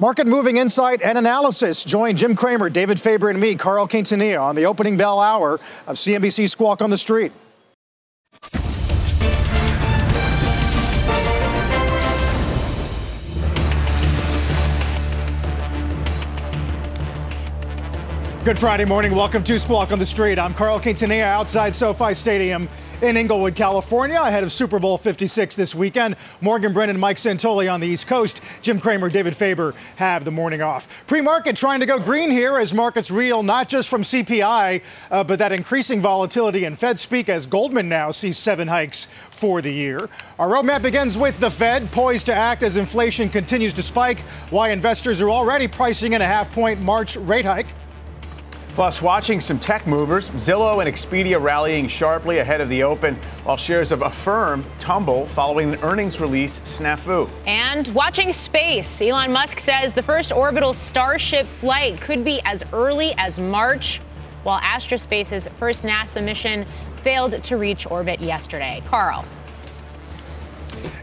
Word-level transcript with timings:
Market 0.00 0.28
moving 0.28 0.58
insight 0.58 1.02
and 1.02 1.18
analysis. 1.18 1.84
Join 1.84 2.14
Jim 2.14 2.36
Cramer, 2.36 2.70
David 2.70 3.00
Faber, 3.00 3.30
and 3.30 3.40
me, 3.40 3.56
Carl 3.56 3.88
Quintanilla, 3.88 4.40
on 4.40 4.54
the 4.54 4.64
opening 4.64 4.96
bell 4.96 5.18
hour 5.18 5.54
of 5.88 5.96
CNBC 5.96 6.48
Squawk 6.48 6.80
on 6.80 6.90
the 6.90 6.96
Street. 6.96 7.32
Good 18.44 18.56
Friday 18.56 18.84
morning. 18.84 19.16
Welcome 19.16 19.42
to 19.42 19.58
Squawk 19.58 19.90
on 19.90 19.98
the 19.98 20.06
Street. 20.06 20.38
I'm 20.38 20.54
Carl 20.54 20.78
Quintanilla 20.78 21.24
outside 21.24 21.74
SoFi 21.74 22.14
Stadium 22.14 22.68
in 23.02 23.16
Inglewood, 23.16 23.54
California, 23.54 24.20
ahead 24.20 24.42
of 24.42 24.50
Super 24.50 24.78
Bowl 24.78 24.98
56 24.98 25.54
this 25.54 25.74
weekend. 25.74 26.16
Morgan 26.40 26.72
Brennan, 26.72 26.98
Mike 26.98 27.16
Santoli 27.16 27.72
on 27.72 27.80
the 27.80 27.86
East 27.86 28.06
Coast. 28.06 28.40
Jim 28.60 28.80
Cramer, 28.80 29.08
David 29.08 29.36
Faber 29.36 29.74
have 29.96 30.24
the 30.24 30.30
morning 30.30 30.62
off. 30.62 30.88
Pre 31.06 31.20
market 31.20 31.54
trying 31.54 31.80
to 31.80 31.86
go 31.86 31.98
green 31.98 32.30
here 32.30 32.58
as 32.58 32.74
markets 32.74 33.10
reel 33.10 33.42
not 33.42 33.68
just 33.68 33.88
from 33.88 34.02
CPI, 34.02 34.82
uh, 35.10 35.24
but 35.24 35.38
that 35.38 35.52
increasing 35.52 36.00
volatility 36.00 36.64
in 36.64 36.74
Fed 36.74 36.98
speak 36.98 37.28
as 37.28 37.46
Goldman 37.46 37.88
now 37.88 38.10
sees 38.10 38.36
seven 38.36 38.66
hikes 38.66 39.06
for 39.30 39.62
the 39.62 39.72
year. 39.72 40.08
Our 40.38 40.48
roadmap 40.48 40.82
begins 40.82 41.16
with 41.16 41.38
the 41.38 41.50
Fed, 41.50 41.90
poised 41.92 42.26
to 42.26 42.34
act 42.34 42.62
as 42.62 42.76
inflation 42.76 43.28
continues 43.28 43.74
to 43.74 43.82
spike, 43.82 44.20
why 44.50 44.70
investors 44.70 45.22
are 45.22 45.30
already 45.30 45.68
pricing 45.68 46.14
in 46.14 46.22
a 46.22 46.26
half 46.26 46.50
point 46.50 46.80
March 46.80 47.16
rate 47.16 47.44
hike. 47.44 47.68
Plus, 48.78 49.02
watching 49.02 49.40
some 49.40 49.58
tech 49.58 49.88
movers, 49.88 50.30
Zillow 50.30 50.78
and 50.78 50.88
Expedia 50.88 51.42
rallying 51.42 51.88
sharply 51.88 52.38
ahead 52.38 52.60
of 52.60 52.68
the 52.68 52.84
open, 52.84 53.16
while 53.42 53.56
shares 53.56 53.90
of 53.90 54.02
Affirm 54.02 54.64
tumble 54.78 55.26
following 55.26 55.74
an 55.74 55.80
earnings 55.82 56.20
release 56.20 56.60
snafu. 56.60 57.28
And 57.44 57.88
watching 57.88 58.30
space, 58.30 59.02
Elon 59.02 59.32
Musk 59.32 59.58
says 59.58 59.94
the 59.94 60.02
first 60.04 60.30
orbital 60.30 60.72
Starship 60.72 61.48
flight 61.48 62.00
could 62.00 62.24
be 62.24 62.40
as 62.44 62.62
early 62.72 63.14
as 63.16 63.40
March, 63.40 64.00
while 64.44 64.60
Astra 64.62 64.96
Space's 64.96 65.48
first 65.58 65.82
NASA 65.82 66.24
mission 66.24 66.64
failed 67.02 67.42
to 67.42 67.56
reach 67.56 67.84
orbit 67.90 68.20
yesterday. 68.20 68.80
Carl. 68.86 69.24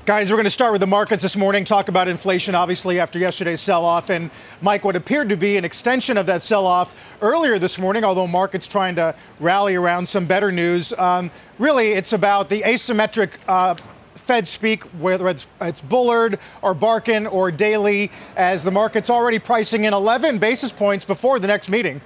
Guys, 0.05 0.29
we're 0.29 0.37
going 0.37 0.43
to 0.43 0.51
start 0.51 0.71
with 0.71 0.81
the 0.81 0.87
markets 0.87 1.23
this 1.23 1.35
morning, 1.35 1.65
talk 1.65 1.87
about 1.87 2.07
inflation, 2.07 2.53
obviously, 2.53 2.99
after 2.99 3.17
yesterday's 3.17 3.59
sell 3.59 3.83
off. 3.83 4.09
And, 4.09 4.29
Mike, 4.61 4.85
what 4.85 4.95
appeared 4.95 5.29
to 5.29 5.37
be 5.37 5.57
an 5.57 5.65
extension 5.65 6.17
of 6.17 6.27
that 6.27 6.43
sell 6.43 6.67
off 6.67 7.17
earlier 7.21 7.57
this 7.57 7.79
morning, 7.79 8.03
although 8.03 8.27
markets 8.27 8.67
trying 8.67 8.95
to 8.95 9.15
rally 9.39 9.73
around 9.73 10.07
some 10.07 10.27
better 10.27 10.51
news. 10.51 10.93
Um, 10.93 11.31
really, 11.57 11.93
it's 11.93 12.13
about 12.13 12.49
the 12.49 12.61
asymmetric. 12.61 13.31
Uh, 13.47 13.75
Fed 14.13 14.47
speak, 14.47 14.83
whether 14.99 15.27
it's, 15.27 15.47
it's 15.59 15.81
Bullard 15.81 16.39
or 16.61 16.73
Barkin 16.73 17.27
or 17.27 17.51
Daly, 17.51 18.11
as 18.35 18.63
the 18.63 18.71
market's 18.71 19.09
already 19.09 19.39
pricing 19.39 19.83
in 19.85 19.93
11 19.93 20.37
basis 20.37 20.71
points 20.71 21.05
before 21.05 21.39
the 21.39 21.47
next 21.47 21.69
meeting. 21.69 22.01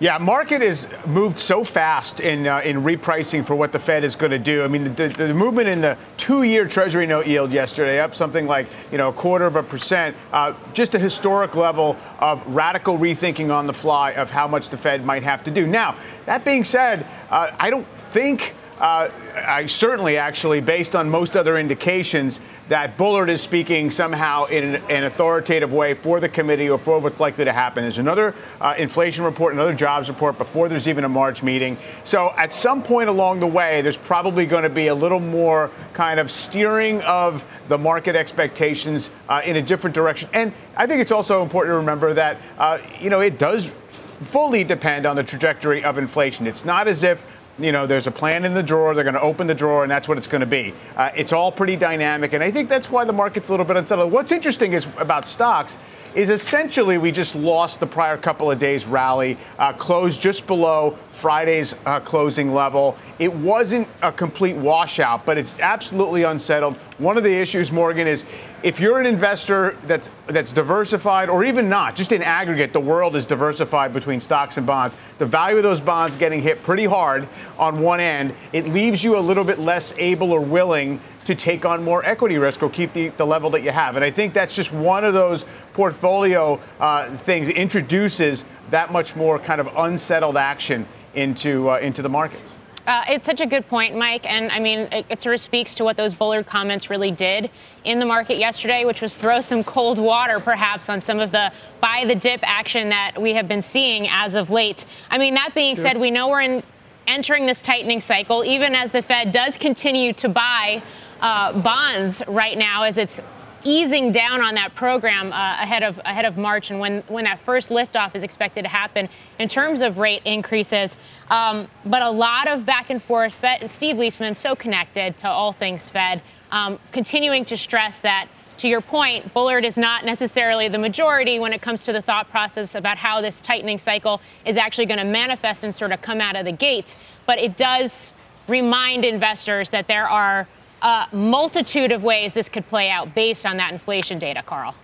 Yeah, 0.00 0.18
market 0.18 0.60
has 0.60 0.88
moved 1.06 1.38
so 1.38 1.62
fast 1.62 2.18
in 2.18 2.48
uh, 2.48 2.58
in 2.64 2.78
repricing 2.78 3.46
for 3.46 3.54
what 3.54 3.70
the 3.70 3.78
Fed 3.78 4.02
is 4.02 4.16
going 4.16 4.32
to 4.32 4.40
do. 4.40 4.64
I 4.64 4.68
mean, 4.68 4.92
the, 4.92 5.08
the, 5.08 5.32
movement 5.32 5.68
in 5.68 5.80
the 5.80 5.96
two-year 6.16 6.66
Treasury 6.66 7.06
note 7.06 7.28
yield 7.28 7.52
yesterday 7.52 8.00
up 8.00 8.12
something 8.12 8.48
like 8.48 8.66
you 8.90 8.98
know 8.98 9.10
a 9.10 9.12
quarter 9.12 9.46
of 9.46 9.54
a 9.54 9.62
percent, 9.62 10.16
uh, 10.32 10.52
just 10.72 10.96
a 10.96 10.98
historic 10.98 11.54
level 11.54 11.96
of 12.18 12.44
radical 12.48 12.98
rethinking 12.98 13.54
on 13.54 13.68
the 13.68 13.72
fly 13.72 14.10
of 14.12 14.32
how 14.32 14.48
much 14.48 14.70
the 14.70 14.76
Fed 14.76 15.04
might 15.04 15.22
have 15.22 15.44
to 15.44 15.52
do. 15.52 15.64
Now, 15.64 15.96
that 16.26 16.44
being 16.44 16.64
said, 16.64 17.06
uh, 17.30 17.52
I 17.60 17.70
don't 17.70 17.86
think 17.86 18.56
uh, 18.84 19.08
I 19.34 19.64
certainly, 19.64 20.18
actually, 20.18 20.60
based 20.60 20.94
on 20.94 21.08
most 21.08 21.38
other 21.38 21.56
indications, 21.56 22.38
that 22.68 22.98
Bullard 22.98 23.30
is 23.30 23.40
speaking 23.40 23.90
somehow 23.90 24.44
in 24.44 24.74
an, 24.90 25.04
authoritative 25.04 25.72
way 25.72 25.94
for 25.94 26.20
the 26.20 26.28
committee 26.28 26.68
or 26.68 26.76
for 26.76 26.98
what's 26.98 27.18
likely 27.18 27.46
to 27.46 27.52
happen. 27.52 27.82
There's 27.82 27.96
another 27.96 28.34
uh, 28.60 28.74
inflation 28.76 29.24
report, 29.24 29.54
another 29.54 29.72
jobs 29.72 30.10
report 30.10 30.36
before 30.36 30.68
there's 30.68 30.86
even 30.86 31.04
a 31.04 31.08
March 31.08 31.42
meeting. 31.42 31.78
So 32.04 32.34
at 32.36 32.52
some 32.52 32.82
point 32.82 33.08
along 33.08 33.40
the 33.40 33.46
way, 33.46 33.80
there's 33.80 33.96
probably 33.96 34.44
going 34.44 34.64
to 34.64 34.68
be 34.68 34.88
a 34.88 34.94
little 34.94 35.18
more 35.18 35.70
kind 35.94 36.20
of 36.20 36.30
steering 36.30 37.00
of 37.02 37.42
the 37.68 37.78
market 37.78 38.14
expectations 38.14 39.10
uh, 39.30 39.40
in 39.46 39.56
a 39.56 39.62
different 39.62 39.94
direction. 39.94 40.28
And 40.34 40.52
I 40.76 40.86
think 40.86 41.00
it's 41.00 41.12
also 41.12 41.42
important 41.42 41.72
to 41.72 41.76
remember 41.78 42.12
that, 42.12 42.36
uh, 42.58 42.80
you 43.00 43.08
know, 43.08 43.20
it 43.20 43.38
does 43.38 43.72
fully 43.88 44.62
depend 44.62 45.06
on 45.06 45.16
the 45.16 45.24
trajectory 45.24 45.82
of 45.82 45.96
inflation. 45.96 46.46
It's 46.46 46.66
not 46.66 46.86
as 46.86 47.02
if 47.02 47.24
you 47.58 47.70
know, 47.70 47.86
there's 47.86 48.06
a 48.06 48.10
plan 48.10 48.44
in 48.44 48.54
the 48.54 48.62
drawer. 48.62 48.94
They're 48.94 49.04
going 49.04 49.14
to 49.14 49.20
open 49.20 49.46
the 49.46 49.54
drawer, 49.54 49.82
and 49.82 49.90
that's 49.90 50.08
what 50.08 50.18
it's 50.18 50.26
going 50.26 50.40
to 50.40 50.46
be. 50.46 50.74
Uh, 50.96 51.10
it's 51.16 51.32
all 51.32 51.52
pretty 51.52 51.76
dynamic, 51.76 52.32
and 52.32 52.42
I 52.42 52.50
think 52.50 52.68
that's 52.68 52.90
why 52.90 53.04
the 53.04 53.12
market's 53.12 53.48
a 53.48 53.52
little 53.52 53.66
bit 53.66 53.76
unsettled. 53.76 54.10
What's 54.10 54.32
interesting 54.32 54.72
is 54.72 54.88
about 54.98 55.26
stocks 55.26 55.78
is 56.14 56.30
essentially 56.30 56.98
we 56.98 57.10
just 57.10 57.34
lost 57.34 57.80
the 57.80 57.86
prior 57.86 58.16
couple 58.16 58.50
of 58.50 58.58
days 58.58 58.86
rally, 58.86 59.36
uh, 59.58 59.72
closed 59.72 60.20
just 60.20 60.46
below 60.46 60.96
Friday's 61.10 61.74
uh, 61.86 62.00
closing 62.00 62.52
level. 62.54 62.96
It 63.18 63.32
wasn't 63.32 63.88
a 64.02 64.12
complete 64.12 64.56
washout, 64.56 65.24
but 65.24 65.38
it's 65.38 65.58
absolutely 65.60 66.22
unsettled. 66.22 66.76
One 66.98 67.16
of 67.16 67.24
the 67.24 67.34
issues, 67.34 67.72
Morgan, 67.72 68.06
is 68.06 68.24
if 68.64 68.80
you're 68.80 68.98
an 68.98 69.04
investor 69.04 69.76
that's 69.82 70.08
that's 70.26 70.50
diversified 70.50 71.28
or 71.28 71.44
even 71.44 71.68
not, 71.68 71.94
just 71.94 72.12
in 72.12 72.22
aggregate, 72.22 72.72
the 72.72 72.80
world 72.80 73.14
is 73.14 73.26
diversified 73.26 73.92
between 73.92 74.20
stocks 74.20 74.56
and 74.56 74.66
bonds. 74.66 74.96
The 75.18 75.26
value 75.26 75.58
of 75.58 75.62
those 75.62 75.82
bonds 75.82 76.16
getting 76.16 76.40
hit 76.40 76.62
pretty 76.62 76.86
hard 76.86 77.28
on 77.58 77.82
one 77.82 78.00
end. 78.00 78.34
It 78.54 78.66
leaves 78.68 79.04
you 79.04 79.18
a 79.18 79.20
little 79.20 79.44
bit 79.44 79.58
less 79.58 79.92
able 79.98 80.32
or 80.32 80.40
willing 80.40 80.98
to 81.26 81.34
take 81.34 81.66
on 81.66 81.84
more 81.84 82.02
equity 82.06 82.38
risk 82.38 82.62
or 82.62 82.70
keep 82.70 82.94
the, 82.94 83.08
the 83.08 83.26
level 83.26 83.50
that 83.50 83.62
you 83.62 83.70
have. 83.70 83.96
And 83.96 84.04
I 84.04 84.10
think 84.10 84.32
that's 84.32 84.56
just 84.56 84.72
one 84.72 85.04
of 85.04 85.12
those 85.12 85.44
portfolio 85.74 86.58
uh, 86.80 87.14
things 87.18 87.50
introduces 87.50 88.46
that 88.70 88.90
much 88.90 89.14
more 89.14 89.38
kind 89.38 89.60
of 89.60 89.68
unsettled 89.76 90.38
action 90.38 90.86
into 91.14 91.70
uh, 91.70 91.76
into 91.80 92.00
the 92.00 92.08
markets. 92.08 92.54
Uh, 92.86 93.02
it's 93.08 93.24
such 93.24 93.40
a 93.40 93.46
good 93.46 93.66
point, 93.68 93.96
Mike. 93.96 94.30
And 94.30 94.50
I 94.52 94.58
mean, 94.58 94.80
it, 94.92 95.06
it, 95.08 95.22
sort 95.22 95.34
of 95.34 95.40
speaks 95.40 95.74
to 95.76 95.84
what 95.84 95.96
those 95.96 96.12
Bullard 96.12 96.46
comments 96.46 96.90
really 96.90 97.10
did 97.10 97.50
in 97.84 97.98
the 97.98 98.04
market 98.04 98.36
yesterday, 98.36 98.84
which 98.84 99.00
was 99.00 99.16
throw 99.16 99.40
some 99.40 99.64
cold 99.64 99.98
water, 99.98 100.38
perhaps, 100.38 100.88
on 100.90 101.00
some 101.00 101.18
of 101.18 101.32
the 101.32 101.50
buy 101.80 102.04
the 102.06 102.14
dip 102.14 102.40
action 102.42 102.90
that 102.90 103.20
we 103.20 103.32
have 103.32 103.48
been 103.48 103.62
seeing 103.62 104.06
as 104.08 104.34
of 104.34 104.50
late. 104.50 104.84
I 105.10 105.16
mean, 105.16 105.34
that 105.34 105.54
being 105.54 105.76
sure. 105.76 105.84
said, 105.84 105.98
we 105.98 106.10
know 106.10 106.28
we're 106.28 106.42
in 106.42 106.62
entering 107.06 107.46
this 107.46 107.62
tightening 107.62 108.00
cycle, 108.00 108.44
even 108.44 108.74
as 108.74 108.90
the 108.90 109.02
Fed 109.02 109.32
does 109.32 109.56
continue 109.56 110.12
to 110.14 110.28
buy 110.28 110.82
uh, 111.20 111.58
bonds 111.60 112.22
right 112.28 112.58
now 112.58 112.82
as 112.82 112.98
it's 112.98 113.20
easing 113.64 114.12
down 114.12 114.40
on 114.40 114.54
that 114.54 114.74
program 114.74 115.32
uh, 115.32 115.36
ahead 115.60 115.82
of 115.82 115.98
ahead 116.04 116.24
of 116.24 116.36
March 116.36 116.70
and 116.70 116.78
when 116.78 117.02
when 117.08 117.24
that 117.24 117.40
first 117.40 117.70
liftoff 117.70 118.14
is 118.14 118.22
expected 118.22 118.62
to 118.62 118.68
happen 118.68 119.08
in 119.38 119.48
terms 119.48 119.80
of 119.80 119.98
rate 119.98 120.22
increases. 120.24 120.96
Um, 121.30 121.68
but 121.84 122.02
a 122.02 122.10
lot 122.10 122.46
of 122.46 122.64
back 122.64 122.90
and 122.90 123.02
forth. 123.02 123.32
Fed, 123.32 123.68
Steve 123.68 123.96
Liesman 123.96 124.36
so 124.36 124.54
connected 124.54 125.18
to 125.18 125.28
all 125.28 125.52
things 125.52 125.90
Fed, 125.90 126.22
um, 126.50 126.78
continuing 126.92 127.44
to 127.46 127.56
stress 127.56 128.00
that. 128.00 128.28
To 128.58 128.68
your 128.68 128.80
point, 128.80 129.34
Bullard 129.34 129.64
is 129.64 129.76
not 129.76 130.04
necessarily 130.04 130.68
the 130.68 130.78
majority 130.78 131.40
when 131.40 131.52
it 131.52 131.60
comes 131.60 131.82
to 131.84 131.92
the 131.92 132.00
thought 132.00 132.30
process 132.30 132.76
about 132.76 132.98
how 132.98 133.20
this 133.20 133.40
tightening 133.40 133.80
cycle 133.80 134.20
is 134.44 134.56
actually 134.56 134.86
going 134.86 134.98
to 134.98 135.04
manifest 135.04 135.64
and 135.64 135.74
sort 135.74 135.90
of 135.90 136.00
come 136.02 136.20
out 136.20 136.36
of 136.36 136.44
the 136.44 136.52
gate. 136.52 136.94
But 137.26 137.40
it 137.40 137.56
does 137.56 138.12
remind 138.46 139.04
investors 139.04 139.70
that 139.70 139.88
there 139.88 140.08
are 140.08 140.46
a 140.84 141.08
multitude 141.12 141.90
of 141.92 142.04
ways 142.04 142.34
this 142.34 142.48
could 142.48 142.68
play 142.68 142.90
out 142.90 143.14
based 143.14 143.46
on 143.46 143.56
that 143.56 143.72
inflation 143.72 144.18
data, 144.18 144.42
Carl. 144.44 144.74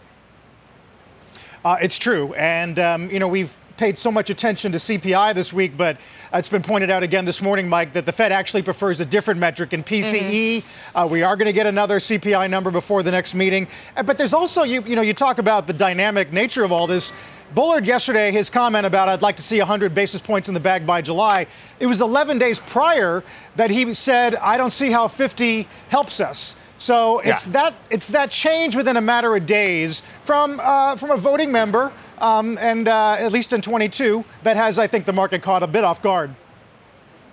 Uh, 1.62 1.76
it's 1.82 1.98
true. 1.98 2.32
And, 2.34 2.78
um, 2.78 3.10
you 3.10 3.18
know, 3.18 3.28
we've 3.28 3.54
paid 3.76 3.98
so 3.98 4.10
much 4.10 4.30
attention 4.30 4.72
to 4.72 4.78
CPI 4.78 5.34
this 5.34 5.52
week, 5.52 5.76
but 5.76 5.98
it's 6.32 6.48
been 6.48 6.62
pointed 6.62 6.90
out 6.90 7.02
again 7.02 7.24
this 7.24 7.42
morning, 7.42 7.68
Mike, 7.68 7.92
that 7.92 8.06
the 8.06 8.12
Fed 8.12 8.32
actually 8.32 8.62
prefers 8.62 9.00
a 9.00 9.04
different 9.04 9.40
metric 9.40 9.72
in 9.72 9.82
PCE. 9.84 10.56
Mm-hmm. 10.58 10.98
Uh, 10.98 11.06
we 11.06 11.22
are 11.22 11.36
going 11.36 11.46
to 11.46 11.52
get 11.52 11.66
another 11.66 11.98
CPI 11.98 12.48
number 12.48 12.70
before 12.70 13.02
the 13.02 13.10
next 13.10 13.34
meeting. 13.34 13.68
Uh, 13.96 14.02
but 14.02 14.16
there's 14.16 14.32
also, 14.32 14.62
you, 14.62 14.82
you 14.82 14.96
know, 14.96 15.02
you 15.02 15.14
talk 15.14 15.38
about 15.38 15.66
the 15.66 15.72
dynamic 15.72 16.32
nature 16.32 16.64
of 16.64 16.72
all 16.72 16.86
this. 16.86 17.12
Bullard 17.54 17.86
yesterday, 17.86 18.30
his 18.30 18.48
comment 18.48 18.86
about 18.86 19.08
I'd 19.08 19.22
like 19.22 19.36
to 19.36 19.42
see 19.42 19.58
100 19.58 19.94
basis 19.94 20.20
points 20.20 20.48
in 20.48 20.54
the 20.54 20.60
bag 20.60 20.86
by 20.86 21.02
July, 21.02 21.46
it 21.80 21.86
was 21.86 22.00
11 22.00 22.38
days 22.38 22.60
prior 22.60 23.24
that 23.56 23.70
he 23.70 23.92
said, 23.94 24.36
I 24.36 24.56
don't 24.56 24.72
see 24.72 24.90
how 24.90 25.08
50 25.08 25.66
helps 25.88 26.20
us. 26.20 26.54
So 26.78 27.18
it's 27.18 27.46
Yeah. 27.46 27.52
that 27.52 27.74
it's 27.90 28.06
that 28.08 28.30
change 28.30 28.74
within 28.74 28.96
a 28.96 29.00
matter 29.02 29.36
of 29.36 29.44
days 29.44 30.02
from 30.22 30.60
uh, 30.60 30.96
from 30.96 31.10
a 31.10 31.16
voting 31.16 31.52
member, 31.52 31.92
um, 32.18 32.56
and 32.58 32.88
uh, 32.88 33.16
at 33.18 33.32
least 33.32 33.52
in 33.52 33.60
22, 33.60 34.24
that 34.44 34.56
has 34.56 34.78
I 34.78 34.86
think 34.86 35.04
the 35.04 35.12
market 35.12 35.42
caught 35.42 35.62
a 35.62 35.66
bit 35.66 35.84
off 35.84 36.00
guard. 36.00 36.30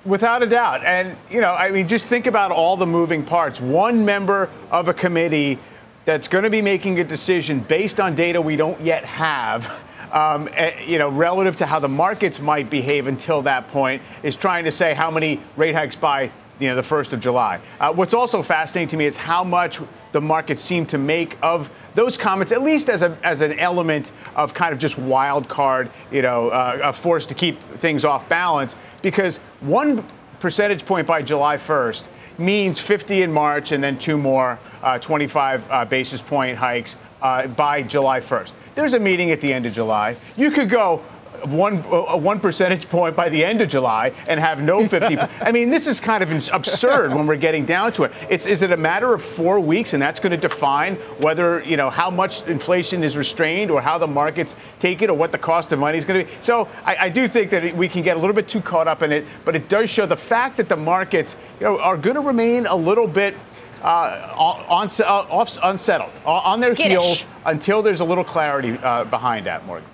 Without 0.05 0.41
a 0.41 0.45
doubt. 0.47 0.83
And, 0.85 1.17
you 1.29 1.41
know, 1.41 1.53
I 1.53 1.69
mean, 1.69 1.87
just 1.87 2.05
think 2.05 2.27
about 2.27 2.51
all 2.51 2.77
the 2.77 2.85
moving 2.85 3.23
parts. 3.23 3.59
One 3.59 4.05
member 4.05 4.49
of 4.71 4.87
a 4.87 4.93
committee 4.93 5.59
that's 6.05 6.29
going 6.29 6.45
to 6.45 6.49
be 6.49 6.61
making 6.61 6.99
a 6.99 7.03
decision 7.03 7.59
based 7.59 7.99
on 7.99 8.15
data 8.15 8.39
we 8.41 8.55
don't 8.55 8.79
yet 8.81 9.03
have. 9.05 9.83
Um, 10.11 10.49
eh, 10.53 10.83
you 10.85 10.99
know, 10.99 11.09
relative 11.09 11.57
to 11.57 11.65
how 11.65 11.79
the 11.79 11.89
markets 11.89 12.39
might 12.39 12.69
behave 12.69 13.07
until 13.07 13.41
that 13.41 13.67
point, 13.67 14.01
is 14.23 14.35
trying 14.35 14.63
to 14.63 14.71
say 14.71 14.93
how 14.93 15.11
many 15.11 15.41
rate 15.57 15.75
hikes 15.75 15.95
by 15.95 16.31
you 16.59 16.67
know 16.67 16.75
the 16.75 16.83
first 16.83 17.13
of 17.13 17.19
July. 17.19 17.59
Uh, 17.79 17.93
what's 17.93 18.13
also 18.13 18.41
fascinating 18.41 18.87
to 18.89 18.97
me 18.97 19.05
is 19.05 19.17
how 19.17 19.43
much 19.43 19.79
the 20.11 20.21
markets 20.21 20.61
seem 20.61 20.85
to 20.87 20.97
make 20.97 21.37
of 21.43 21.69
those 21.93 22.17
comments, 22.17 22.51
at 22.51 22.63
least 22.63 22.89
as 22.89 23.03
a 23.03 23.17
as 23.23 23.41
an 23.41 23.59
element 23.59 24.11
of 24.35 24.53
kind 24.53 24.73
of 24.73 24.79
just 24.79 24.97
wild 24.97 25.47
card, 25.47 25.89
you 26.11 26.21
know, 26.21 26.49
uh, 26.49 26.79
a 26.83 26.93
force 26.93 27.25
to 27.25 27.33
keep 27.33 27.61
things 27.79 28.05
off 28.05 28.27
balance. 28.29 28.75
Because 29.01 29.37
one 29.59 30.03
percentage 30.39 30.85
point 30.85 31.07
by 31.07 31.21
July 31.21 31.57
1st 31.57 32.07
means 32.37 32.79
50 32.79 33.23
in 33.23 33.31
March 33.31 33.71
and 33.71 33.83
then 33.83 33.97
two 33.97 34.17
more 34.17 34.59
uh, 34.83 34.99
25 34.99 35.71
uh, 35.71 35.85
basis 35.85 36.21
point 36.21 36.55
hikes 36.55 36.95
uh, 37.21 37.47
by 37.47 37.81
July 37.81 38.19
1st. 38.19 38.53
There's 38.77 38.93
a 38.93 38.99
meeting 38.99 39.31
at 39.31 39.41
the 39.41 39.51
end 39.51 39.65
of 39.65 39.73
July. 39.73 40.15
You 40.37 40.51
could 40.51 40.69
go 40.69 40.97
one 41.45 41.79
uh, 41.89 42.15
one 42.15 42.39
percentage 42.39 42.87
point 42.87 43.15
by 43.15 43.27
the 43.27 43.43
end 43.43 43.59
of 43.59 43.69
July 43.69 44.11
and 44.29 44.39
have 44.39 44.61
no 44.61 44.87
50. 44.87 45.17
I 45.17 45.51
mean, 45.51 45.71
this 45.71 45.87
is 45.87 45.99
kind 45.99 46.21
of 46.21 46.31
absurd 46.53 47.11
when 47.11 47.25
we're 47.25 47.37
getting 47.37 47.65
down 47.65 47.91
to 47.93 48.03
it. 48.03 48.11
It's 48.29 48.45
is 48.45 48.61
it 48.61 48.71
a 48.71 48.77
matter 48.77 49.15
of 49.15 49.23
four 49.23 49.59
weeks, 49.59 49.93
and 49.93 50.01
that's 50.01 50.19
going 50.19 50.29
to 50.29 50.37
define 50.37 50.93
whether 51.17 51.63
you 51.63 51.75
know 51.75 51.89
how 51.89 52.11
much 52.11 52.45
inflation 52.45 53.03
is 53.03 53.17
restrained 53.17 53.71
or 53.71 53.81
how 53.81 53.97
the 53.97 54.05
markets 54.05 54.55
take 54.77 55.01
it 55.01 55.09
or 55.09 55.17
what 55.17 55.31
the 55.31 55.39
cost 55.39 55.71
of 55.71 55.79
money 55.79 55.97
is 55.97 56.05
going 56.05 56.23
to 56.23 56.31
be. 56.31 56.37
So 56.43 56.69
I, 56.85 56.97
I 56.99 57.09
do 57.09 57.27
think 57.27 57.49
that 57.49 57.73
we 57.73 57.87
can 57.87 58.03
get 58.03 58.15
a 58.15 58.19
little 58.19 58.35
bit 58.35 58.47
too 58.47 58.61
caught 58.61 58.87
up 58.87 59.01
in 59.01 59.11
it, 59.11 59.25
but 59.43 59.55
it 59.55 59.69
does 59.69 59.89
show 59.89 60.05
the 60.05 60.15
fact 60.15 60.55
that 60.57 60.69
the 60.69 60.77
markets 60.77 61.35
you 61.59 61.65
know 61.65 61.79
are 61.79 61.97
going 61.97 62.15
to 62.15 62.21
remain 62.21 62.67
a 62.67 62.75
little 62.75 63.07
bit 63.07 63.33
uh, 63.81 64.33
on, 64.35 64.87
uh, 64.99 65.03
off, 65.05 65.57
unsettled, 65.63 66.11
on 66.25 66.59
their 66.59 66.75
Skittish. 66.75 66.91
heels 66.91 67.25
until 67.45 67.81
there's 67.81 67.99
a 67.99 68.05
little 68.05 68.23
clarity 68.23 68.77
uh, 68.79 69.03
behind 69.05 69.45
that, 69.45 69.65
Morgan. 69.65 69.89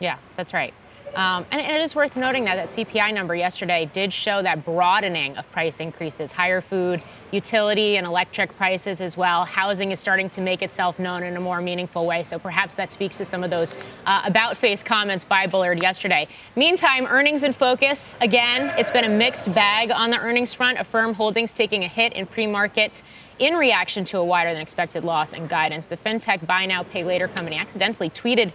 Yeah, 0.00 0.18
that's 0.36 0.52
right. 0.52 0.74
Um, 1.16 1.46
and, 1.50 1.62
and 1.62 1.76
it 1.76 1.80
is 1.80 1.94
worth 1.94 2.14
noting 2.14 2.44
that 2.44 2.56
that 2.56 2.70
CPI 2.70 3.14
number 3.14 3.34
yesterday 3.34 3.88
did 3.90 4.12
show 4.12 4.42
that 4.42 4.66
broadening 4.66 5.34
of 5.38 5.50
price 5.50 5.80
increases, 5.80 6.30
higher 6.30 6.60
food, 6.60 7.02
utility, 7.32 7.96
and 7.96 8.06
electric 8.06 8.54
prices 8.56 9.00
as 9.00 9.16
well. 9.16 9.46
Housing 9.46 9.92
is 9.92 9.98
starting 9.98 10.28
to 10.30 10.42
make 10.42 10.62
itself 10.62 10.98
known 10.98 11.22
in 11.22 11.34
a 11.36 11.40
more 11.40 11.62
meaningful 11.62 12.04
way. 12.04 12.22
So 12.22 12.38
perhaps 12.38 12.74
that 12.74 12.92
speaks 12.92 13.16
to 13.16 13.24
some 13.24 13.42
of 13.42 13.48
those 13.48 13.74
uh, 14.04 14.22
about 14.26 14.58
face 14.58 14.82
comments 14.82 15.24
by 15.24 15.46
Bullard 15.46 15.80
yesterday. 15.80 16.28
Meantime, 16.54 17.06
earnings 17.06 17.44
in 17.44 17.54
focus. 17.54 18.16
Again, 18.20 18.72
it's 18.78 18.90
been 18.90 19.04
a 19.04 19.08
mixed 19.08 19.52
bag 19.54 19.90
on 19.90 20.10
the 20.10 20.18
earnings 20.18 20.52
front. 20.52 20.78
Affirm 20.78 21.14
Holdings 21.14 21.54
taking 21.54 21.84
a 21.84 21.88
hit 21.88 22.12
in 22.12 22.26
pre 22.26 22.46
market 22.46 23.02
in 23.38 23.54
reaction 23.54 24.04
to 24.06 24.18
a 24.18 24.24
wider 24.24 24.52
than 24.52 24.62
expected 24.62 25.04
loss 25.04 25.32
and 25.32 25.48
guidance. 25.48 25.86
The 25.86 25.96
fintech 25.96 26.46
buy 26.46 26.66
now, 26.66 26.82
pay 26.82 27.04
later 27.04 27.28
company 27.28 27.56
accidentally 27.56 28.10
tweeted 28.10 28.52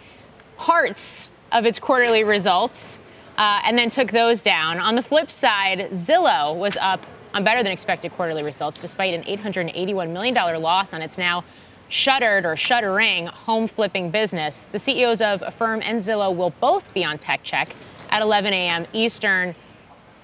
parts 0.57 1.29
of 1.51 1.65
its 1.65 1.79
quarterly 1.79 2.23
results 2.23 2.99
uh, 3.37 3.61
and 3.63 3.77
then 3.77 3.89
took 3.89 4.11
those 4.11 4.41
down. 4.41 4.79
On 4.79 4.95
the 4.95 5.01
flip 5.01 5.29
side, 5.31 5.89
Zillow 5.91 6.55
was 6.55 6.77
up 6.77 7.05
on 7.33 7.43
better 7.43 7.63
than 7.63 7.71
expected 7.71 8.11
quarterly 8.11 8.43
results 8.43 8.79
despite 8.79 9.13
an 9.13 9.23
$881 9.23 10.11
million 10.11 10.33
loss 10.61 10.93
on 10.93 11.01
its 11.01 11.17
now 11.17 11.43
shuttered 11.87 12.45
or 12.45 12.55
shuttering 12.55 13.27
home 13.27 13.67
flipping 13.67 14.11
business. 14.11 14.65
The 14.71 14.79
CEOs 14.79 15.21
of 15.21 15.41
Affirm 15.41 15.81
and 15.83 15.99
Zillow 15.99 16.35
will 16.35 16.53
both 16.61 16.93
be 16.93 17.03
on 17.03 17.17
Tech 17.17 17.43
Check 17.43 17.75
at 18.09 18.21
11 18.21 18.53
a.m. 18.53 18.85
Eastern. 18.93 19.55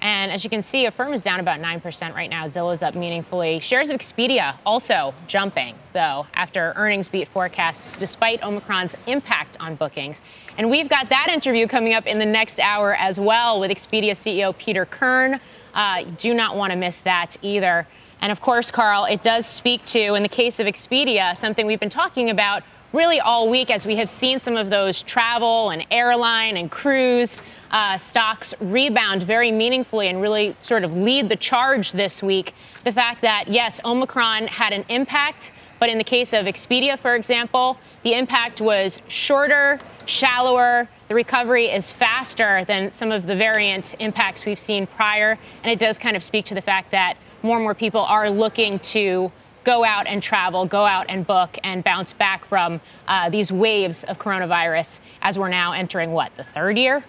And 0.00 0.30
as 0.30 0.44
you 0.44 0.50
can 0.50 0.62
see, 0.62 0.86
Affirm 0.86 1.12
is 1.12 1.22
down 1.22 1.40
about 1.40 1.60
9% 1.60 2.14
right 2.14 2.30
now. 2.30 2.44
Zillow's 2.44 2.82
up 2.82 2.94
meaningfully. 2.94 3.58
Shares 3.58 3.90
of 3.90 3.98
Expedia 3.98 4.54
also 4.64 5.12
jumping, 5.26 5.74
though, 5.92 6.26
after 6.34 6.72
earnings 6.76 7.08
beat 7.08 7.26
forecasts 7.26 7.96
despite 7.96 8.40
Omicron's 8.42 8.96
impact 9.06 9.56
on 9.58 9.74
bookings. 9.74 10.20
And 10.56 10.70
we've 10.70 10.88
got 10.88 11.08
that 11.08 11.28
interview 11.32 11.66
coming 11.66 11.94
up 11.94 12.06
in 12.06 12.18
the 12.18 12.26
next 12.26 12.60
hour 12.60 12.94
as 12.94 13.18
well 13.18 13.58
with 13.58 13.70
Expedia 13.70 14.12
CEO 14.12 14.56
Peter 14.56 14.84
Kern. 14.84 15.40
Uh, 15.74 16.04
do 16.16 16.32
not 16.32 16.56
want 16.56 16.72
to 16.72 16.76
miss 16.76 17.00
that 17.00 17.36
either. 17.42 17.86
And 18.20 18.30
of 18.30 18.40
course, 18.40 18.70
Carl, 18.70 19.04
it 19.04 19.22
does 19.22 19.46
speak 19.46 19.84
to, 19.86 20.14
in 20.14 20.22
the 20.22 20.28
case 20.28 20.60
of 20.60 20.66
Expedia, 20.66 21.36
something 21.36 21.66
we've 21.66 21.80
been 21.80 21.88
talking 21.88 22.30
about 22.30 22.62
really 22.92 23.20
all 23.20 23.50
week 23.50 23.70
as 23.70 23.84
we 23.84 23.96
have 23.96 24.08
seen 24.08 24.40
some 24.40 24.56
of 24.56 24.70
those 24.70 25.02
travel 25.02 25.70
and 25.70 25.86
airline 25.90 26.56
and 26.56 26.70
cruise 26.70 27.40
uh, 27.70 27.96
stocks 27.96 28.54
rebound 28.60 29.22
very 29.22 29.52
meaningfully 29.52 30.08
and 30.08 30.20
really 30.20 30.56
sort 30.60 30.84
of 30.84 30.96
lead 30.96 31.28
the 31.28 31.36
charge 31.36 31.92
this 31.92 32.22
week. 32.22 32.54
The 32.84 32.92
fact 32.92 33.22
that, 33.22 33.48
yes, 33.48 33.80
Omicron 33.84 34.46
had 34.46 34.72
an 34.72 34.84
impact, 34.88 35.52
but 35.78 35.88
in 35.88 35.98
the 35.98 36.04
case 36.04 36.32
of 36.32 36.46
Expedia, 36.46 36.98
for 36.98 37.14
example, 37.14 37.78
the 38.02 38.14
impact 38.14 38.60
was 38.60 39.00
shorter, 39.08 39.78
shallower. 40.06 40.88
The 41.08 41.14
recovery 41.14 41.66
is 41.66 41.92
faster 41.92 42.64
than 42.64 42.90
some 42.90 43.12
of 43.12 43.26
the 43.26 43.36
variant 43.36 43.94
impacts 43.98 44.44
we've 44.44 44.58
seen 44.58 44.86
prior. 44.86 45.38
And 45.62 45.70
it 45.70 45.78
does 45.78 45.98
kind 45.98 46.16
of 46.16 46.24
speak 46.24 46.44
to 46.46 46.54
the 46.54 46.62
fact 46.62 46.90
that 46.90 47.16
more 47.42 47.56
and 47.56 47.62
more 47.62 47.74
people 47.74 48.00
are 48.00 48.28
looking 48.28 48.78
to 48.80 49.30
go 49.64 49.84
out 49.84 50.06
and 50.06 50.22
travel, 50.22 50.64
go 50.64 50.84
out 50.84 51.06
and 51.08 51.26
book, 51.26 51.58
and 51.62 51.84
bounce 51.84 52.12
back 52.12 52.44
from 52.46 52.80
uh, 53.06 53.28
these 53.28 53.52
waves 53.52 54.02
of 54.04 54.18
coronavirus 54.18 55.00
as 55.20 55.38
we're 55.38 55.48
now 55.48 55.72
entering 55.72 56.12
what, 56.12 56.34
the 56.36 56.44
third 56.44 56.78
year? 56.78 57.04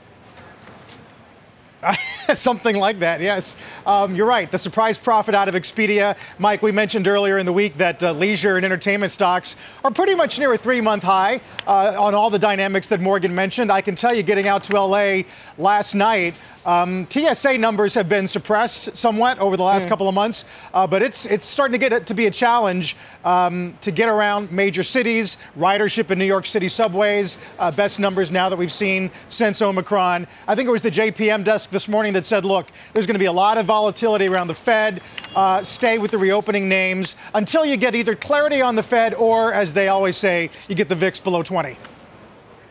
Something 2.33 2.75
like 2.75 2.99
that, 2.99 3.21
yes. 3.21 3.55
Um, 3.85 4.15
you're 4.15 4.27
right. 4.27 4.49
The 4.51 4.57
surprise 4.57 4.97
profit 4.97 5.33
out 5.33 5.47
of 5.47 5.55
Expedia. 5.55 6.17
Mike, 6.37 6.61
we 6.61 6.71
mentioned 6.71 7.07
earlier 7.07 7.37
in 7.37 7.45
the 7.45 7.53
week 7.53 7.75
that 7.75 8.03
uh, 8.03 8.11
leisure 8.11 8.57
and 8.57 8.65
entertainment 8.65 9.11
stocks 9.11 9.55
are 9.83 9.91
pretty 9.91 10.15
much 10.15 10.39
near 10.39 10.53
a 10.53 10.57
three 10.57 10.81
month 10.81 11.03
high 11.03 11.41
uh, 11.67 11.95
on 11.97 12.13
all 12.13 12.29
the 12.29 12.39
dynamics 12.39 12.87
that 12.89 12.99
Morgan 13.01 13.33
mentioned. 13.33 13.71
I 13.71 13.81
can 13.81 13.95
tell 13.95 14.13
you, 14.13 14.23
getting 14.23 14.47
out 14.47 14.63
to 14.65 14.79
LA 14.79 15.21
last 15.57 15.95
night, 15.95 16.35
um, 16.65 17.07
TSA 17.09 17.57
numbers 17.57 17.93
have 17.93 18.09
been 18.09 18.27
suppressed 18.27 18.95
somewhat 18.95 19.39
over 19.39 19.55
the 19.55 19.63
last 19.63 19.87
couple 19.87 20.07
of 20.07 20.13
months, 20.13 20.45
uh, 20.73 20.85
but 20.85 21.01
it's 21.01 21.25
it's 21.25 21.45
starting 21.45 21.71
to 21.71 21.77
get 21.77 21.93
it 21.93 22.05
to 22.07 22.13
be 22.13 22.27
a 22.27 22.31
challenge 22.31 22.97
um, 23.23 23.75
to 23.81 23.91
get 23.91 24.09
around 24.09 24.51
major 24.51 24.83
cities. 24.83 25.37
Ridership 25.57 26.11
in 26.11 26.19
New 26.19 26.25
York 26.25 26.45
City 26.45 26.67
subways, 26.67 27.37
uh, 27.57 27.71
best 27.71 27.99
numbers 27.99 28.31
now 28.31 28.49
that 28.49 28.57
we've 28.57 28.71
seen 28.71 29.09
since 29.29 29.62
Omicron. 29.62 30.27
I 30.48 30.55
think 30.55 30.67
it 30.67 30.71
was 30.71 30.81
the 30.81 30.91
JPM 30.91 31.43
desk 31.43 31.68
this 31.71 31.88
morning 31.88 32.13
that 32.13 32.25
said, 32.25 32.45
look, 32.45 32.67
there's 32.93 33.05
going 33.05 33.15
to 33.15 33.19
be 33.19 33.25
a 33.25 33.31
lot 33.31 33.57
of 33.57 33.65
volatility 33.65 34.27
around 34.27 34.47
the 34.47 34.55
Fed. 34.55 35.01
Uh, 35.35 35.63
stay 35.63 35.97
with 35.97 36.11
the 36.11 36.17
reopening 36.17 36.67
names 36.67 37.15
until 37.33 37.65
you 37.65 37.77
get 37.77 37.95
either 37.95 38.15
clarity 38.15 38.61
on 38.61 38.75
the 38.75 38.83
Fed 38.83 39.13
or, 39.13 39.53
as 39.53 39.73
they 39.73 39.88
always 39.88 40.17
say, 40.17 40.49
you 40.67 40.75
get 40.75 40.89
the 40.89 40.95
VIX 40.95 41.19
below 41.19 41.43
20. 41.43 41.77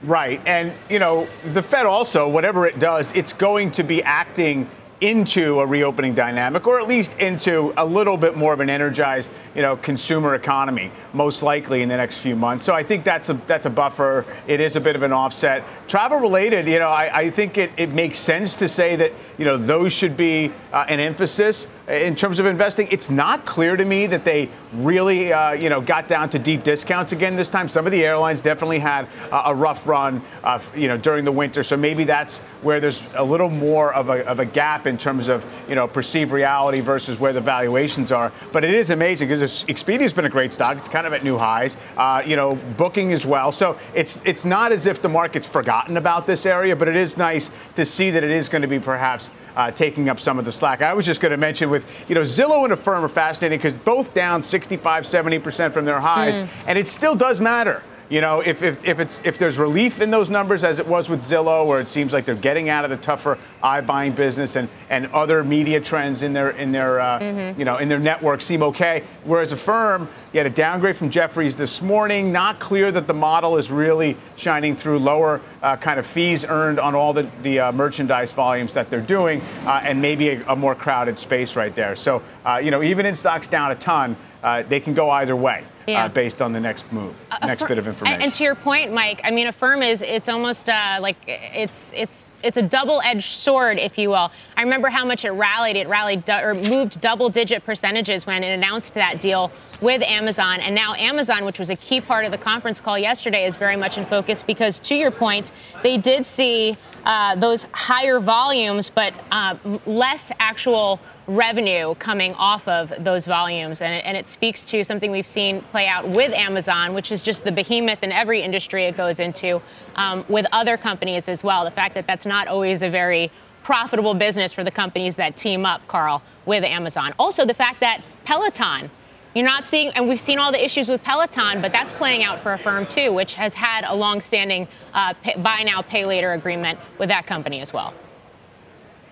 Right. 0.02 0.40
And, 0.46 0.72
you 0.88 0.98
know, 0.98 1.26
the 1.52 1.62
Fed 1.62 1.86
also, 1.86 2.28
whatever 2.28 2.66
it 2.66 2.78
does, 2.78 3.12
it's 3.14 3.32
going 3.32 3.72
to 3.72 3.82
be 3.82 4.02
acting 4.02 4.68
into 5.00 5.60
a 5.60 5.66
reopening 5.66 6.14
dynamic 6.14 6.66
or 6.66 6.80
at 6.80 6.88
least 6.88 7.18
into 7.18 7.72
a 7.76 7.84
little 7.84 8.16
bit 8.16 8.36
more 8.36 8.52
of 8.52 8.60
an 8.60 8.68
energized, 8.68 9.32
you 9.54 9.62
know, 9.62 9.76
consumer 9.76 10.34
economy 10.34 10.90
most 11.12 11.42
likely 11.42 11.82
in 11.82 11.88
the 11.88 11.96
next 11.96 12.18
few 12.18 12.34
months. 12.34 12.64
So 12.64 12.74
I 12.74 12.82
think 12.82 13.04
that's 13.04 13.28
a 13.28 13.34
that's 13.46 13.66
a 13.66 13.70
buffer. 13.70 14.24
It 14.46 14.60
is 14.60 14.76
a 14.76 14.80
bit 14.80 14.96
of 14.96 15.02
an 15.02 15.12
offset. 15.12 15.64
Travel 15.86 16.18
related, 16.18 16.66
you 16.66 16.78
know, 16.78 16.88
I, 16.88 17.10
I 17.14 17.30
think 17.30 17.58
it, 17.58 17.70
it 17.76 17.92
makes 17.92 18.18
sense 18.18 18.56
to 18.56 18.68
say 18.68 18.96
that, 18.96 19.12
you 19.38 19.44
know, 19.44 19.56
those 19.56 19.92
should 19.92 20.16
be 20.16 20.52
uh, 20.72 20.84
an 20.88 21.00
emphasis 21.00 21.66
in 21.88 22.14
terms 22.14 22.38
of 22.38 22.46
investing. 22.46 22.86
It's 22.90 23.10
not 23.10 23.46
clear 23.46 23.76
to 23.76 23.84
me 23.84 24.06
that 24.08 24.24
they 24.24 24.48
really, 24.74 25.32
uh, 25.32 25.52
you 25.52 25.70
know, 25.70 25.80
got 25.80 26.06
down 26.06 26.28
to 26.30 26.38
deep 26.38 26.62
discounts 26.62 27.12
again 27.12 27.34
this 27.34 27.48
time. 27.48 27.68
Some 27.68 27.86
of 27.86 27.92
the 27.92 28.04
airlines 28.04 28.42
definitely 28.42 28.78
had 28.78 29.06
uh, 29.30 29.44
a 29.46 29.54
rough 29.54 29.86
run, 29.86 30.22
uh, 30.44 30.60
you 30.76 30.88
know, 30.88 30.98
during 30.98 31.24
the 31.24 31.32
winter. 31.32 31.62
So 31.62 31.76
maybe 31.76 32.04
that's 32.04 32.38
where 32.62 32.80
there's 32.80 33.02
a 33.14 33.24
little 33.24 33.48
more 33.48 33.94
of 33.94 34.10
a, 34.10 34.26
of 34.26 34.38
a 34.38 34.44
gap 34.44 34.86
in 34.86 34.98
terms 34.98 35.28
of, 35.28 35.46
you 35.68 35.74
know, 35.74 35.88
perceived 35.88 36.30
reality 36.30 36.80
versus 36.80 37.18
where 37.18 37.32
the 37.32 37.40
valuations 37.40 38.12
are. 38.12 38.32
But 38.52 38.64
it 38.64 38.74
is 38.74 38.90
amazing 38.90 39.28
because 39.28 39.64
Expedia's 39.68 40.12
been 40.12 40.26
a 40.26 40.30
great 40.30 40.52
stock. 40.52 40.76
It's 40.76 40.88
kind 40.88 41.06
of 41.06 41.12
at 41.12 41.24
new 41.24 41.38
highs, 41.38 41.76
uh, 41.96 42.22
you 42.26 42.36
know, 42.36 42.56
booking 42.76 43.12
as 43.12 43.24
well. 43.24 43.52
So 43.52 43.78
it's 43.94 44.20
it's 44.24 44.44
not 44.44 44.72
as 44.72 44.86
if 44.86 45.00
the 45.00 45.08
market's 45.08 45.46
forgotten 45.46 45.96
about 45.96 46.26
this 46.26 46.44
area, 46.44 46.76
but 46.76 46.88
it 46.88 46.96
is 46.96 47.16
nice 47.16 47.50
to 47.76 47.84
see 47.84 48.10
that 48.10 48.24
it 48.24 48.30
is 48.30 48.48
going 48.48 48.62
to 48.62 48.68
be 48.68 48.78
perhaps 48.78 49.30
uh, 49.56 49.70
taking 49.72 50.08
up 50.08 50.20
some 50.20 50.38
of 50.38 50.44
the 50.44 50.52
slack. 50.52 50.82
I 50.82 50.92
was 50.92 51.04
just 51.04 51.20
going 51.20 51.32
to 51.32 51.36
mention 51.36 51.68
with, 51.68 51.77
you 52.08 52.14
know, 52.14 52.22
Zillow 52.22 52.64
and 52.64 52.72
Affirm 52.72 53.04
are 53.04 53.08
fascinating 53.08 53.58
because 53.58 53.76
both 53.76 54.14
down 54.14 54.42
65, 54.42 55.04
70% 55.04 55.72
from 55.72 55.84
their 55.84 56.00
highs, 56.00 56.38
hmm. 56.38 56.68
and 56.68 56.78
it 56.78 56.88
still 56.88 57.14
does 57.14 57.40
matter. 57.40 57.82
You 58.08 58.22
know, 58.22 58.40
if, 58.40 58.62
if, 58.62 58.82
if, 58.86 59.00
it's, 59.00 59.20
if 59.22 59.36
there's 59.36 59.58
relief 59.58 60.00
in 60.00 60.10
those 60.10 60.30
numbers, 60.30 60.64
as 60.64 60.78
it 60.78 60.86
was 60.86 61.10
with 61.10 61.20
Zillow, 61.20 61.66
where 61.66 61.78
it 61.78 61.88
seems 61.88 62.10
like 62.10 62.24
they're 62.24 62.34
getting 62.34 62.70
out 62.70 62.84
of 62.84 62.90
the 62.90 62.96
tougher 62.96 63.36
iBuying 63.62 64.16
business 64.16 64.56
and, 64.56 64.66
and 64.88 65.08
other 65.08 65.44
media 65.44 65.78
trends 65.78 66.22
in 66.22 66.32
their, 66.32 66.50
in, 66.50 66.72
their, 66.72 67.00
uh, 67.00 67.18
mm-hmm. 67.18 67.58
you 67.58 67.66
know, 67.66 67.76
in 67.76 67.88
their 67.88 67.98
network 67.98 68.40
seem 68.40 68.62
okay. 68.62 69.04
Whereas 69.24 69.52
Affirm, 69.52 70.08
you 70.32 70.38
had 70.38 70.46
a 70.46 70.50
downgrade 70.50 70.96
from 70.96 71.10
Jefferies 71.10 71.54
this 71.54 71.82
morning. 71.82 72.32
Not 72.32 72.58
clear 72.58 72.90
that 72.92 73.06
the 73.06 73.14
model 73.14 73.58
is 73.58 73.70
really 73.70 74.16
shining 74.36 74.74
through 74.74 75.00
lower 75.00 75.42
uh, 75.62 75.76
kind 75.76 75.98
of 75.98 76.06
fees 76.06 76.46
earned 76.46 76.80
on 76.80 76.94
all 76.94 77.12
the, 77.12 77.30
the 77.42 77.60
uh, 77.60 77.72
merchandise 77.72 78.32
volumes 78.32 78.72
that 78.72 78.88
they're 78.88 79.02
doing, 79.02 79.42
uh, 79.66 79.82
and 79.84 80.00
maybe 80.00 80.30
a, 80.30 80.40
a, 80.48 80.56
more 80.56 80.74
crowded 80.74 81.18
space 81.18 81.56
right 81.56 81.74
there. 81.74 81.94
So, 81.94 82.22
uh, 82.46 82.56
you 82.56 82.70
know, 82.70 82.82
even 82.82 83.04
in 83.04 83.14
stocks 83.14 83.48
down 83.48 83.70
a 83.70 83.74
ton, 83.74 84.16
uh, 84.42 84.62
they 84.62 84.80
can 84.80 84.94
go 84.94 85.10
either 85.10 85.36
way. 85.36 85.64
Uh, 85.88 85.92
yeah. 85.92 86.04
Uh, 86.04 86.08
based 86.08 86.42
on 86.42 86.52
the 86.52 86.60
next 86.60 86.90
move, 86.92 87.24
uh, 87.30 87.46
next 87.46 87.66
bit 87.66 87.78
of 87.78 87.88
information. 87.88 88.20
And, 88.20 88.30
to 88.34 88.44
your 88.44 88.54
point, 88.54 88.92
Mike, 88.92 89.22
I 89.24 89.30
mean, 89.30 89.46
Affirm 89.46 89.82
is 89.82 90.02
it's 90.02 90.28
almost 90.28 90.68
uh, 90.68 90.98
like 91.00 91.16
it's 91.26 91.92
it's 91.94 92.26
it's 92.42 92.58
a 92.58 92.62
double-edged 92.62 93.24
sword, 93.24 93.78
if 93.78 93.96
you 93.96 94.10
will. 94.10 94.30
I 94.56 94.62
remember 94.62 94.90
how 94.90 95.06
much 95.06 95.24
it 95.24 95.30
rallied. 95.30 95.76
It 95.76 95.88
rallied 95.88 96.26
du- 96.26 96.44
or 96.44 96.54
moved 96.54 97.00
double-digit 97.00 97.64
percentages 97.64 98.26
when 98.26 98.44
it 98.44 98.52
announced 98.52 98.92
that 98.94 99.18
deal 99.18 99.50
with 99.80 100.02
Amazon, 100.02 100.60
and 100.60 100.74
now 100.74 100.92
Amazon, 100.94 101.46
which 101.46 101.58
was 101.58 101.70
a 101.70 101.76
key 101.76 102.02
part 102.02 102.26
of 102.26 102.32
the 102.32 102.38
conference 102.38 102.80
call 102.80 102.98
yesterday, 102.98 103.46
is 103.46 103.56
very 103.56 103.76
much 103.76 103.96
in 103.96 104.04
focus 104.04 104.42
because, 104.42 104.78
to 104.80 104.94
your 104.94 105.10
point, 105.10 105.52
they 105.82 105.96
did 105.96 106.26
see 106.26 106.76
uh, 107.06 107.34
those 107.36 107.66
higher 107.72 108.20
volumes, 108.20 108.90
but 108.90 109.14
uh, 109.32 109.56
less 109.86 110.30
actual 110.38 111.00
revenue 111.28 111.94
coming 111.96 112.34
off 112.34 112.66
of 112.66 112.92
those 112.98 113.26
volumes. 113.26 113.82
And 113.82 113.94
it, 113.94 114.04
and 114.04 114.16
it 114.16 114.28
speaks 114.28 114.64
to 114.66 114.82
something 114.82 115.10
we've 115.10 115.26
seen 115.26 115.60
play 115.60 115.86
out 115.86 116.08
with 116.08 116.32
Amazon, 116.32 116.94
which 116.94 117.12
is 117.12 117.22
just 117.22 117.44
the 117.44 117.52
behemoth 117.52 118.02
in 118.02 118.10
every 118.10 118.40
industry 118.40 118.86
it 118.86 118.96
goes 118.96 119.20
into, 119.20 119.60
um, 119.96 120.24
with 120.28 120.46
other 120.52 120.76
companies 120.76 121.28
as 121.28 121.44
well. 121.44 121.64
The 121.64 121.70
fact 121.70 121.94
that 121.94 122.06
that's 122.06 122.26
not 122.26 122.48
always 122.48 122.82
a 122.82 122.90
very 122.90 123.30
profitable 123.62 124.14
business 124.14 124.52
for 124.52 124.64
the 124.64 124.70
companies 124.70 125.16
that 125.16 125.36
team 125.36 125.66
up, 125.66 125.86
Carl, 125.86 126.22
with 126.46 126.64
Amazon. 126.64 127.12
Also, 127.18 127.44
the 127.44 127.52
fact 127.52 127.80
that 127.80 128.02
Peloton, 128.24 128.90
you're 129.34 129.44
not 129.44 129.66
seeing, 129.66 129.88
and 129.90 130.08
we've 130.08 130.20
seen 130.20 130.38
all 130.38 130.50
the 130.50 130.64
issues 130.64 130.88
with 130.88 131.04
Peloton, 131.04 131.60
but 131.60 131.70
that's 131.70 131.92
playing 131.92 132.24
out 132.24 132.40
for 132.40 132.54
Affirm 132.54 132.86
too, 132.86 133.12
which 133.12 133.34
has 133.34 133.52
had 133.52 133.84
a 133.84 133.94
long-standing 133.94 134.66
uh, 134.94 135.12
buy 135.38 135.62
now, 135.64 135.82
pay 135.82 136.06
later 136.06 136.32
agreement 136.32 136.78
with 136.98 137.10
that 137.10 137.26
company 137.26 137.60
as 137.60 137.70
well. 137.70 137.92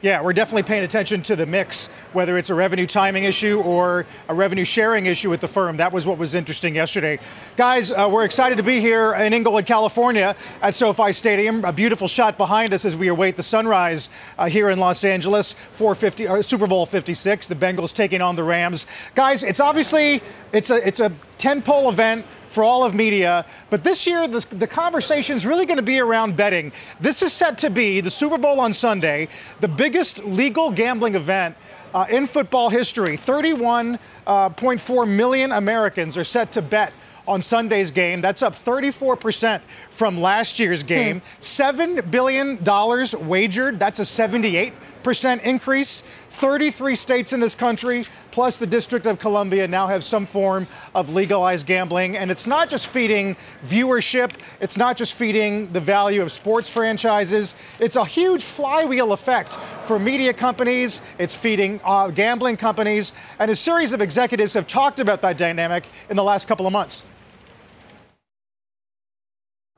Yeah, 0.03 0.21
we're 0.21 0.35
definitely 0.35 0.65
paying 0.65 0.85
attention 0.85 1.23
to 1.23 1.37
the 1.37 1.47
mix, 1.47 1.87
whether 2.13 2.37
it's 2.37 2.51
a 2.51 2.55
revenue 2.55 2.87
timing 2.87 3.25
issue 3.25 3.63
or 3.63 4.05
a 4.29 4.35
revenue 4.35 4.65
sharing 4.65 5.07
issue 5.07 5.31
with 5.31 5.41
the 5.41 5.49
firm. 5.49 5.79
That 5.79 5.91
was 5.91 6.07
what 6.07 6.19
was 6.19 6.35
interesting 6.35 6.75
yesterday. 6.75 7.19
Guys, 7.57 7.91
uh, 7.93 8.07
we're 8.13 8.27
excited 8.27 8.57
to 8.57 8.63
be 8.63 8.79
here 8.79 9.15
in 9.15 9.33
Inglewood, 9.33 9.65
California 9.65 10.37
at 10.61 10.75
SoFi 10.75 11.13
Stadium. 11.13 11.65
A 11.65 11.73
beautiful 11.73 12.09
shot 12.09 12.37
behind 12.37 12.75
us 12.75 12.85
as 12.85 12.95
we 12.95 13.09
await 13.09 13.39
the 13.39 13.43
sunrise 13.43 14.11
uh, 14.37 14.51
here 14.51 14.69
in 14.69 14.79
Los 14.79 15.03
Angeles, 15.03 15.55
450, 15.73 16.29
uh, 16.29 16.43
Super 16.43 16.67
Bowl 16.67 16.85
56, 16.85 17.47
the 17.47 17.55
Bengals 17.55 17.95
taking 17.95 18.21
on 18.21 18.37
the 18.37 18.45
Rams. 18.45 18.85
Guys, 19.15 19.43
it's 19.43 19.61
obviously, 19.61 20.21
it's 20.53 20.69
a, 20.69 20.87
it's 20.87 21.01
a 21.01 21.11
10 21.39 21.63
pole 21.63 21.89
event 21.89 22.27
for 22.57 22.65
all 22.65 22.85
of 22.85 22.95
media. 22.95 23.45
But 23.69 23.85
this 23.85 24.07
year, 24.07 24.27
the, 24.27 24.41
the 24.49 24.67
conversation 24.67 25.37
is 25.37 25.45
really 25.45 25.67
going 25.67 25.77
to 25.77 25.83
be 25.83 26.01
around 26.01 26.39
betting. 26.39 26.73
This 26.99 27.21
is 27.21 27.31
set 27.35 27.59
to 27.59 27.69
be 27.69 28.01
the 28.01 28.11
Super 28.11 28.39
Bowl 28.39 28.61
on 28.61 28.73
Sunday, 28.73 29.29
the 29.61 29.69
biggest 29.69 30.25
legal 30.25 30.71
gambling 30.71 31.17
event 31.17 31.55
uh, 31.93 32.07
in 32.09 32.27
football 32.27 32.71
history. 32.71 33.19
31.4 33.19 33.99
uh, 34.27 35.05
million 35.05 35.53
Americans 35.53 36.17
are 36.17 36.25
set 36.25 36.51
to 36.53 36.63
bet 36.63 36.95
on 37.29 37.43
Sunday's 37.43 37.91
game. 37.91 38.23
That's 38.23 38.41
up 38.41 38.55
34% 38.55 39.61
from 39.91 40.19
last 40.19 40.59
year's 40.59 40.81
hmm. 40.81 40.89
game. 40.89 41.21
Hmm. 41.21 41.43
$7 41.43 42.11
billion 42.11 43.29
wagered. 43.29 43.79
That's 43.79 43.99
a 43.99 44.05
78 44.07 44.73
percent 45.07 45.41
increase. 45.43 46.03
33 46.31 46.97
states 46.97 47.33
in 47.33 47.39
this 47.39 47.55
country, 47.55 48.05
plus 48.33 48.57
the 48.57 48.67
District 48.67 49.07
of 49.07 49.21
Columbia, 49.21 49.69
now 49.69 49.87
have 49.87 50.03
some 50.03 50.27
form 50.27 50.67
of 50.97 51.15
legalized 51.15 51.65
gambling. 51.65 52.17
And 52.17 52.29
it's 52.29 52.45
not 52.45 52.69
just 52.69 52.89
feeding 52.89 53.37
viewership, 53.65 54.33
it's 54.61 54.77
not 54.77 54.97
just 54.97 55.15
feeding 55.15 55.73
the 55.73 55.79
value 55.79 56.23
of 56.23 56.33
sports 56.33 56.69
franchises. 56.69 57.55
It's 57.79 57.95
a 57.95 58.05
huge 58.05 58.43
flywheel 58.43 59.13
effect 59.13 59.55
for 59.85 60.01
media 60.01 60.33
companies, 60.33 61.01
it's 61.19 61.37
feeding 61.37 61.81
uh, 61.85 62.09
gambling 62.09 62.57
companies. 62.57 63.13
And 63.39 63.49
a 63.49 63.55
series 63.55 63.93
of 63.93 64.03
executives 64.03 64.55
have 64.55 64.67
talked 64.67 64.99
about 64.99 65.23
that 65.23 65.39
dynamic 65.39 65.87
in 66.11 66.17
the 66.17 66.25
last 66.25 66.49
couple 66.49 66.67
of 66.67 66.73
months. 66.73 67.05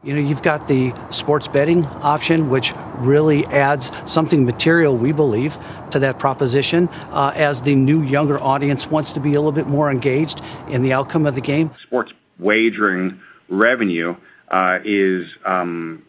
You 0.08 0.14
know, 0.14 0.20
you've 0.20 0.40
got 0.40 0.68
the 0.68 0.94
sports 1.10 1.48
betting 1.48 1.84
option, 1.84 2.48
which 2.48 2.72
really 2.94 3.44
adds 3.48 3.92
something 4.06 4.42
material, 4.42 4.96
we 4.96 5.12
believe, 5.12 5.58
to 5.90 5.98
that 5.98 6.18
proposition 6.18 6.88
uh, 7.10 7.32
as 7.34 7.60
the 7.60 7.74
new 7.74 8.00
younger 8.00 8.40
audience 8.40 8.86
wants 8.86 9.12
to 9.12 9.20
be 9.20 9.34
a 9.34 9.38
little 9.38 9.52
bit 9.52 9.66
more 9.66 9.90
engaged 9.90 10.40
in 10.70 10.80
the 10.80 10.94
outcome 10.94 11.26
of 11.26 11.34
the 11.34 11.42
game. 11.42 11.70
Sports 11.82 12.14
wagering 12.38 13.20
revenue 13.50 14.16
uh, 14.50 14.78
is 14.82 15.28
um, 15.44 16.02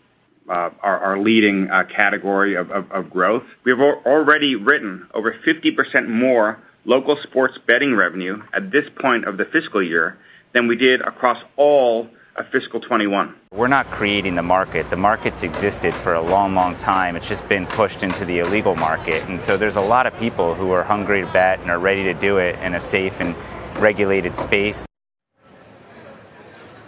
uh, 0.47 0.69
our, 0.81 0.99
our, 0.99 1.19
leading 1.19 1.69
uh, 1.69 1.83
category 1.83 2.55
of, 2.55 2.71
of, 2.71 2.89
of, 2.93 3.09
growth. 3.09 3.43
We 3.65 3.71
have 3.71 3.81
already 3.81 4.55
written 4.55 5.09
over 5.13 5.33
50% 5.45 6.07
more 6.07 6.57
local 6.85 7.17
sports 7.21 7.57
betting 7.67 7.93
revenue 7.97 8.41
at 8.53 8.71
this 8.71 8.85
point 9.01 9.25
of 9.25 9.35
the 9.35 9.43
fiscal 9.43 9.83
year 9.83 10.17
than 10.53 10.69
we 10.69 10.77
did 10.77 11.01
across 11.01 11.43
all 11.57 12.07
of 12.39 12.47
fiscal 12.47 12.79
21. 12.79 13.35
We're 13.51 13.67
not 13.67 13.91
creating 13.91 14.35
the 14.35 14.43
market. 14.43 14.89
The 14.89 14.95
market's 14.95 15.43
existed 15.43 15.93
for 15.93 16.13
a 16.13 16.21
long, 16.21 16.55
long 16.55 16.75
time. 16.77 17.15
It's 17.15 17.27
just 17.27 17.47
been 17.49 17.67
pushed 17.67 18.01
into 18.01 18.25
the 18.25 18.39
illegal 18.39 18.75
market. 18.75 19.27
And 19.27 19.39
so 19.39 19.57
there's 19.57 19.75
a 19.75 19.81
lot 19.81 20.07
of 20.07 20.17
people 20.17 20.55
who 20.55 20.71
are 20.71 20.83
hungry 20.83 21.21
to 21.21 21.31
bet 21.31 21.59
and 21.59 21.69
are 21.69 21.79
ready 21.79 22.03
to 22.05 22.13
do 22.13 22.37
it 22.37 22.57
in 22.59 22.75
a 22.75 22.81
safe 22.81 23.19
and 23.19 23.35
regulated 23.81 24.37
space. 24.37 24.83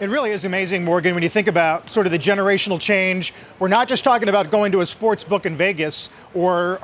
It 0.02 0.10
really 0.10 0.32
is 0.32 0.46
amazing, 0.46 0.84
Morgan, 0.84 1.14
when 1.14 1.22
you 1.22 1.30
think 1.30 1.48
about 1.48 1.88
sort 1.88 2.08
of 2.08 2.12
the 2.12 2.18
generational 2.18 2.82
change. 2.82 3.36
We're 3.60 3.68
not 3.68 3.88
just 3.88 4.04
talking 4.04 4.30
about 4.30 4.50
going 4.50 4.72
to 4.72 4.82
a 4.82 4.86
sports 4.88 5.24
book 5.24 5.46
in 5.46 5.56
Vegas 5.56 6.10
or 6.34 6.80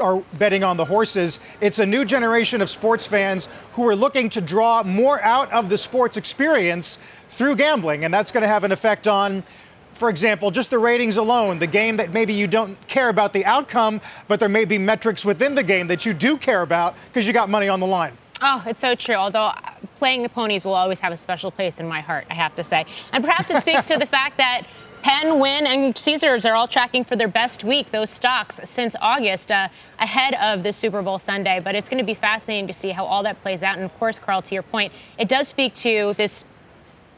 are, 0.00 0.22
betting 0.38 0.64
on 0.64 0.78
the 0.78 0.84
horses. 0.86 1.38
It's 1.60 1.80
a 1.80 1.84
new 1.84 2.06
generation 2.06 2.62
of 2.62 2.70
sports 2.70 3.06
fans 3.06 3.50
who 3.74 3.86
are 3.86 3.94
looking 3.94 4.30
to 4.30 4.40
draw 4.40 4.82
more 4.84 5.22
out 5.22 5.52
of 5.52 5.68
the 5.68 5.76
sports 5.76 6.16
experience 6.16 6.96
through 7.28 7.56
gambling, 7.56 8.06
and 8.06 8.14
that's 8.14 8.32
going 8.32 8.40
to 8.40 8.48
have 8.48 8.64
an 8.64 8.72
effect 8.72 9.06
on 9.06 9.42
for 9.90 10.08
example, 10.08 10.50
just 10.50 10.70
the 10.70 10.78
ratings 10.78 11.18
alone, 11.18 11.58
the 11.58 11.66
game 11.66 11.98
that 11.98 12.14
maybe 12.14 12.32
you 12.32 12.46
don't 12.46 12.78
care 12.88 13.10
about 13.10 13.34
the 13.34 13.44
outcome, 13.44 14.00
but 14.26 14.40
there 14.40 14.48
may 14.48 14.64
be 14.64 14.78
metrics 14.78 15.22
within 15.22 15.54
the 15.54 15.62
game 15.62 15.86
that 15.88 16.06
you 16.06 16.14
do 16.14 16.38
care 16.38 16.62
about 16.62 16.94
because 17.08 17.26
you 17.26 17.34
got 17.34 17.50
money 17.50 17.68
on 17.68 17.78
the 17.78 17.86
line. 17.86 18.16
Oh, 18.44 18.62
it's 18.66 18.80
so 18.80 18.96
true. 18.96 19.14
Although 19.14 19.44
uh, 19.44 19.54
playing 19.96 20.24
the 20.24 20.28
ponies 20.28 20.64
will 20.64 20.74
always 20.74 20.98
have 20.98 21.12
a 21.12 21.16
special 21.16 21.52
place 21.52 21.78
in 21.78 21.86
my 21.86 22.00
heart, 22.00 22.26
I 22.28 22.34
have 22.34 22.56
to 22.56 22.64
say. 22.64 22.84
And 23.12 23.22
perhaps 23.22 23.50
it 23.50 23.60
speaks 23.60 23.84
to 23.86 23.96
the 23.96 24.06
fact 24.06 24.36
that 24.38 24.66
Penn, 25.02 25.38
Wynn, 25.38 25.66
and 25.66 25.96
Caesars 25.96 26.44
are 26.44 26.54
all 26.54 26.66
tracking 26.66 27.04
for 27.04 27.14
their 27.14 27.28
best 27.28 27.62
week, 27.62 27.92
those 27.92 28.10
stocks, 28.10 28.60
since 28.64 28.96
August, 29.00 29.52
uh, 29.52 29.68
ahead 30.00 30.34
of 30.34 30.64
the 30.64 30.72
Super 30.72 31.02
Bowl 31.02 31.20
Sunday. 31.20 31.60
But 31.62 31.76
it's 31.76 31.88
going 31.88 31.98
to 31.98 32.04
be 32.04 32.14
fascinating 32.14 32.66
to 32.66 32.72
see 32.72 32.90
how 32.90 33.04
all 33.04 33.22
that 33.22 33.40
plays 33.42 33.62
out. 33.62 33.76
And 33.76 33.84
of 33.84 33.96
course, 33.98 34.18
Carl, 34.18 34.42
to 34.42 34.54
your 34.54 34.64
point, 34.64 34.92
it 35.18 35.28
does 35.28 35.46
speak 35.46 35.74
to 35.74 36.14
this 36.14 36.44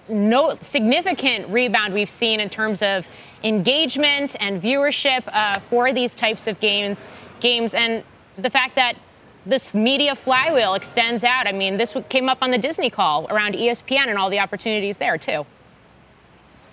no 0.08 0.54
significant 0.60 1.48
rebound 1.48 1.94
we've 1.94 2.10
seen 2.10 2.38
in 2.38 2.50
terms 2.50 2.82
of 2.82 3.08
engagement 3.42 4.36
and 4.40 4.60
viewership 4.60 5.22
uh, 5.28 5.58
for 5.70 5.90
these 5.94 6.14
types 6.14 6.46
of 6.46 6.60
games. 6.60 7.02
Games 7.40 7.72
and 7.72 8.02
the 8.36 8.50
fact 8.50 8.74
that 8.76 8.96
this 9.46 9.74
media 9.74 10.14
flywheel 10.14 10.74
extends 10.74 11.24
out. 11.24 11.46
I 11.46 11.52
mean, 11.52 11.76
this 11.76 11.94
came 12.08 12.28
up 12.28 12.38
on 12.40 12.50
the 12.50 12.58
Disney 12.58 12.90
call 12.90 13.26
around 13.30 13.54
ESPN 13.54 14.08
and 14.08 14.18
all 14.18 14.30
the 14.30 14.38
opportunities 14.38 14.98
there 14.98 15.18
too. 15.18 15.46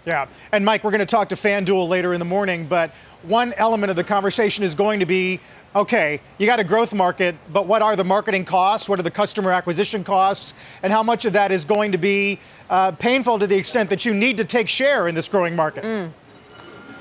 Yeah, 0.05 0.27
and 0.51 0.65
Mike, 0.65 0.83
we're 0.83 0.91
going 0.91 0.99
to 0.99 1.05
talk 1.05 1.29
to 1.29 1.35
FanDuel 1.35 1.87
later 1.87 2.13
in 2.13 2.19
the 2.19 2.25
morning, 2.25 2.65
but 2.65 2.91
one 3.21 3.53
element 3.53 3.91
of 3.91 3.95
the 3.95 4.03
conversation 4.03 4.63
is 4.63 4.73
going 4.73 4.99
to 4.99 5.05
be 5.05 5.39
okay, 5.75 6.19
you 6.37 6.45
got 6.45 6.59
a 6.59 6.63
growth 6.63 6.93
market, 6.93 7.35
but 7.53 7.65
what 7.65 7.81
are 7.81 7.95
the 7.95 8.03
marketing 8.03 8.43
costs? 8.43 8.89
What 8.89 8.99
are 8.99 9.03
the 9.03 9.11
customer 9.11 9.51
acquisition 9.51 10.03
costs? 10.03 10.53
And 10.83 10.91
how 10.91 11.01
much 11.01 11.25
of 11.25 11.33
that 11.33 11.51
is 11.51 11.65
going 11.65 11.93
to 11.93 11.97
be 11.97 12.39
uh, 12.69 12.91
painful 12.91 13.39
to 13.39 13.47
the 13.47 13.55
extent 13.55 13.89
that 13.89 14.05
you 14.05 14.13
need 14.13 14.37
to 14.37 14.45
take 14.45 14.67
share 14.67 15.07
in 15.07 15.15
this 15.15 15.27
growing 15.27 15.55
market? 15.55 15.83
Mm. 15.83 16.11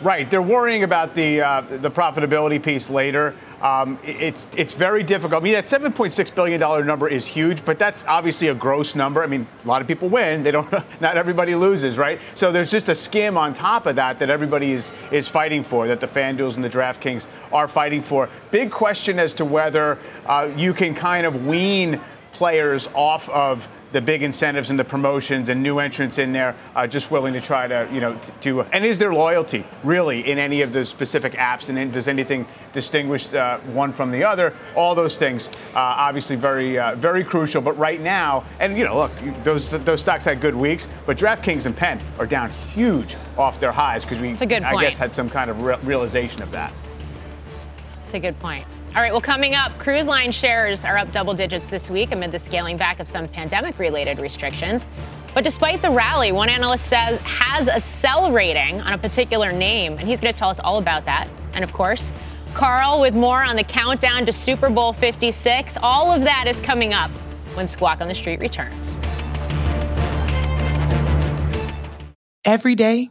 Right. 0.02 0.30
They're 0.30 0.40
worrying 0.40 0.82
about 0.82 1.14
the 1.14 1.42
uh, 1.42 1.60
the 1.60 1.90
profitability 1.90 2.62
piece 2.62 2.88
later. 2.88 3.34
Um, 3.60 3.98
it's 4.02 4.48
it's 4.56 4.72
very 4.72 5.02
difficult. 5.02 5.42
I 5.42 5.44
mean, 5.44 5.52
that 5.52 5.64
7.6 5.64 6.34
billion 6.34 6.58
dollar 6.58 6.82
number 6.82 7.06
is 7.06 7.26
huge, 7.26 7.62
but 7.66 7.78
that's 7.78 8.06
obviously 8.06 8.48
a 8.48 8.54
gross 8.54 8.94
number. 8.94 9.22
I 9.22 9.26
mean, 9.26 9.46
a 9.62 9.68
lot 9.68 9.82
of 9.82 9.88
people 9.88 10.08
win. 10.08 10.42
They 10.42 10.52
don't. 10.52 10.72
Not 11.02 11.18
everybody 11.18 11.54
loses, 11.54 11.98
right? 11.98 12.18
So 12.34 12.50
there's 12.50 12.70
just 12.70 12.88
a 12.88 12.94
skim 12.94 13.36
on 13.36 13.52
top 13.52 13.84
of 13.84 13.96
that 13.96 14.18
that 14.20 14.30
everybody 14.30 14.72
is 14.72 14.90
is 15.12 15.28
fighting 15.28 15.62
for. 15.62 15.86
That 15.86 16.00
the 16.00 16.06
FanDuel's 16.06 16.56
and 16.56 16.64
the 16.64 16.70
DraftKings 16.70 17.26
are 17.52 17.68
fighting 17.68 18.00
for. 18.00 18.30
Big 18.50 18.70
question 18.70 19.18
as 19.18 19.34
to 19.34 19.44
whether 19.44 19.98
uh, 20.24 20.50
you 20.56 20.72
can 20.72 20.94
kind 20.94 21.26
of 21.26 21.44
wean 21.44 22.00
players 22.32 22.88
off 22.94 23.28
of 23.28 23.68
the 23.92 24.00
big 24.00 24.22
incentives 24.22 24.70
and 24.70 24.78
the 24.78 24.84
promotions 24.84 25.48
and 25.48 25.62
new 25.62 25.78
entrants 25.78 26.18
in 26.18 26.32
there, 26.32 26.54
uh, 26.76 26.86
just 26.86 27.10
willing 27.10 27.32
to 27.32 27.40
try 27.40 27.66
to, 27.66 27.88
you 27.92 28.00
know, 28.00 28.18
to, 28.40 28.62
and 28.72 28.84
is 28.84 28.98
there 28.98 29.12
loyalty 29.12 29.64
really 29.82 30.30
in 30.30 30.38
any 30.38 30.62
of 30.62 30.72
the 30.72 30.86
specific 30.86 31.32
apps? 31.32 31.68
And 31.68 31.92
does 31.92 32.08
anything 32.08 32.46
distinguish 32.72 33.34
uh, 33.34 33.58
one 33.58 33.92
from 33.92 34.10
the 34.10 34.22
other? 34.22 34.54
All 34.76 34.94
those 34.94 35.16
things, 35.16 35.48
uh, 35.74 35.78
obviously, 35.78 36.36
very, 36.36 36.78
uh, 36.78 36.94
very 36.96 37.24
crucial. 37.24 37.60
But 37.60 37.76
right 37.78 38.00
now, 38.00 38.44
and 38.60 38.76
you 38.76 38.84
know, 38.84 38.96
look, 38.96 39.12
those 39.42 39.70
those 39.70 40.00
stocks 40.00 40.24
had 40.24 40.40
good 40.40 40.54
weeks, 40.54 40.88
but 41.06 41.18
DraftKings 41.18 41.66
and 41.66 41.76
Penn 41.76 42.00
are 42.18 42.26
down 42.26 42.50
huge 42.50 43.16
off 43.36 43.58
their 43.58 43.72
highs 43.72 44.04
because 44.04 44.20
we, 44.20 44.30
I 44.30 44.80
guess, 44.80 44.96
had 44.96 45.14
some 45.14 45.28
kind 45.28 45.50
of 45.50 45.62
re- 45.62 45.78
realization 45.82 46.42
of 46.42 46.50
that. 46.52 46.72
It's 48.04 48.14
a 48.14 48.20
good 48.20 48.38
point. 48.40 48.66
All 48.92 49.00
right, 49.00 49.12
well, 49.12 49.20
coming 49.20 49.54
up, 49.54 49.78
cruise 49.78 50.08
line 50.08 50.32
shares 50.32 50.84
are 50.84 50.98
up 50.98 51.12
double 51.12 51.32
digits 51.32 51.68
this 51.68 51.88
week 51.88 52.10
amid 52.10 52.32
the 52.32 52.40
scaling 52.40 52.76
back 52.76 52.98
of 52.98 53.06
some 53.06 53.28
pandemic 53.28 53.78
related 53.78 54.18
restrictions. 54.18 54.88
But 55.32 55.44
despite 55.44 55.80
the 55.80 55.90
rally, 55.90 56.32
one 56.32 56.48
analyst 56.48 56.86
says 56.86 57.20
has 57.20 57.68
a 57.68 57.78
sell 57.78 58.32
rating 58.32 58.80
on 58.80 58.92
a 58.92 58.98
particular 58.98 59.52
name, 59.52 59.96
and 59.96 60.08
he's 60.08 60.20
going 60.20 60.32
to 60.32 60.36
tell 60.36 60.48
us 60.48 60.58
all 60.58 60.78
about 60.78 61.04
that. 61.04 61.28
And 61.52 61.62
of 61.62 61.72
course, 61.72 62.12
Carl 62.52 63.00
with 63.00 63.14
more 63.14 63.44
on 63.44 63.54
the 63.54 63.62
countdown 63.62 64.26
to 64.26 64.32
Super 64.32 64.68
Bowl 64.68 64.92
56. 64.92 65.76
All 65.84 66.10
of 66.10 66.22
that 66.22 66.48
is 66.48 66.58
coming 66.58 66.92
up 66.92 67.12
when 67.54 67.68
Squawk 67.68 68.00
on 68.00 68.08
the 68.08 68.14
Street 68.16 68.40
returns. 68.40 68.96
Every 72.44 72.74
day, 72.74 73.10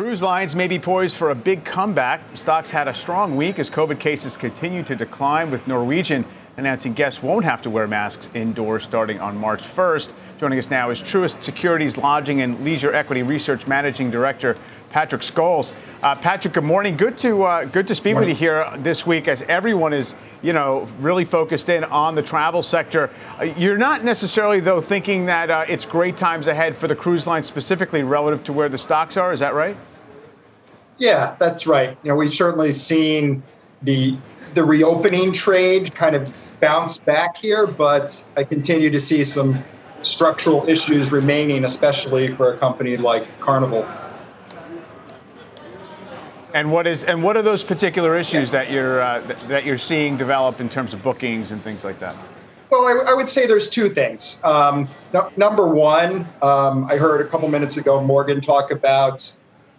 Cruise 0.00 0.22
lines 0.22 0.56
may 0.56 0.66
be 0.66 0.78
poised 0.78 1.14
for 1.14 1.28
a 1.28 1.34
big 1.34 1.62
comeback. 1.62 2.22
Stocks 2.32 2.70
had 2.70 2.88
a 2.88 2.94
strong 2.94 3.36
week 3.36 3.58
as 3.58 3.68
COVID 3.68 4.00
cases 4.00 4.34
continue 4.34 4.82
to 4.82 4.96
decline, 4.96 5.50
with 5.50 5.68
Norwegian 5.68 6.24
announcing 6.56 6.94
guests 6.94 7.22
won't 7.22 7.44
have 7.44 7.60
to 7.60 7.68
wear 7.68 7.86
masks 7.86 8.30
indoors 8.32 8.82
starting 8.82 9.20
on 9.20 9.36
March 9.36 9.60
1st. 9.60 10.14
Joining 10.38 10.58
us 10.58 10.70
now 10.70 10.88
is 10.88 11.02
Truist 11.02 11.42
Securities 11.42 11.98
Lodging 11.98 12.40
and 12.40 12.64
Leisure 12.64 12.94
Equity 12.94 13.22
Research 13.22 13.66
Managing 13.66 14.10
Director 14.10 14.56
Patrick 14.88 15.20
Scholes. 15.20 15.74
Uh, 16.02 16.14
Patrick, 16.14 16.54
good 16.54 16.64
morning. 16.64 16.96
Good 16.96 17.18
to 17.18 17.42
uh, 17.44 17.64
good 17.66 17.86
to 17.86 17.94
speak 17.94 18.16
with 18.16 18.28
you 18.30 18.34
here 18.34 18.72
this 18.78 19.06
week, 19.06 19.28
as 19.28 19.42
everyone 19.42 19.92
is, 19.92 20.14
you 20.40 20.54
know, 20.54 20.88
really 20.98 21.26
focused 21.26 21.68
in 21.68 21.84
on 21.84 22.14
the 22.14 22.22
travel 22.22 22.62
sector. 22.62 23.10
Uh, 23.38 23.44
you're 23.44 23.76
not 23.76 24.02
necessarily, 24.02 24.60
though, 24.60 24.80
thinking 24.80 25.26
that 25.26 25.50
uh, 25.50 25.66
it's 25.68 25.84
great 25.84 26.16
times 26.16 26.46
ahead 26.46 26.74
for 26.74 26.88
the 26.88 26.96
cruise 26.96 27.26
line 27.26 27.42
specifically 27.42 28.02
relative 28.02 28.42
to 28.44 28.52
where 28.54 28.70
the 28.70 28.78
stocks 28.78 29.18
are. 29.18 29.34
Is 29.34 29.40
that 29.40 29.52
right? 29.52 29.76
Yeah, 31.00 31.34
that's 31.38 31.66
right. 31.66 31.96
You 32.02 32.10
know, 32.10 32.16
we've 32.16 32.30
certainly 32.30 32.72
seen 32.72 33.42
the 33.82 34.16
the 34.52 34.62
reopening 34.62 35.32
trade 35.32 35.94
kind 35.94 36.14
of 36.14 36.56
bounce 36.60 36.98
back 36.98 37.38
here, 37.38 37.66
but 37.66 38.22
I 38.36 38.44
continue 38.44 38.90
to 38.90 39.00
see 39.00 39.24
some 39.24 39.64
structural 40.02 40.68
issues 40.68 41.10
remaining, 41.10 41.64
especially 41.64 42.34
for 42.34 42.52
a 42.52 42.58
company 42.58 42.98
like 42.98 43.40
Carnival. 43.40 43.88
And 46.52 46.70
what 46.70 46.86
is 46.86 47.04
and 47.04 47.22
what 47.22 47.34
are 47.36 47.42
those 47.42 47.64
particular 47.64 48.18
issues 48.18 48.50
that 48.50 48.70
you're 48.70 49.00
uh, 49.00 49.20
that 49.48 49.64
you're 49.64 49.78
seeing 49.78 50.18
develop 50.18 50.60
in 50.60 50.68
terms 50.68 50.92
of 50.92 51.02
bookings 51.02 51.50
and 51.50 51.62
things 51.62 51.82
like 51.82 51.98
that? 52.00 52.14
Well, 52.70 52.84
I, 52.86 53.12
I 53.12 53.14
would 53.14 53.28
say 53.28 53.46
there's 53.46 53.70
two 53.70 53.88
things. 53.88 54.38
Um, 54.44 54.86
no, 55.14 55.32
number 55.38 55.66
one, 55.66 56.28
um, 56.42 56.84
I 56.90 56.98
heard 56.98 57.22
a 57.22 57.26
couple 57.26 57.48
minutes 57.48 57.78
ago 57.78 58.02
Morgan 58.02 58.42
talk 58.42 58.70
about 58.70 59.32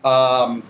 um, 0.03 0.63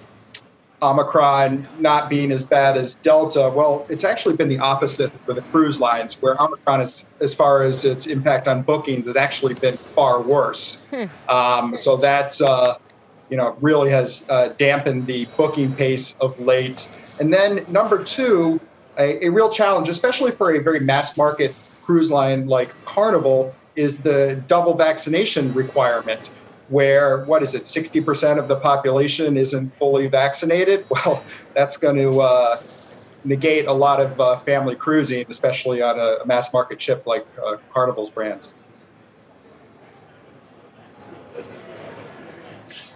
Omicron 0.81 1.67
not 1.79 2.09
being 2.09 2.31
as 2.31 2.43
bad 2.43 2.77
as 2.77 2.95
Delta. 2.95 3.51
Well, 3.53 3.85
it's 3.89 4.03
actually 4.03 4.35
been 4.35 4.49
the 4.49 4.59
opposite 4.59 5.11
for 5.25 5.33
the 5.33 5.41
cruise 5.41 5.79
lines, 5.79 6.21
where 6.21 6.41
Omicron, 6.41 6.81
is, 6.81 7.07
as 7.19 7.33
far 7.33 7.63
as 7.63 7.85
its 7.85 8.07
impact 8.07 8.47
on 8.47 8.63
bookings, 8.63 9.05
has 9.05 9.15
actually 9.15 9.53
been 9.55 9.77
far 9.77 10.21
worse. 10.21 10.81
Hmm. 10.89 11.05
Um, 11.29 11.77
so 11.77 11.97
that's, 11.97 12.41
uh, 12.41 12.77
you 13.31 13.37
know 13.37 13.55
really 13.61 13.89
has 13.89 14.25
uh, 14.29 14.49
dampened 14.59 15.07
the 15.07 15.25
booking 15.37 15.73
pace 15.73 16.15
of 16.21 16.39
late. 16.39 16.91
And 17.19 17.33
then 17.33 17.65
number 17.69 18.03
two, 18.03 18.59
a, 18.99 19.25
a 19.25 19.29
real 19.29 19.49
challenge, 19.49 19.89
especially 19.89 20.31
for 20.31 20.53
a 20.53 20.59
very 20.59 20.81
mass 20.81 21.17
market 21.17 21.55
cruise 21.81 22.11
line 22.11 22.47
like 22.47 22.69
Carnival, 22.85 23.55
is 23.75 24.01
the 24.01 24.43
double 24.47 24.75
vaccination 24.75 25.53
requirement 25.53 26.29
where 26.71 27.23
what 27.25 27.43
is 27.43 27.53
it 27.53 27.63
60% 27.63 28.39
of 28.39 28.47
the 28.47 28.55
population 28.55 29.37
isn't 29.37 29.75
fully 29.75 30.07
vaccinated? 30.07 30.85
Well 31.05 31.23
that's 31.53 31.77
going 31.77 31.97
to 31.97 32.21
uh, 32.21 32.61
negate 33.23 33.67
a 33.67 33.73
lot 33.73 33.99
of 33.99 34.19
uh, 34.19 34.37
family 34.37 34.75
cruising 34.75 35.25
especially 35.29 35.81
on 35.81 35.99
a, 35.99 36.25
mass 36.25 36.51
market 36.53 36.81
ship 36.81 37.05
like 37.05 37.25
uh, 37.43 37.57
carnival's 37.73 38.09
brands 38.09 38.53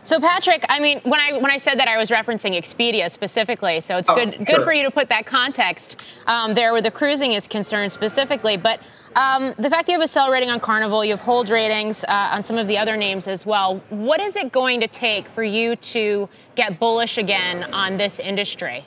So 0.05 0.19
Patrick, 0.19 0.63
I 0.69 0.79
mean, 0.79 1.01
when 1.01 1.19
I 1.19 1.33
when 1.33 1.49
I 1.49 1.57
said 1.57 1.79
that, 1.79 1.87
I 1.87 1.97
was 1.97 2.11
referencing 2.11 2.55
Expedia 2.55 3.09
specifically. 3.09 3.79
So 3.79 3.97
it's 3.97 4.07
oh, 4.07 4.13
good 4.13 4.37
good 4.37 4.47
sure. 4.47 4.61
for 4.63 4.71
you 4.71 4.83
to 4.83 4.91
put 4.91 5.09
that 5.09 5.25
context 5.25 5.95
um, 6.27 6.53
there, 6.53 6.73
where 6.73 6.81
the 6.81 6.91
cruising 6.91 7.33
is 7.33 7.47
concerned 7.47 7.91
specifically. 7.91 8.55
But 8.55 8.81
um, 9.15 9.55
the 9.57 9.67
fact 9.67 9.87
that 9.87 9.93
you 9.93 9.99
have 9.99 10.05
a 10.05 10.07
sell 10.07 10.29
rating 10.29 10.51
on 10.51 10.59
Carnival, 10.59 11.03
you 11.03 11.11
have 11.11 11.21
hold 11.21 11.49
ratings 11.49 12.03
uh, 12.03 12.29
on 12.33 12.43
some 12.43 12.59
of 12.59 12.67
the 12.67 12.77
other 12.77 12.95
names 12.95 13.27
as 13.27 13.47
well. 13.47 13.81
What 13.89 14.21
is 14.21 14.35
it 14.35 14.51
going 14.51 14.79
to 14.81 14.87
take 14.87 15.27
for 15.27 15.43
you 15.43 15.75
to 15.75 16.29
get 16.53 16.79
bullish 16.79 17.17
again 17.17 17.63
on 17.73 17.97
this 17.97 18.19
industry? 18.19 18.85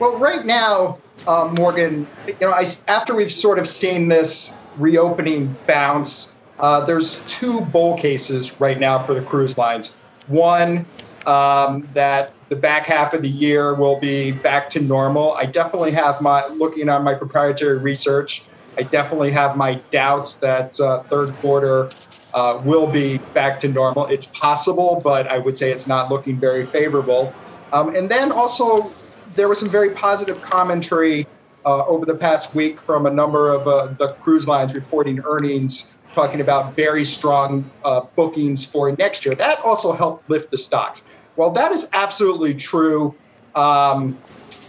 Well, 0.00 0.18
right 0.18 0.44
now, 0.44 0.98
uh, 1.28 1.54
Morgan, 1.56 2.08
you 2.26 2.34
know, 2.40 2.50
I, 2.50 2.64
after 2.88 3.14
we've 3.14 3.32
sort 3.32 3.60
of 3.60 3.68
seen 3.68 4.08
this 4.08 4.52
reopening 4.78 5.54
bounce, 5.68 6.31
uh, 6.58 6.84
there's 6.84 7.16
two 7.26 7.60
bull 7.60 7.96
cases 7.96 8.60
right 8.60 8.78
now 8.78 9.02
for 9.02 9.14
the 9.14 9.22
cruise 9.22 9.56
lines. 9.58 9.94
One 10.28 10.86
um, 11.26 11.88
that 11.94 12.32
the 12.48 12.56
back 12.56 12.86
half 12.86 13.14
of 13.14 13.22
the 13.22 13.28
year 13.28 13.74
will 13.74 13.98
be 13.98 14.32
back 14.32 14.68
to 14.70 14.80
normal. 14.80 15.32
I 15.34 15.46
definitely 15.46 15.92
have 15.92 16.20
my 16.20 16.46
looking 16.48 16.88
on 16.88 17.02
my 17.02 17.14
proprietary 17.14 17.78
research. 17.78 18.44
I 18.78 18.82
definitely 18.82 19.30
have 19.32 19.56
my 19.56 19.74
doubts 19.90 20.34
that 20.34 20.78
uh, 20.80 21.02
third 21.04 21.34
quarter 21.36 21.90
uh, 22.34 22.60
will 22.64 22.90
be 22.90 23.18
back 23.34 23.60
to 23.60 23.68
normal. 23.68 24.06
It's 24.06 24.26
possible, 24.26 25.00
but 25.02 25.26
I 25.26 25.38
would 25.38 25.56
say 25.56 25.70
it's 25.70 25.86
not 25.86 26.10
looking 26.10 26.38
very 26.38 26.66
favorable. 26.66 27.32
Um, 27.72 27.94
and 27.94 28.10
then 28.10 28.32
also, 28.32 28.90
there 29.34 29.48
was 29.48 29.60
some 29.60 29.68
very 29.68 29.90
positive 29.90 30.40
commentary 30.42 31.26
uh, 31.64 31.84
over 31.86 32.04
the 32.06 32.14
past 32.14 32.54
week 32.54 32.80
from 32.80 33.06
a 33.06 33.10
number 33.10 33.50
of 33.50 33.66
uh, 33.68 33.86
the 33.98 34.08
cruise 34.20 34.48
lines 34.48 34.74
reporting 34.74 35.20
earnings 35.24 35.90
talking 36.12 36.40
about 36.40 36.74
very 36.74 37.04
strong 37.04 37.68
uh, 37.84 38.02
bookings 38.16 38.64
for 38.64 38.94
next 38.96 39.24
year. 39.24 39.34
That 39.34 39.60
also 39.60 39.92
helped 39.92 40.28
lift 40.28 40.50
the 40.50 40.58
stocks. 40.58 41.04
Well, 41.36 41.50
that 41.50 41.72
is 41.72 41.88
absolutely 41.92 42.54
true. 42.54 43.14
Um, 43.54 44.16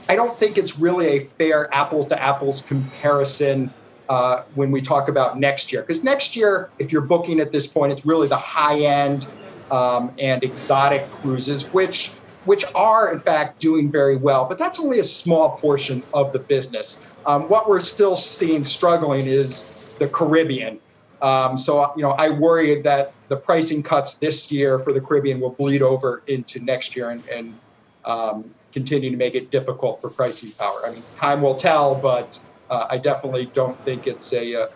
I 0.09 0.15
don't 0.15 0.35
think 0.35 0.57
it's 0.57 0.77
really 0.77 1.07
a 1.07 1.19
fair 1.19 1.73
apples 1.73 2.07
to 2.07 2.21
apples 2.21 2.61
comparison 2.61 3.71
uh, 4.09 4.43
when 4.55 4.71
we 4.71 4.81
talk 4.81 5.07
about 5.07 5.39
next 5.39 5.71
year. 5.71 5.81
Because 5.81 6.03
next 6.03 6.35
year, 6.35 6.69
if 6.79 6.91
you're 6.91 7.01
booking 7.01 7.39
at 7.39 7.51
this 7.51 7.67
point, 7.67 7.91
it's 7.91 8.05
really 8.05 8.27
the 8.27 8.37
high 8.37 8.79
end 8.79 9.27
um, 9.71 10.13
and 10.19 10.43
exotic 10.43 11.09
cruises, 11.11 11.65
which 11.73 12.11
which 12.45 12.65
are 12.75 13.13
in 13.13 13.19
fact 13.19 13.59
doing 13.59 13.89
very 13.89 14.17
well. 14.17 14.43
But 14.43 14.57
that's 14.57 14.77
only 14.77 14.99
a 14.99 15.03
small 15.03 15.57
portion 15.57 16.03
of 16.13 16.33
the 16.33 16.39
business. 16.39 17.01
Um, 17.25 17.43
what 17.43 17.69
we're 17.69 17.79
still 17.79 18.17
seeing 18.17 18.65
struggling 18.65 19.27
is 19.27 19.95
the 19.97 20.09
Caribbean. 20.09 20.79
Um, 21.23 21.57
so 21.57 21.93
you 21.95 22.03
know, 22.03 22.11
I 22.11 22.29
worry 22.29 22.81
that 22.81 23.13
the 23.29 23.37
pricing 23.37 23.81
cuts 23.81 24.15
this 24.15 24.51
year 24.51 24.77
for 24.77 24.91
the 24.91 24.99
Caribbean 24.99 25.39
will 25.39 25.51
bleed 25.51 25.81
over 25.81 26.21
into 26.27 26.59
next 26.59 26.97
year 26.97 27.11
and, 27.11 27.25
and 27.29 27.57
um, 28.03 28.53
continue 28.73 29.09
to 29.09 29.15
make 29.15 29.33
it 29.33 29.49
difficult 29.49 30.01
for 30.01 30.09
pricing 30.09 30.51
power. 30.51 30.81
I 30.85 30.91
mean, 30.91 31.01
time 31.15 31.41
will 31.41 31.55
tell, 31.55 31.95
but 31.95 32.37
uh, 32.69 32.87
I 32.89 32.97
definitely 32.97 33.45
don't 33.53 33.79
think 33.85 34.05
it's 34.05 34.33
a, 34.33 34.63
uh, 34.63 34.67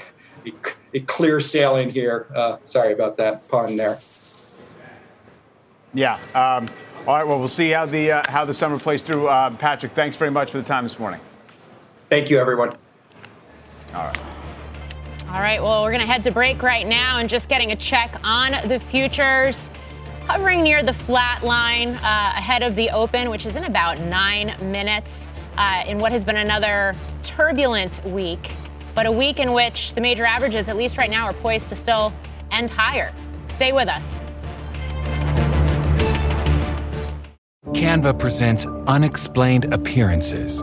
a, 0.46 0.52
a 0.94 1.00
clear 1.00 1.38
sailing 1.38 1.90
here. 1.90 2.26
Uh, 2.34 2.56
sorry 2.64 2.92
about 2.92 3.16
that 3.18 3.46
pun 3.48 3.76
there. 3.76 4.00
Yeah. 5.94 6.14
Um, 6.34 6.68
all 7.06 7.14
right. 7.14 7.26
Well, 7.26 7.38
we'll 7.38 7.48
see 7.48 7.70
how 7.70 7.86
the 7.86 8.10
uh, 8.10 8.22
how 8.28 8.44
the 8.44 8.54
summer 8.54 8.78
plays 8.78 9.02
through. 9.02 9.28
Uh, 9.28 9.50
Patrick, 9.50 9.92
thanks 9.92 10.16
very 10.16 10.30
much 10.32 10.50
for 10.50 10.58
the 10.58 10.64
time 10.64 10.84
this 10.84 10.98
morning. 10.98 11.20
Thank 12.08 12.28
you, 12.28 12.38
everyone. 12.38 12.70
All 13.94 14.06
right. 14.06 14.41
All 15.32 15.40
right, 15.40 15.62
well, 15.62 15.82
we're 15.82 15.92
going 15.92 16.02
to 16.02 16.06
head 16.06 16.22
to 16.24 16.30
break 16.30 16.62
right 16.62 16.86
now 16.86 17.16
and 17.16 17.26
just 17.26 17.48
getting 17.48 17.72
a 17.72 17.76
check 17.76 18.16
on 18.22 18.52
the 18.68 18.78
futures. 18.78 19.70
Hovering 20.26 20.62
near 20.62 20.82
the 20.82 20.92
flat 20.92 21.42
line 21.42 21.94
uh, 21.94 22.34
ahead 22.36 22.62
of 22.62 22.76
the 22.76 22.90
open, 22.90 23.30
which 23.30 23.46
is 23.46 23.56
in 23.56 23.64
about 23.64 23.98
nine 23.98 24.54
minutes, 24.60 25.30
uh, 25.56 25.84
in 25.86 25.98
what 25.98 26.12
has 26.12 26.22
been 26.22 26.36
another 26.36 26.94
turbulent 27.22 28.04
week, 28.04 28.50
but 28.94 29.06
a 29.06 29.10
week 29.10 29.40
in 29.40 29.54
which 29.54 29.94
the 29.94 30.02
major 30.02 30.26
averages, 30.26 30.68
at 30.68 30.76
least 30.76 30.98
right 30.98 31.08
now, 31.08 31.24
are 31.24 31.32
poised 31.32 31.70
to 31.70 31.76
still 31.76 32.12
end 32.50 32.68
higher. 32.68 33.10
Stay 33.48 33.72
with 33.72 33.88
us. 33.88 34.18
Canva 37.68 38.18
presents 38.18 38.66
unexplained 38.86 39.72
appearances. 39.72 40.62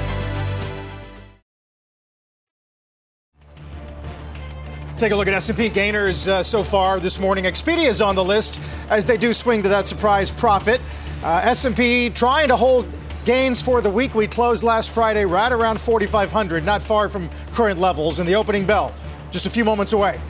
Take 5.01 5.13
a 5.13 5.15
look 5.15 5.27
at 5.27 5.33
S&P 5.33 5.69
gainers 5.69 6.27
uh, 6.27 6.43
so 6.43 6.61
far 6.61 6.99
this 6.99 7.19
morning. 7.19 7.45
Expedia 7.45 7.87
is 7.87 8.01
on 8.01 8.13
the 8.13 8.23
list 8.23 8.61
as 8.87 9.03
they 9.03 9.17
do 9.17 9.33
swing 9.33 9.63
to 9.63 9.69
that 9.69 9.87
surprise 9.87 10.29
profit. 10.29 10.79
Uh, 11.23 11.41
S&P 11.43 12.11
trying 12.11 12.49
to 12.49 12.55
hold 12.55 12.87
gains 13.25 13.63
for 13.63 13.81
the 13.81 13.89
week. 13.89 14.13
We 14.13 14.27
closed 14.27 14.61
last 14.61 14.91
Friday 14.91 15.25
right 15.25 15.51
around 15.51 15.81
4,500, 15.81 16.63
not 16.63 16.83
far 16.83 17.09
from 17.09 17.31
current 17.51 17.79
levels 17.79 18.19
in 18.19 18.27
the 18.27 18.35
opening 18.35 18.63
bell. 18.67 18.93
Just 19.31 19.47
a 19.47 19.49
few 19.49 19.65
moments 19.65 19.93
away. 19.93 20.21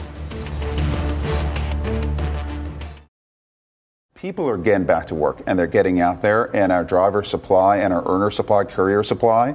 People 4.14 4.48
are 4.48 4.56
getting 4.56 4.86
back 4.86 5.04
to 5.08 5.14
work 5.14 5.42
and 5.46 5.58
they're 5.58 5.66
getting 5.66 6.00
out 6.00 6.22
there, 6.22 6.44
and 6.56 6.72
our 6.72 6.82
driver 6.82 7.22
supply 7.22 7.76
and 7.76 7.92
our 7.92 8.08
earner 8.08 8.30
supply, 8.30 8.64
courier 8.64 9.02
supply 9.02 9.54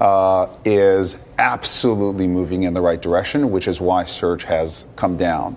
uh, 0.00 0.48
is 0.64 1.16
absolutely 1.38 2.26
moving 2.26 2.62
in 2.62 2.74
the 2.74 2.80
right 2.80 3.00
direction, 3.00 3.50
which 3.50 3.68
is 3.68 3.80
why 3.80 4.04
surge 4.04 4.44
has 4.44 4.86
come 4.96 5.16
down. 5.16 5.56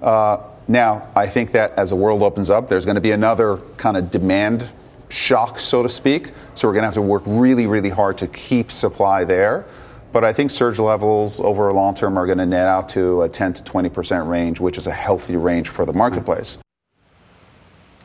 Uh, 0.00 0.38
now, 0.68 1.08
I 1.16 1.26
think 1.26 1.52
that 1.52 1.72
as 1.72 1.90
the 1.90 1.96
world 1.96 2.22
opens 2.22 2.48
up, 2.48 2.68
there's 2.68 2.84
going 2.84 2.94
to 2.94 3.00
be 3.00 3.10
another 3.10 3.58
kind 3.76 3.96
of 3.96 4.10
demand 4.10 4.66
shock, 5.08 5.58
so 5.58 5.82
to 5.82 5.88
speak. 5.88 6.30
So 6.54 6.68
we're 6.68 6.74
going 6.74 6.82
to 6.82 6.86
have 6.86 6.94
to 6.94 7.02
work 7.02 7.22
really, 7.26 7.66
really 7.66 7.90
hard 7.90 8.18
to 8.18 8.28
keep 8.28 8.70
supply 8.70 9.24
there. 9.24 9.66
But 10.12 10.24
I 10.24 10.32
think 10.32 10.50
surge 10.50 10.78
levels 10.78 11.40
over 11.40 11.68
a 11.68 11.74
long 11.74 11.94
term 11.94 12.16
are 12.16 12.26
going 12.26 12.38
to 12.38 12.46
net 12.46 12.66
out 12.66 12.88
to 12.90 13.22
a 13.22 13.28
10 13.28 13.54
to 13.54 13.62
20% 13.64 14.28
range, 14.28 14.60
which 14.60 14.78
is 14.78 14.86
a 14.86 14.92
healthy 14.92 15.36
range 15.36 15.70
for 15.70 15.86
the 15.86 15.92
marketplace. 15.92 16.58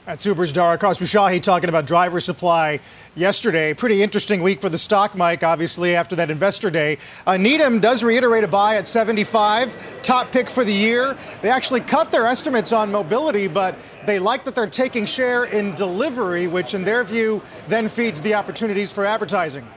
At 0.07 0.25
Uber's 0.25 0.53
Dara 0.53 0.77
Khosrowshahi 0.77 1.43
talking 1.43 1.67
about 1.67 1.85
driver 1.85 2.21
supply 2.21 2.79
yesterday. 3.13 3.73
Pretty 3.73 4.01
interesting 4.01 4.41
week 4.41 4.61
for 4.61 4.69
the 4.69 4.77
stock, 4.77 5.17
Mike, 5.17 5.43
obviously, 5.43 5.97
after 5.97 6.15
that 6.15 6.31
investor 6.31 6.69
day. 6.69 6.97
Uh, 7.25 7.35
Needham 7.35 7.81
does 7.81 8.05
reiterate 8.05 8.45
a 8.45 8.47
buy 8.47 8.77
at 8.77 8.87
75, 8.87 10.01
top 10.03 10.31
pick 10.31 10.49
for 10.49 10.63
the 10.63 10.71
year. 10.71 11.17
They 11.41 11.49
actually 11.49 11.81
cut 11.81 12.09
their 12.09 12.25
estimates 12.25 12.71
on 12.71 12.89
mobility, 12.89 13.49
but 13.49 13.77
they 14.05 14.17
like 14.17 14.45
that 14.45 14.55
they're 14.55 14.65
taking 14.65 15.05
share 15.05 15.43
in 15.43 15.75
delivery, 15.75 16.47
which, 16.47 16.73
in 16.73 16.85
their 16.85 17.03
view, 17.03 17.41
then 17.67 17.89
feeds 17.89 18.21
the 18.21 18.33
opportunities 18.33 18.93
for 18.93 19.05
advertising. 19.05 19.67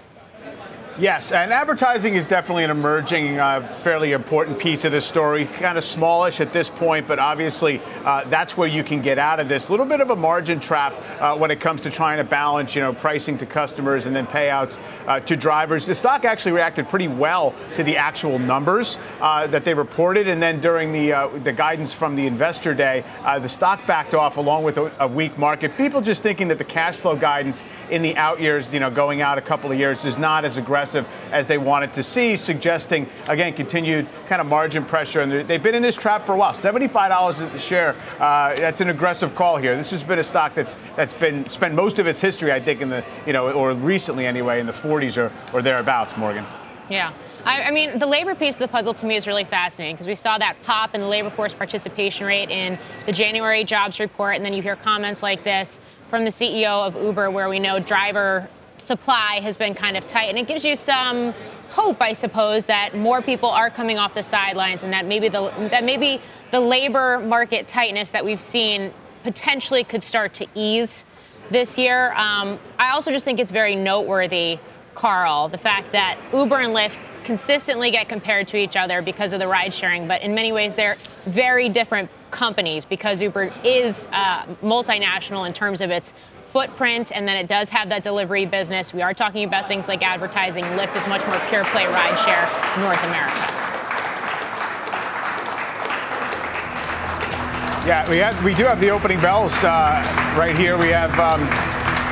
Yes, 0.98 1.30
and 1.30 1.52
advertising 1.52 2.14
is 2.14 2.26
definitely 2.26 2.64
an 2.64 2.70
emerging, 2.70 3.38
uh, 3.38 3.62
fairly 3.62 4.12
important 4.12 4.58
piece 4.58 4.84
of 4.84 4.90
this 4.90 5.06
story. 5.06 5.44
Kind 5.46 5.78
of 5.78 5.84
smallish 5.84 6.40
at 6.40 6.52
this 6.52 6.68
point, 6.68 7.06
but 7.06 7.18
obviously 7.18 7.80
uh, 8.04 8.24
that's 8.24 8.56
where 8.56 8.68
you 8.68 8.82
can 8.82 9.00
get 9.00 9.16
out 9.16 9.38
of 9.38 9.48
this. 9.48 9.68
A 9.68 9.70
little 9.70 9.86
bit 9.86 10.00
of 10.00 10.10
a 10.10 10.16
margin 10.16 10.58
trap 10.58 10.92
uh, 11.20 11.36
when 11.36 11.52
it 11.52 11.60
comes 11.60 11.82
to 11.82 11.90
trying 11.90 12.18
to 12.18 12.24
balance, 12.24 12.74
you 12.74 12.82
know, 12.82 12.92
pricing 12.92 13.38
to 13.38 13.46
customers 13.46 14.06
and 14.06 14.16
then 14.16 14.26
payouts 14.26 14.78
uh, 15.06 15.20
to 15.20 15.36
drivers. 15.36 15.86
The 15.86 15.94
stock 15.94 16.24
actually 16.24 16.52
reacted 16.52 16.88
pretty 16.88 17.08
well 17.08 17.54
to 17.76 17.84
the 17.84 17.96
actual 17.96 18.40
numbers 18.40 18.98
uh, 19.20 19.46
that 19.46 19.64
they 19.64 19.74
reported, 19.74 20.26
and 20.26 20.42
then 20.42 20.60
during 20.60 20.90
the 20.90 21.12
uh, 21.12 21.28
the 21.44 21.52
guidance 21.52 21.92
from 21.92 22.16
the 22.16 22.26
investor 22.26 22.74
day, 22.74 23.04
the 23.40 23.48
stock 23.48 23.86
backed 23.86 24.12
off 24.12 24.36
along 24.38 24.64
with 24.64 24.76
a, 24.76 24.92
a 24.98 25.06
weak 25.06 25.38
market. 25.38 25.76
People 25.78 26.00
just 26.00 26.22
thinking 26.22 26.48
that 26.48 26.58
the 26.58 26.64
cash 26.64 26.96
flow 26.96 27.14
guidance 27.14 27.62
in 27.90 28.02
the 28.02 28.16
out 28.16 28.40
years, 28.40 28.74
you 28.74 28.80
know, 28.80 28.90
going 28.90 29.22
out 29.22 29.38
a 29.38 29.42
couple 29.42 29.70
of 29.70 29.78
years, 29.78 30.04
is 30.04 30.18
not 30.18 30.44
as 30.44 30.56
aggressive 30.56 30.79
aggressive 30.80 31.06
as 31.30 31.46
they 31.46 31.58
wanted 31.58 31.92
to 31.92 32.02
see, 32.02 32.36
suggesting, 32.36 33.06
again, 33.28 33.52
continued 33.52 34.06
kind 34.26 34.40
of 34.40 34.46
margin 34.46 34.82
pressure. 34.82 35.20
And 35.20 35.46
they've 35.46 35.62
been 35.62 35.74
in 35.74 35.82
this 35.82 35.96
trap 35.96 36.24
for 36.24 36.32
a 36.32 36.38
while. 36.38 36.52
$75 36.52 37.54
a 37.54 37.58
share, 37.58 37.94
uh, 38.18 38.54
that's 38.56 38.80
an 38.80 38.88
aggressive 38.88 39.34
call 39.34 39.58
here. 39.58 39.76
This 39.76 39.90
has 39.90 40.02
been 40.02 40.18
a 40.18 40.24
stock 40.24 40.54
that's 40.54 40.76
that's 40.96 41.12
been 41.12 41.46
spent 41.48 41.74
most 41.74 41.98
of 41.98 42.06
its 42.06 42.20
history, 42.20 42.50
I 42.50 42.60
think, 42.60 42.80
in 42.80 42.88
the, 42.88 43.04
you 43.26 43.34
know, 43.34 43.50
or 43.52 43.74
recently 43.74 44.24
anyway, 44.24 44.58
in 44.58 44.66
the 44.66 44.72
40s 44.72 45.18
or, 45.18 45.30
or 45.52 45.60
thereabouts, 45.60 46.16
Morgan. 46.16 46.46
Yeah. 46.88 47.12
I, 47.44 47.64
I, 47.64 47.70
mean, 47.70 47.98
the 47.98 48.06
labor 48.06 48.34
piece 48.34 48.54
of 48.54 48.60
the 48.60 48.68
puzzle 48.68 48.94
to 48.94 49.06
me 49.06 49.16
is 49.16 49.26
really 49.26 49.44
fascinating 49.44 49.96
because 49.96 50.06
we 50.06 50.14
saw 50.14 50.38
that 50.38 50.56
pop 50.62 50.94
in 50.94 51.00
the 51.00 51.06
labor 51.06 51.30
force 51.30 51.54
participation 51.54 52.26
rate 52.26 52.50
in 52.50 52.78
the 53.06 53.12
January 53.12 53.64
jobs 53.64 53.98
report, 54.00 54.36
and 54.36 54.44
then 54.44 54.52
you 54.52 54.62
hear 54.62 54.76
comments 54.76 55.22
like 55.22 55.42
this 55.42 55.80
from 56.08 56.24
the 56.24 56.30
CEO 56.30 56.86
of 56.86 56.96
Uber, 57.02 57.30
where 57.30 57.48
we 57.48 57.58
know 57.58 57.78
driver 57.78 58.48
supply 58.80 59.40
has 59.40 59.56
been 59.56 59.74
kind 59.74 59.96
of 59.96 60.06
tight, 60.06 60.28
and 60.28 60.38
it 60.38 60.46
gives 60.46 60.64
you 60.64 60.76
some 60.76 61.32
hope, 61.70 62.00
I 62.00 62.12
suppose, 62.12 62.66
that 62.66 62.96
more 62.96 63.22
people 63.22 63.48
are 63.48 63.70
coming 63.70 63.98
off 63.98 64.14
the 64.14 64.22
sidelines, 64.22 64.82
and 64.82 64.92
that 64.92 65.06
maybe 65.06 65.28
the 65.28 65.50
that 65.70 65.84
maybe 65.84 66.20
the 66.50 66.60
labor 66.60 67.20
market 67.20 67.68
tightness 67.68 68.10
that 68.10 68.24
we've 68.24 68.40
seen 68.40 68.92
potentially 69.22 69.84
could 69.84 70.02
start 70.02 70.34
to 70.34 70.46
ease 70.54 71.04
this 71.50 71.76
year. 71.76 72.12
Um, 72.12 72.58
I 72.78 72.90
also 72.90 73.10
just 73.10 73.24
think 73.24 73.38
it's 73.38 73.52
very 73.52 73.76
noteworthy, 73.76 74.58
Carl, 74.94 75.48
the 75.48 75.58
fact 75.58 75.92
that 75.92 76.18
Uber 76.32 76.56
and 76.56 76.74
Lyft 76.74 77.02
consistently 77.24 77.90
get 77.90 78.08
compared 78.08 78.48
to 78.48 78.56
each 78.56 78.76
other 78.76 79.02
because 79.02 79.32
of 79.32 79.40
the 79.40 79.46
ride 79.46 79.74
sharing, 79.74 80.08
but 80.08 80.22
in 80.22 80.34
many 80.34 80.52
ways 80.52 80.74
they're 80.74 80.96
very 81.24 81.68
different 81.68 82.08
companies 82.30 82.84
because 82.84 83.20
Uber 83.20 83.52
is 83.64 84.08
uh, 84.12 84.44
multinational 84.62 85.46
in 85.46 85.52
terms 85.52 85.80
of 85.80 85.90
its 85.90 86.12
footprint, 86.52 87.12
and 87.14 87.26
then 87.26 87.36
it 87.36 87.46
does 87.46 87.68
have 87.68 87.88
that 87.88 88.02
delivery 88.02 88.46
business. 88.46 88.92
We 88.92 89.02
are 89.02 89.14
talking 89.14 89.44
about 89.44 89.68
things 89.68 89.88
like 89.88 90.02
advertising. 90.02 90.64
Lyft 90.76 90.96
is 90.96 91.06
much 91.06 91.26
more 91.26 91.38
pure 91.48 91.64
play 91.64 91.84
rideshare 91.84 92.46
North 92.82 93.02
America. 93.04 93.46
Yeah, 97.86 98.08
we 98.10 98.18
have 98.18 98.44
we 98.44 98.54
do 98.54 98.64
have 98.64 98.80
the 98.80 98.90
opening 98.90 99.20
bells 99.20 99.54
uh, 99.64 100.34
right 100.38 100.56
here. 100.56 100.76
We 100.76 100.88
have. 100.88 101.18
Um, 101.18 101.48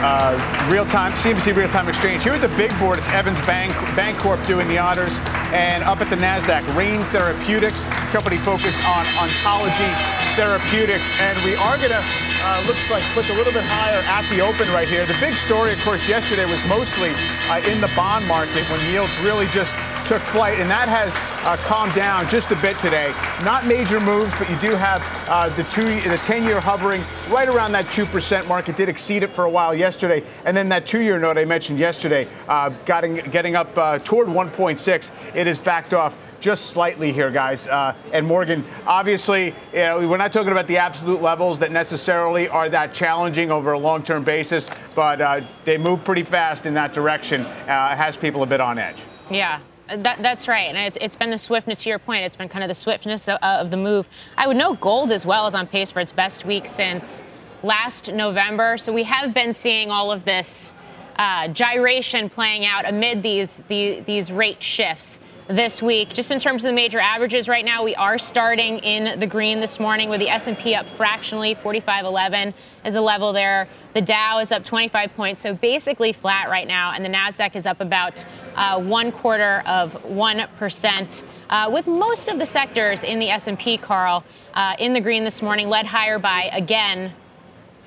uh, 0.00 0.68
real 0.70 0.86
time, 0.86 1.10
CNBC 1.12 1.56
real 1.56 1.68
time 1.68 1.88
exchange. 1.88 2.22
Here 2.22 2.32
at 2.32 2.40
the 2.40 2.56
big 2.56 2.70
board, 2.78 3.00
it's 3.00 3.08
Evans 3.08 3.40
Bank, 3.40 3.72
Bancorp 3.98 4.46
doing 4.46 4.68
the 4.68 4.78
honors. 4.78 5.18
And 5.50 5.82
up 5.82 6.00
at 6.00 6.08
the 6.08 6.14
NASDAQ, 6.14 6.76
Rain 6.76 7.02
Therapeutics, 7.06 7.84
company 8.12 8.36
focused 8.36 8.78
on 8.86 9.04
oncology 9.18 10.17
therapeutics. 10.38 11.18
And 11.20 11.34
we 11.42 11.58
are 11.58 11.74
going 11.82 11.90
to, 11.90 11.98
uh, 11.98 12.62
looks 12.70 12.86
like, 12.94 13.02
click 13.10 13.26
a 13.30 13.34
little 13.34 13.52
bit 13.52 13.66
higher 13.66 13.98
at 14.06 14.22
the 14.30 14.38
open 14.38 14.70
right 14.70 14.86
here. 14.86 15.02
The 15.02 15.18
big 15.18 15.34
story, 15.34 15.72
of 15.72 15.82
course, 15.82 16.08
yesterday 16.08 16.46
was 16.46 16.62
mostly 16.70 17.10
uh, 17.50 17.58
in 17.66 17.82
the 17.82 17.90
bond 17.98 18.22
market 18.30 18.62
when 18.70 18.78
yields 18.94 19.18
really 19.26 19.50
just 19.50 19.74
took 20.06 20.22
flight, 20.22 20.58
and 20.58 20.70
that 20.70 20.88
has 20.88 21.12
uh, 21.44 21.56
calmed 21.66 21.92
down 21.94 22.26
just 22.28 22.52
a 22.52 22.56
bit 22.62 22.78
today. 22.78 23.12
Not 23.44 23.66
major 23.66 23.98
moves, 23.98 24.32
but 24.38 24.48
you 24.48 24.56
do 24.58 24.74
have 24.76 25.02
uh, 25.28 25.50
the 25.50 25.64
two, 25.64 25.84
the 26.08 26.16
10-year 26.22 26.60
hovering 26.60 27.02
right 27.28 27.48
around 27.48 27.72
that 27.72 27.86
2% 27.86 28.48
mark. 28.48 28.68
It 28.68 28.76
did 28.76 28.88
exceed 28.88 29.24
it 29.24 29.30
for 29.30 29.44
a 29.44 29.50
while 29.50 29.74
yesterday, 29.74 30.22
and 30.46 30.56
then 30.56 30.68
that 30.70 30.86
two-year 30.86 31.18
note 31.18 31.36
I 31.36 31.44
mentioned 31.44 31.80
yesterday, 31.80 32.28
uh, 32.46 32.70
getting 32.86 33.16
getting 33.30 33.56
up 33.56 33.76
uh, 33.76 33.98
toward 33.98 34.28
1.6. 34.28 35.34
It 35.34 35.46
has 35.46 35.58
backed 35.58 35.92
off 35.92 36.16
just 36.40 36.70
slightly 36.70 37.12
here, 37.12 37.30
guys. 37.30 37.66
Uh, 37.66 37.94
and 38.12 38.26
Morgan, 38.26 38.64
obviously, 38.86 39.54
you 39.72 39.78
know, 39.80 40.08
we're 40.08 40.16
not 40.16 40.32
talking 40.32 40.52
about 40.52 40.66
the 40.66 40.76
absolute 40.76 41.20
levels 41.20 41.58
that 41.58 41.72
necessarily 41.72 42.48
are 42.48 42.68
that 42.68 42.94
challenging 42.94 43.50
over 43.50 43.72
a 43.72 43.78
long-term 43.78 44.24
basis, 44.24 44.70
but 44.94 45.20
uh, 45.20 45.40
they 45.64 45.78
move 45.78 46.04
pretty 46.04 46.22
fast 46.22 46.66
in 46.66 46.74
that 46.74 46.92
direction. 46.92 47.42
Uh, 47.42 47.96
has 47.96 48.16
people 48.16 48.42
a 48.42 48.46
bit 48.46 48.60
on 48.60 48.78
edge. 48.78 49.02
Yeah, 49.30 49.60
that, 49.88 50.22
that's 50.22 50.48
right. 50.48 50.68
And 50.68 50.76
it's, 50.78 50.98
it's 51.00 51.16
been 51.16 51.30
the 51.30 51.38
swiftness, 51.38 51.82
to 51.82 51.88
your 51.88 51.98
point, 51.98 52.24
it's 52.24 52.36
been 52.36 52.48
kind 52.48 52.64
of 52.64 52.68
the 52.68 52.74
swiftness 52.74 53.28
of, 53.28 53.38
of, 53.42 53.70
the 53.70 53.76
move. 53.76 54.08
I 54.36 54.46
would 54.46 54.56
note 54.56 54.80
gold 54.80 55.12
as 55.12 55.26
well 55.26 55.46
is 55.46 55.54
on 55.54 55.66
pace 55.66 55.90
for 55.90 56.00
its 56.00 56.12
best 56.12 56.44
week 56.44 56.66
since 56.66 57.24
last 57.62 58.12
November. 58.12 58.78
So 58.78 58.92
we 58.92 59.02
have 59.04 59.34
been 59.34 59.52
seeing 59.52 59.90
all 59.90 60.12
of 60.12 60.24
this 60.24 60.74
uh, 61.16 61.48
gyration 61.48 62.28
playing 62.28 62.64
out 62.64 62.88
amid 62.88 63.22
these, 63.22 63.62
the, 63.68 64.00
these 64.00 64.30
rate 64.30 64.62
shifts 64.62 65.18
this 65.48 65.80
week. 65.80 66.10
Just 66.10 66.30
in 66.30 66.38
terms 66.38 66.64
of 66.64 66.68
the 66.68 66.74
major 66.74 67.00
averages 67.00 67.48
right 67.48 67.64
now, 67.64 67.82
we 67.82 67.94
are 67.94 68.18
starting 68.18 68.78
in 68.80 69.18
the 69.18 69.26
green 69.26 69.60
this 69.60 69.80
morning 69.80 70.08
with 70.10 70.20
the 70.20 70.28
S&P 70.28 70.74
up 70.74 70.86
fractionally, 70.96 71.54
45.11 71.54 72.52
is 72.84 72.94
a 72.94 73.00
level 73.00 73.32
there. 73.32 73.66
The 73.94 74.02
Dow 74.02 74.38
is 74.38 74.52
up 74.52 74.64
25 74.64 75.14
points, 75.16 75.42
so 75.42 75.54
basically 75.54 76.12
flat 76.12 76.50
right 76.50 76.68
now, 76.68 76.92
and 76.92 77.04
the 77.04 77.08
Nasdaq 77.08 77.56
is 77.56 77.64
up 77.64 77.80
about 77.80 78.24
uh, 78.54 78.80
one 78.80 79.10
quarter 79.10 79.62
of 79.66 80.04
one 80.04 80.46
percent. 80.58 81.24
Uh, 81.48 81.70
with 81.72 81.86
most 81.86 82.28
of 82.28 82.38
the 82.38 82.46
sectors 82.46 83.02
in 83.02 83.18
the 83.18 83.30
S&P, 83.30 83.78
Carl, 83.78 84.22
uh, 84.52 84.76
in 84.78 84.92
the 84.92 85.00
green 85.00 85.24
this 85.24 85.40
morning, 85.40 85.68
led 85.68 85.86
higher 85.86 86.18
by 86.18 86.50
again 86.52 87.12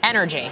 energy. 0.03 0.49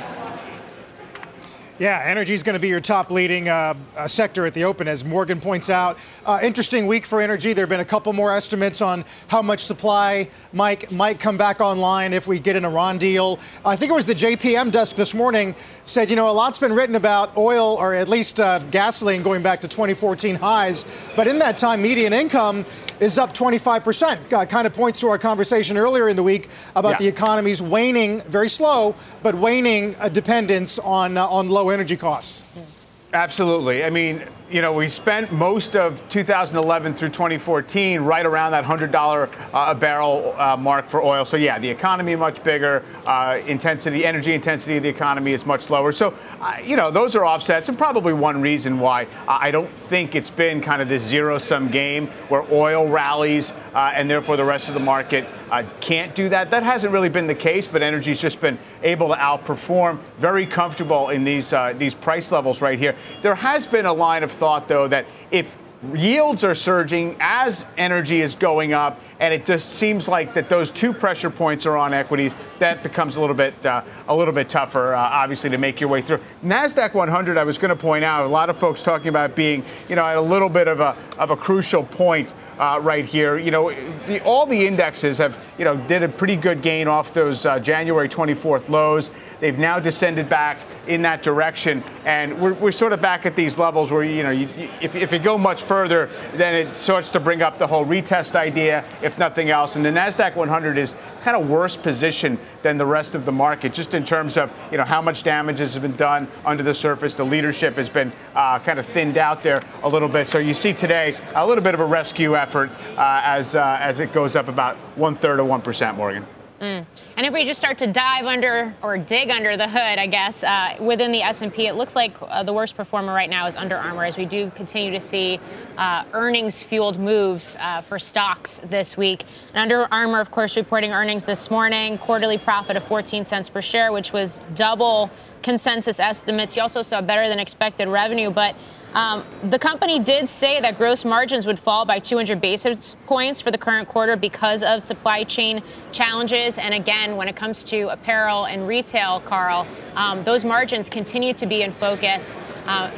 Yeah, 1.79 2.03
energy 2.03 2.33
is 2.33 2.43
going 2.43 2.55
to 2.55 2.59
be 2.59 2.67
your 2.67 2.81
top 2.81 3.09
leading 3.09 3.47
uh, 3.47 3.73
uh, 3.95 4.05
sector 4.05 4.45
at 4.45 4.53
the 4.53 4.65
open, 4.65 4.89
as 4.89 5.05
Morgan 5.05 5.39
points 5.39 5.69
out. 5.69 5.97
Uh, 6.25 6.37
interesting 6.43 6.87
week 6.87 7.05
for 7.05 7.21
energy. 7.21 7.53
There 7.53 7.61
have 7.63 7.69
been 7.69 7.79
a 7.79 7.85
couple 7.85 8.11
more 8.11 8.33
estimates 8.33 8.81
on 8.81 9.05
how 9.29 9.41
much 9.41 9.63
supply 9.63 10.27
might, 10.51 10.91
might 10.91 11.21
come 11.21 11.37
back 11.37 11.61
online 11.61 12.11
if 12.11 12.27
we 12.27 12.37
get 12.37 12.57
an 12.57 12.65
Iran 12.65 12.97
deal. 12.97 13.39
I 13.63 13.77
think 13.77 13.91
it 13.91 13.95
was 13.95 14.05
the 14.05 14.13
JPM 14.13 14.73
desk 14.73 14.97
this 14.97 15.13
morning 15.13 15.55
said, 15.85 16.09
you 16.09 16.17
know, 16.17 16.29
a 16.29 16.33
lot's 16.33 16.59
been 16.59 16.73
written 16.73 16.97
about 16.97 17.37
oil 17.37 17.77
or 17.79 17.93
at 17.93 18.09
least 18.09 18.41
uh, 18.41 18.59
gasoline 18.71 19.23
going 19.23 19.41
back 19.41 19.61
to 19.61 19.69
2014 19.69 20.35
highs. 20.35 20.85
But 21.15 21.29
in 21.29 21.39
that 21.39 21.55
time, 21.55 21.81
median 21.81 22.11
income 22.11 22.65
is 22.99 23.17
up 23.17 23.33
25%. 23.33 24.33
Uh, 24.33 24.45
kind 24.45 24.67
of 24.67 24.73
points 24.73 24.99
to 24.99 25.07
our 25.07 25.17
conversation 25.17 25.77
earlier 25.77 26.09
in 26.09 26.15
the 26.15 26.23
week 26.23 26.49
about 26.75 26.91
yeah. 26.91 26.97
the 26.97 27.07
economy's 27.07 27.61
waning, 27.61 28.21
very 28.21 28.49
slow, 28.49 28.95
but 29.23 29.35
waning 29.35 29.95
uh, 29.99 30.09
dependence 30.09 30.79
on, 30.79 31.17
uh, 31.17 31.27
on 31.27 31.49
low 31.49 31.69
energy 31.69 31.97
costs. 31.97 32.77
Absolutely. 33.13 33.83
I 33.83 33.89
mean, 33.89 34.23
you 34.49 34.63
know, 34.63 34.73
we 34.73 34.89
spent 34.89 35.31
most 35.31 35.75
of 35.75 36.07
2011 36.09 36.95
through 36.95 37.09
2014 37.09 38.01
right 38.01 38.25
around 38.25 38.51
that 38.51 38.63
$100 38.63 38.95
uh, 38.95 39.27
a 39.53 39.75
barrel 39.75 40.33
uh, 40.37 40.57
mark 40.57 40.87
for 40.87 41.03
oil. 41.03 41.23
So, 41.23 41.37
yeah, 41.37 41.59
the 41.59 41.69
economy 41.69 42.15
much 42.15 42.43
bigger, 42.43 42.83
uh, 43.05 43.39
intensity, 43.45 44.05
energy 44.05 44.33
intensity 44.33 44.77
of 44.77 44.83
the 44.83 44.89
economy 44.89 45.33
is 45.33 45.45
much 45.45 45.69
lower. 45.69 45.91
So, 45.91 46.15
uh, 46.41 46.57
you 46.63 46.75
know, 46.75 46.89
those 46.89 47.15
are 47.15 47.25
offsets, 47.25 47.69
and 47.69 47.77
probably 47.77 48.13
one 48.13 48.41
reason 48.41 48.79
why 48.79 49.05
I 49.27 49.51
don't 49.51 49.71
think 49.71 50.15
it's 50.15 50.31
been 50.31 50.61
kind 50.61 50.81
of 50.81 50.89
this 50.89 51.03
zero 51.03 51.37
sum 51.37 51.69
game 51.69 52.07
where 52.29 52.43
oil 52.51 52.87
rallies 52.87 53.53
uh, 53.73 53.91
and 53.93 54.09
therefore 54.09 54.37
the 54.37 54.45
rest 54.45 54.67
of 54.67 54.73
the 54.73 54.79
market 54.79 55.27
uh, 55.51 55.63
can't 55.79 56.15
do 56.15 56.29
that. 56.29 56.49
That 56.49 56.63
hasn't 56.63 56.91
really 56.91 57.09
been 57.09 57.27
the 57.27 57.35
case, 57.35 57.67
but 57.67 57.81
energy's 57.81 58.21
just 58.21 58.41
been 58.41 58.57
able 58.81 59.09
to 59.09 59.15
outperform, 59.15 59.99
very 60.17 60.45
comfortable 60.45 61.09
in 61.09 61.23
these 61.23 61.53
these 61.75 61.93
price 61.93 62.31
levels 62.31 62.61
right 62.61 62.79
here. 62.79 62.95
There 63.21 63.35
has 63.35 63.67
been 63.67 63.85
a 63.85 63.93
line 63.93 64.23
of 64.23 64.31
thought, 64.39 64.67
though, 64.67 64.87
that 64.87 65.05
if 65.31 65.55
yields 65.93 66.43
are 66.43 66.55
surging 66.55 67.15
as 67.19 67.65
energy 67.77 68.21
is 68.21 68.35
going 68.35 68.73
up, 68.73 68.99
and 69.19 69.33
it 69.33 69.45
just 69.45 69.71
seems 69.71 70.07
like 70.07 70.33
that 70.33 70.49
those 70.49 70.71
two 70.71 70.91
pressure 70.93 71.29
points 71.29 71.65
are 71.65 71.77
on 71.77 71.93
equities. 71.93 72.35
That 72.59 72.83
becomes 72.83 73.15
a 73.15 73.21
little 73.21 73.35
bit 73.35 73.65
uh, 73.65 73.83
a 74.07 74.15
little 74.15 74.33
bit 74.33 74.49
tougher, 74.49 74.93
uh, 74.93 74.99
obviously, 74.99 75.49
to 75.51 75.57
make 75.57 75.79
your 75.79 75.89
way 75.89 76.01
through. 76.01 76.19
Nasdaq 76.43 76.93
100, 76.93 77.37
I 77.37 77.43
was 77.43 77.57
going 77.57 77.69
to 77.69 77.81
point 77.81 78.03
out, 78.03 78.25
a 78.25 78.27
lot 78.27 78.49
of 78.49 78.57
folks 78.57 78.83
talking 78.83 79.07
about 79.07 79.35
being, 79.35 79.63
you 79.87 79.95
know, 79.95 80.05
at 80.05 80.17
a 80.17 80.21
little 80.21 80.49
bit 80.49 80.67
of 80.67 80.79
a 80.79 80.95
of 81.17 81.31
a 81.31 81.37
crucial 81.37 81.83
point 81.83 82.29
uh, 82.59 82.79
right 82.83 83.05
here. 83.05 83.37
You 83.37 83.51
know, 83.51 83.71
the, 84.05 84.21
all 84.23 84.45
the 84.45 84.67
indexes 84.67 85.17
have, 85.17 85.55
you 85.57 85.63
know, 85.65 85.77
did 85.77 86.03
a 86.03 86.09
pretty 86.09 86.35
good 86.35 86.61
gain 86.61 86.87
off 86.87 87.13
those 87.13 87.45
uh, 87.45 87.57
January 87.59 88.09
24th 88.09 88.67
lows. 88.67 89.09
They've 89.39 89.57
now 89.57 89.79
descended 89.79 90.27
back 90.27 90.59
in 90.87 91.01
that 91.03 91.23
direction, 91.23 91.81
and 92.03 92.39
we're, 92.39 92.53
we're 92.53 92.73
sort 92.73 92.91
of 92.91 93.01
back 93.01 93.25
at 93.25 93.37
these 93.37 93.57
levels 93.57 93.91
where, 93.91 94.03
you 94.03 94.23
know, 94.23 94.31
you, 94.31 94.49
if, 94.81 94.95
if 94.95 95.13
you 95.13 95.19
go 95.19 95.37
much 95.37 95.63
further, 95.63 96.09
then 96.33 96.53
it 96.53 96.75
starts 96.75 97.11
to 97.11 97.19
bring 97.21 97.41
up 97.41 97.57
the 97.57 97.67
whole 97.67 97.85
retest 97.85 98.35
idea, 98.35 98.83
if 99.01 99.17
nothing 99.17 99.49
else. 99.49 99.77
And 99.77 99.85
the 99.85 99.89
Nasdaq 99.89 100.35
100 100.35 100.77
is 100.77 100.95
kind 101.21 101.37
of 101.37 101.49
worse 101.49 101.77
position 101.77 102.37
than 102.61 102.77
the 102.77 102.85
rest 102.85 103.15
of 103.15 103.25
the 103.25 103.31
market, 103.31 103.73
just 103.73 103.93
in 103.93 104.03
terms 104.03 104.37
of, 104.37 104.51
you 104.71 104.77
know, 104.77 104.83
how 104.83 105.01
much 105.01 105.23
damage 105.23 105.59
has 105.59 105.77
been 105.77 105.95
done 105.95 106.27
under 106.45 106.63
the 106.63 106.73
surface. 106.73 107.13
The 107.13 107.23
leadership 107.23 107.75
has 107.75 107.89
been 107.89 108.11
uh, 108.35 108.59
kind 108.59 108.79
of 108.79 108.85
thinned 108.85 109.17
out 109.17 109.43
there 109.43 109.63
a 109.83 109.89
little 109.89 110.09
bit. 110.09 110.27
So 110.27 110.37
you 110.37 110.53
see 110.53 110.73
today 110.73 111.15
a 111.35 111.45
little 111.45 111.63
bit 111.63 111.73
of 111.73 111.79
a 111.79 111.85
rescue 111.85 112.35
effort 112.35 112.69
uh, 112.97 113.21
as, 113.23 113.55
uh, 113.55 113.77
as 113.79 113.99
it 113.99 114.13
goes 114.13 114.35
up 114.35 114.47
about 114.47 114.75
one 114.95 115.15
third 115.15 115.39
of 115.39 115.47
1%, 115.47 115.95
Morgan. 115.95 116.25
Mm. 116.59 116.85
And 117.15 117.25
if 117.25 117.33
we 117.33 117.45
just 117.45 117.57
start 117.57 117.77
to 117.77 117.87
dive 117.87 118.25
under 118.25 118.73
or 118.81 118.97
dig 118.97 119.29
under 119.29 119.55
the 119.55 119.67
hood, 119.67 119.97
I 119.97 120.07
guess, 120.07 120.43
uh, 120.43 120.75
within 120.79 121.11
the 121.13 121.21
S&P, 121.21 121.67
it 121.67 121.75
looks 121.75 121.95
like 121.95 122.13
uh, 122.21 122.43
the 122.43 122.51
worst 122.51 122.75
performer 122.75 123.13
right 123.13 123.29
now 123.29 123.47
is 123.47 123.55
Under 123.55 123.77
Armour, 123.77 124.03
as 124.03 124.17
we 124.17 124.25
do 124.25 124.51
continue 124.51 124.91
to 124.91 124.99
see 124.99 125.39
uh, 125.77 126.03
earnings-fueled 126.11 126.99
moves 126.99 127.55
uh, 127.61 127.79
for 127.79 127.97
stocks 127.97 128.59
this 128.65 128.97
week. 128.97 129.23
And 129.53 129.57
Under 129.61 129.87
Armour, 129.93 130.19
of 130.19 130.31
course, 130.31 130.57
reporting 130.57 130.91
earnings 130.91 131.23
this 131.23 131.49
morning, 131.49 131.97
quarterly 131.97 132.37
profit 132.37 132.75
of 132.75 132.83
14 132.83 133.23
cents 133.23 133.47
per 133.47 133.61
share, 133.61 133.93
which 133.93 134.11
was 134.11 134.41
double 134.53 135.09
consensus 135.41 135.99
estimates. 135.99 136.57
You 136.57 136.61
also 136.63 136.81
saw 136.81 136.99
better 137.01 137.29
than 137.29 137.39
expected 137.39 137.87
revenue, 137.87 138.31
but 138.31 138.55
um, 138.93 139.23
the 139.43 139.59
company 139.59 139.99
did 139.99 140.27
say 140.27 140.59
that 140.61 140.77
gross 140.77 141.05
margins 141.05 141.45
would 141.45 141.59
fall 141.59 141.85
by 141.85 141.99
200 141.99 142.41
basis 142.41 142.95
points 143.05 143.39
for 143.39 143.51
the 143.51 143.57
current 143.57 143.87
quarter 143.87 144.15
because 144.15 144.63
of 144.63 144.81
supply 144.81 145.23
chain 145.23 145.61
challenges. 145.91 146.57
And 146.57 146.73
again, 146.73 147.15
when 147.15 147.27
it 147.27 147.35
comes 147.35 147.63
to 147.65 147.89
apparel 147.89 148.45
and 148.45 148.67
retail, 148.67 149.19
Carl, 149.21 149.67
um, 149.95 150.23
those 150.23 150.43
margins 150.43 150.89
continue 150.89 151.33
to 151.35 151.45
be 151.45 151.61
in 151.61 151.71
focus. 151.71 152.35
Uh, 152.65 152.89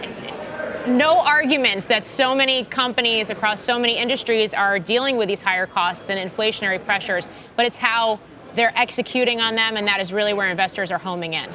no 0.87 1.19
argument 1.19 1.87
that 1.89 2.07
so 2.07 2.33
many 2.33 2.63
companies 2.65 3.29
across 3.29 3.61
so 3.61 3.77
many 3.77 3.97
industries 3.97 4.53
are 4.53 4.79
dealing 4.79 5.17
with 5.17 5.27
these 5.27 5.41
higher 5.41 5.67
costs 5.67 6.09
and 6.09 6.17
inflationary 6.19 6.83
pressures, 6.83 7.29
but 7.55 7.65
it's 7.65 7.77
how 7.77 8.19
they're 8.55 8.77
executing 8.77 9.39
on 9.41 9.55
them, 9.55 9.77
and 9.77 9.87
that 9.87 9.99
is 9.99 10.11
really 10.11 10.33
where 10.33 10.49
investors 10.49 10.91
are 10.91 10.97
homing 10.97 11.33
in. 11.33 11.49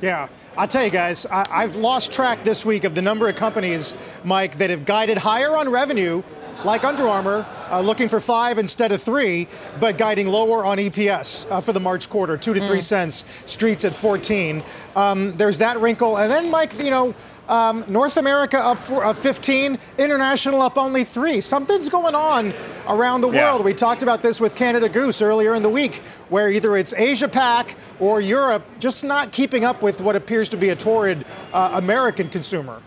Yeah. 0.00 0.28
I'll 0.56 0.68
tell 0.68 0.84
you 0.84 0.90
guys, 0.90 1.26
I, 1.26 1.62
have 1.62 1.74
lost 1.74 2.12
track 2.12 2.44
this 2.44 2.64
week 2.64 2.84
of 2.84 2.94
the 2.94 3.02
number 3.02 3.28
of 3.28 3.34
companies, 3.34 3.92
Mike, 4.22 4.58
that 4.58 4.70
have 4.70 4.84
guided 4.84 5.18
higher 5.18 5.56
on 5.56 5.68
revenue, 5.68 6.22
like 6.64 6.84
Under 6.84 7.08
Armour, 7.08 7.44
uh, 7.70 7.80
looking 7.80 8.08
for 8.08 8.20
five 8.20 8.56
instead 8.56 8.92
of 8.92 9.02
three, 9.02 9.48
but 9.80 9.98
guiding 9.98 10.28
lower 10.28 10.64
on 10.64 10.78
EPS 10.78 11.50
uh, 11.50 11.60
for 11.60 11.72
the 11.72 11.80
March 11.80 12.08
quarter, 12.08 12.36
two 12.36 12.54
to 12.54 12.60
mm. 12.60 12.68
three 12.68 12.80
cents. 12.80 13.24
Streets 13.46 13.84
at 13.84 13.94
14. 13.94 14.62
Um, 14.94 15.36
there's 15.36 15.58
that 15.58 15.80
wrinkle, 15.80 16.18
and 16.18 16.30
then 16.30 16.52
Mike, 16.52 16.78
you 16.78 16.90
know, 16.90 17.16
Um, 17.48 17.84
North 17.88 18.16
America 18.16 18.58
up 18.58 18.78
for, 18.78 19.04
uh, 19.04 19.12
15, 19.12 19.78
international 19.98 20.62
up 20.62 20.78
only 20.78 21.04
three. 21.04 21.40
Something's 21.42 21.90
going 21.90 22.14
on 22.14 22.54
around 22.88 23.20
the 23.20 23.30
Yeah. 23.30 23.50
world. 23.50 23.64
We 23.64 23.74
talked 23.74 24.02
about 24.02 24.22
this 24.22 24.40
with 24.40 24.54
Canada 24.54 24.88
Goose 24.88 25.20
earlier 25.20 25.54
in 25.54 25.62
the 25.62 25.68
week, 25.68 26.02
where 26.30 26.48
either 26.48 26.76
it's 26.76 26.94
Asia 26.96 27.28
Pac 27.28 27.76
or 28.00 28.20
Europe 28.20 28.62
just 28.78 29.04
not 29.04 29.30
keeping 29.32 29.64
up 29.64 29.82
with 29.82 30.00
what 30.00 30.16
appears 30.16 30.48
to 30.50 30.56
be 30.56 30.70
a 30.70 30.76
torrid 30.76 31.24
uh, 31.52 31.72
American 31.74 32.30
consumer. 32.30 32.78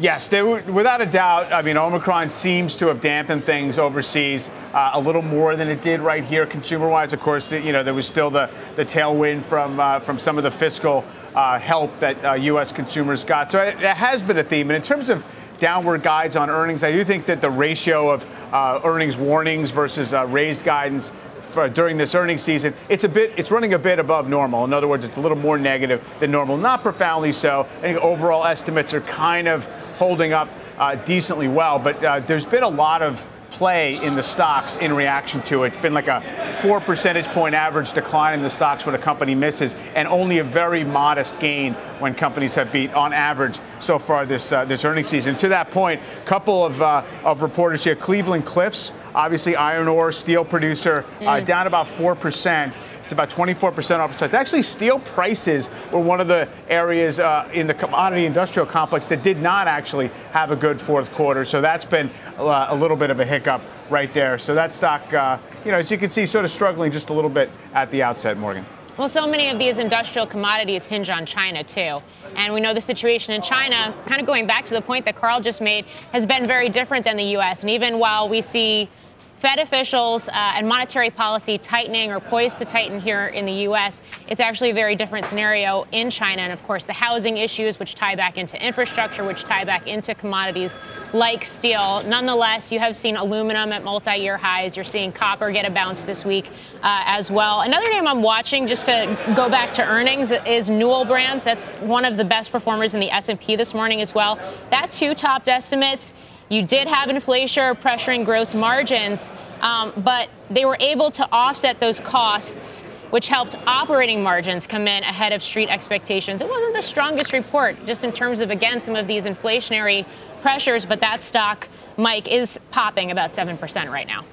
Yes, 0.00 0.28
they 0.28 0.42
were, 0.42 0.62
without 0.68 1.00
a 1.00 1.06
doubt. 1.06 1.52
I 1.52 1.60
mean, 1.62 1.76
Omicron 1.76 2.30
seems 2.30 2.76
to 2.76 2.86
have 2.86 3.00
dampened 3.00 3.42
things 3.42 3.78
overseas 3.80 4.48
uh, 4.72 4.90
a 4.94 5.00
little 5.00 5.22
more 5.22 5.56
than 5.56 5.66
it 5.68 5.82
did 5.82 6.00
right 6.00 6.22
here, 6.22 6.46
consumer-wise. 6.46 7.12
Of 7.12 7.18
course, 7.20 7.50
you 7.50 7.72
know 7.72 7.82
there 7.82 7.94
was 7.94 8.06
still 8.06 8.30
the, 8.30 8.48
the 8.76 8.84
tailwind 8.84 9.42
from 9.42 9.80
uh, 9.80 9.98
from 9.98 10.20
some 10.20 10.38
of 10.38 10.44
the 10.44 10.52
fiscal 10.52 11.04
uh, 11.34 11.58
help 11.58 11.98
that 12.00 12.24
uh, 12.24 12.34
U.S. 12.34 12.72
consumers 12.72 13.24
got. 13.24 13.50
So 13.50 13.60
it, 13.60 13.76
it 13.76 13.96
has 13.96 14.22
been 14.22 14.38
a 14.38 14.44
theme. 14.44 14.70
And 14.70 14.76
in 14.76 14.82
terms 14.82 15.10
of 15.10 15.24
downward 15.58 16.02
guides 16.02 16.36
on 16.36 16.50
earnings, 16.50 16.82
I 16.82 16.92
do 16.92 17.04
think 17.04 17.26
that 17.26 17.40
the 17.40 17.50
ratio 17.50 18.10
of 18.10 18.26
uh, 18.52 18.80
earnings 18.84 19.16
warnings 19.16 19.70
versus 19.70 20.14
uh, 20.14 20.26
raised 20.26 20.64
guidance 20.64 21.12
for, 21.40 21.68
during 21.68 21.96
this 21.96 22.14
earnings 22.14 22.42
season, 22.42 22.74
it's 22.88 23.04
a 23.04 23.08
bit, 23.08 23.32
it's 23.36 23.50
running 23.50 23.74
a 23.74 23.78
bit 23.78 23.98
above 23.98 24.28
normal. 24.28 24.64
In 24.64 24.72
other 24.72 24.88
words, 24.88 25.04
it's 25.04 25.16
a 25.16 25.20
little 25.20 25.38
more 25.38 25.58
negative 25.58 26.06
than 26.20 26.30
normal, 26.30 26.56
not 26.56 26.82
profoundly 26.82 27.32
so. 27.32 27.66
I 27.78 27.80
think 27.80 27.98
overall 27.98 28.44
estimates 28.44 28.94
are 28.94 29.00
kind 29.02 29.48
of 29.48 29.66
holding 29.96 30.32
up 30.32 30.48
uh, 30.78 30.94
decently 30.96 31.48
well, 31.48 31.78
but 31.78 32.02
uh, 32.04 32.20
there's 32.20 32.44
been 32.44 32.62
a 32.62 32.68
lot 32.68 33.02
of 33.02 33.26
play 33.50 34.02
in 34.02 34.14
the 34.14 34.22
stocks 34.22 34.76
in 34.76 34.92
reaction 34.92 35.42
to 35.42 35.64
it. 35.64 35.68
It's 35.68 35.82
been 35.82 35.94
like 35.94 36.08
a 36.08 36.22
four 36.62 36.80
percentage 36.80 37.26
point 37.28 37.54
average 37.54 37.92
decline 37.92 38.34
in 38.34 38.42
the 38.42 38.50
stocks 38.50 38.84
when 38.86 38.94
a 38.94 38.98
company 38.98 39.34
misses, 39.34 39.74
and 39.94 40.06
only 40.08 40.38
a 40.38 40.44
very 40.44 40.84
modest 40.84 41.38
gain 41.38 41.74
when 41.98 42.14
companies 42.14 42.54
have 42.54 42.72
beat 42.72 42.92
on 42.94 43.12
average 43.12 43.58
so 43.80 43.98
far 43.98 44.26
this 44.26 44.52
uh, 44.52 44.64
this 44.64 44.84
earnings 44.84 45.08
season. 45.08 45.36
To 45.36 45.48
that 45.48 45.70
point, 45.70 46.00
a 46.00 46.26
couple 46.26 46.64
of 46.64 46.80
uh, 46.82 47.02
of 47.24 47.42
reporters 47.42 47.84
here: 47.84 47.96
Cleveland 47.96 48.44
Cliffs, 48.46 48.92
obviously 49.14 49.56
iron 49.56 49.88
ore 49.88 50.12
steel 50.12 50.44
producer, 50.44 51.04
uh, 51.20 51.38
Mm. 51.38 51.44
down 51.44 51.66
about 51.66 51.88
four 51.88 52.14
percent. 52.14 52.78
It's 53.08 53.14
about 53.14 53.30
24% 53.30 54.00
off 54.00 54.12
its 54.12 54.20
highs. 54.20 54.34
Actually, 54.34 54.60
steel 54.60 54.98
prices 54.98 55.70
were 55.90 56.00
one 56.02 56.20
of 56.20 56.28
the 56.28 56.46
areas 56.68 57.18
uh, 57.18 57.48
in 57.54 57.66
the 57.66 57.72
commodity 57.72 58.26
industrial 58.26 58.66
complex 58.66 59.06
that 59.06 59.22
did 59.22 59.38
not 59.38 59.66
actually 59.66 60.08
have 60.32 60.50
a 60.50 60.56
good 60.56 60.78
fourth 60.78 61.10
quarter. 61.12 61.46
So 61.46 61.62
that's 61.62 61.86
been 61.86 62.10
uh, 62.36 62.66
a 62.68 62.76
little 62.76 62.98
bit 62.98 63.08
of 63.08 63.18
a 63.18 63.24
hiccup 63.24 63.62
right 63.88 64.12
there. 64.12 64.36
So 64.36 64.54
that 64.54 64.74
stock, 64.74 65.10
uh, 65.14 65.38
you 65.64 65.72
know, 65.72 65.78
as 65.78 65.90
you 65.90 65.96
can 65.96 66.10
see, 66.10 66.26
sort 66.26 66.44
of 66.44 66.50
struggling 66.50 66.92
just 66.92 67.08
a 67.08 67.14
little 67.14 67.30
bit 67.30 67.50
at 67.72 67.90
the 67.90 68.02
outset, 68.02 68.36
Morgan. 68.36 68.66
Well, 68.98 69.08
so 69.08 69.26
many 69.26 69.48
of 69.48 69.58
these 69.58 69.78
industrial 69.78 70.26
commodities 70.26 70.84
hinge 70.84 71.08
on 71.08 71.24
China, 71.24 71.64
too. 71.64 72.02
And 72.36 72.52
we 72.52 72.60
know 72.60 72.74
the 72.74 72.80
situation 72.82 73.32
in 73.32 73.40
China, 73.40 73.94
kind 74.04 74.20
of 74.20 74.26
going 74.26 74.46
back 74.46 74.66
to 74.66 74.74
the 74.74 74.82
point 74.82 75.06
that 75.06 75.16
Carl 75.16 75.40
just 75.40 75.62
made, 75.62 75.86
has 76.12 76.26
been 76.26 76.46
very 76.46 76.68
different 76.68 77.06
than 77.06 77.16
the 77.16 77.30
U.S. 77.38 77.62
And 77.62 77.70
even 77.70 77.98
while 77.98 78.28
we 78.28 78.42
see 78.42 78.90
Fed 79.38 79.60
officials 79.60 80.28
uh, 80.28 80.32
and 80.34 80.66
monetary 80.66 81.10
policy 81.10 81.58
tightening 81.58 82.10
or 82.10 82.18
poised 82.18 82.58
to 82.58 82.64
tighten 82.64 83.00
here 83.00 83.28
in 83.28 83.46
the 83.46 83.52
U.S., 83.52 84.02
it's 84.26 84.40
actually 84.40 84.70
a 84.70 84.74
very 84.74 84.96
different 84.96 85.26
scenario 85.26 85.86
in 85.92 86.10
China. 86.10 86.42
And 86.42 86.52
of 86.52 86.60
course, 86.64 86.82
the 86.82 86.92
housing 86.92 87.36
issues, 87.36 87.78
which 87.78 87.94
tie 87.94 88.16
back 88.16 88.36
into 88.36 88.60
infrastructure, 88.60 89.22
which 89.24 89.44
tie 89.44 89.64
back 89.64 89.86
into 89.86 90.12
commodities 90.16 90.76
like 91.12 91.44
steel. 91.44 92.02
Nonetheless, 92.04 92.72
you 92.72 92.80
have 92.80 92.96
seen 92.96 93.16
aluminum 93.16 93.70
at 93.70 93.84
multi 93.84 94.16
year 94.16 94.36
highs. 94.36 94.76
You're 94.76 94.84
seeing 94.84 95.12
copper 95.12 95.52
get 95.52 95.64
a 95.64 95.70
bounce 95.70 96.02
this 96.02 96.24
week 96.24 96.48
uh, 96.82 97.02
as 97.06 97.30
well. 97.30 97.60
Another 97.60 97.88
name 97.90 98.08
I'm 98.08 98.22
watching, 98.22 98.66
just 98.66 98.86
to 98.86 99.16
go 99.36 99.48
back 99.48 99.72
to 99.74 99.84
earnings, 99.84 100.32
is 100.32 100.68
Newell 100.68 101.04
Brands. 101.04 101.44
That's 101.44 101.70
one 101.80 102.04
of 102.04 102.16
the 102.16 102.24
best 102.24 102.50
performers 102.50 102.92
in 102.92 102.98
the 102.98 103.10
S&P 103.12 103.54
this 103.54 103.72
morning 103.72 104.00
as 104.00 104.16
well. 104.16 104.36
That 104.70 104.90
too 104.90 105.14
topped 105.14 105.48
estimates. 105.48 106.12
You 106.48 106.62
did 106.62 106.88
have 106.88 107.10
inflation 107.10 107.74
pressuring 107.76 108.24
gross 108.24 108.54
margins, 108.54 109.30
um, 109.60 109.92
but 109.98 110.30
they 110.48 110.64
were 110.64 110.78
able 110.80 111.10
to 111.10 111.28
offset 111.30 111.78
those 111.78 112.00
costs, 112.00 112.82
which 113.10 113.28
helped 113.28 113.54
operating 113.66 114.22
margins 114.22 114.66
come 114.66 114.88
in 114.88 115.02
ahead 115.02 115.32
of 115.32 115.42
street 115.42 115.68
expectations. 115.68 116.40
It 116.40 116.48
wasn't 116.48 116.74
the 116.74 116.82
strongest 116.82 117.34
report, 117.34 117.76
just 117.86 118.02
in 118.02 118.12
terms 118.12 118.40
of, 118.40 118.50
again, 118.50 118.80
some 118.80 118.96
of 118.96 119.06
these 119.06 119.26
inflationary 119.26 120.06
pressures, 120.40 120.86
but 120.86 121.00
that 121.00 121.22
stock, 121.22 121.68
Mike, 121.98 122.28
is 122.28 122.58
popping 122.70 123.10
about 123.10 123.30
7% 123.30 123.90
right 123.90 124.06
now. 124.06 124.24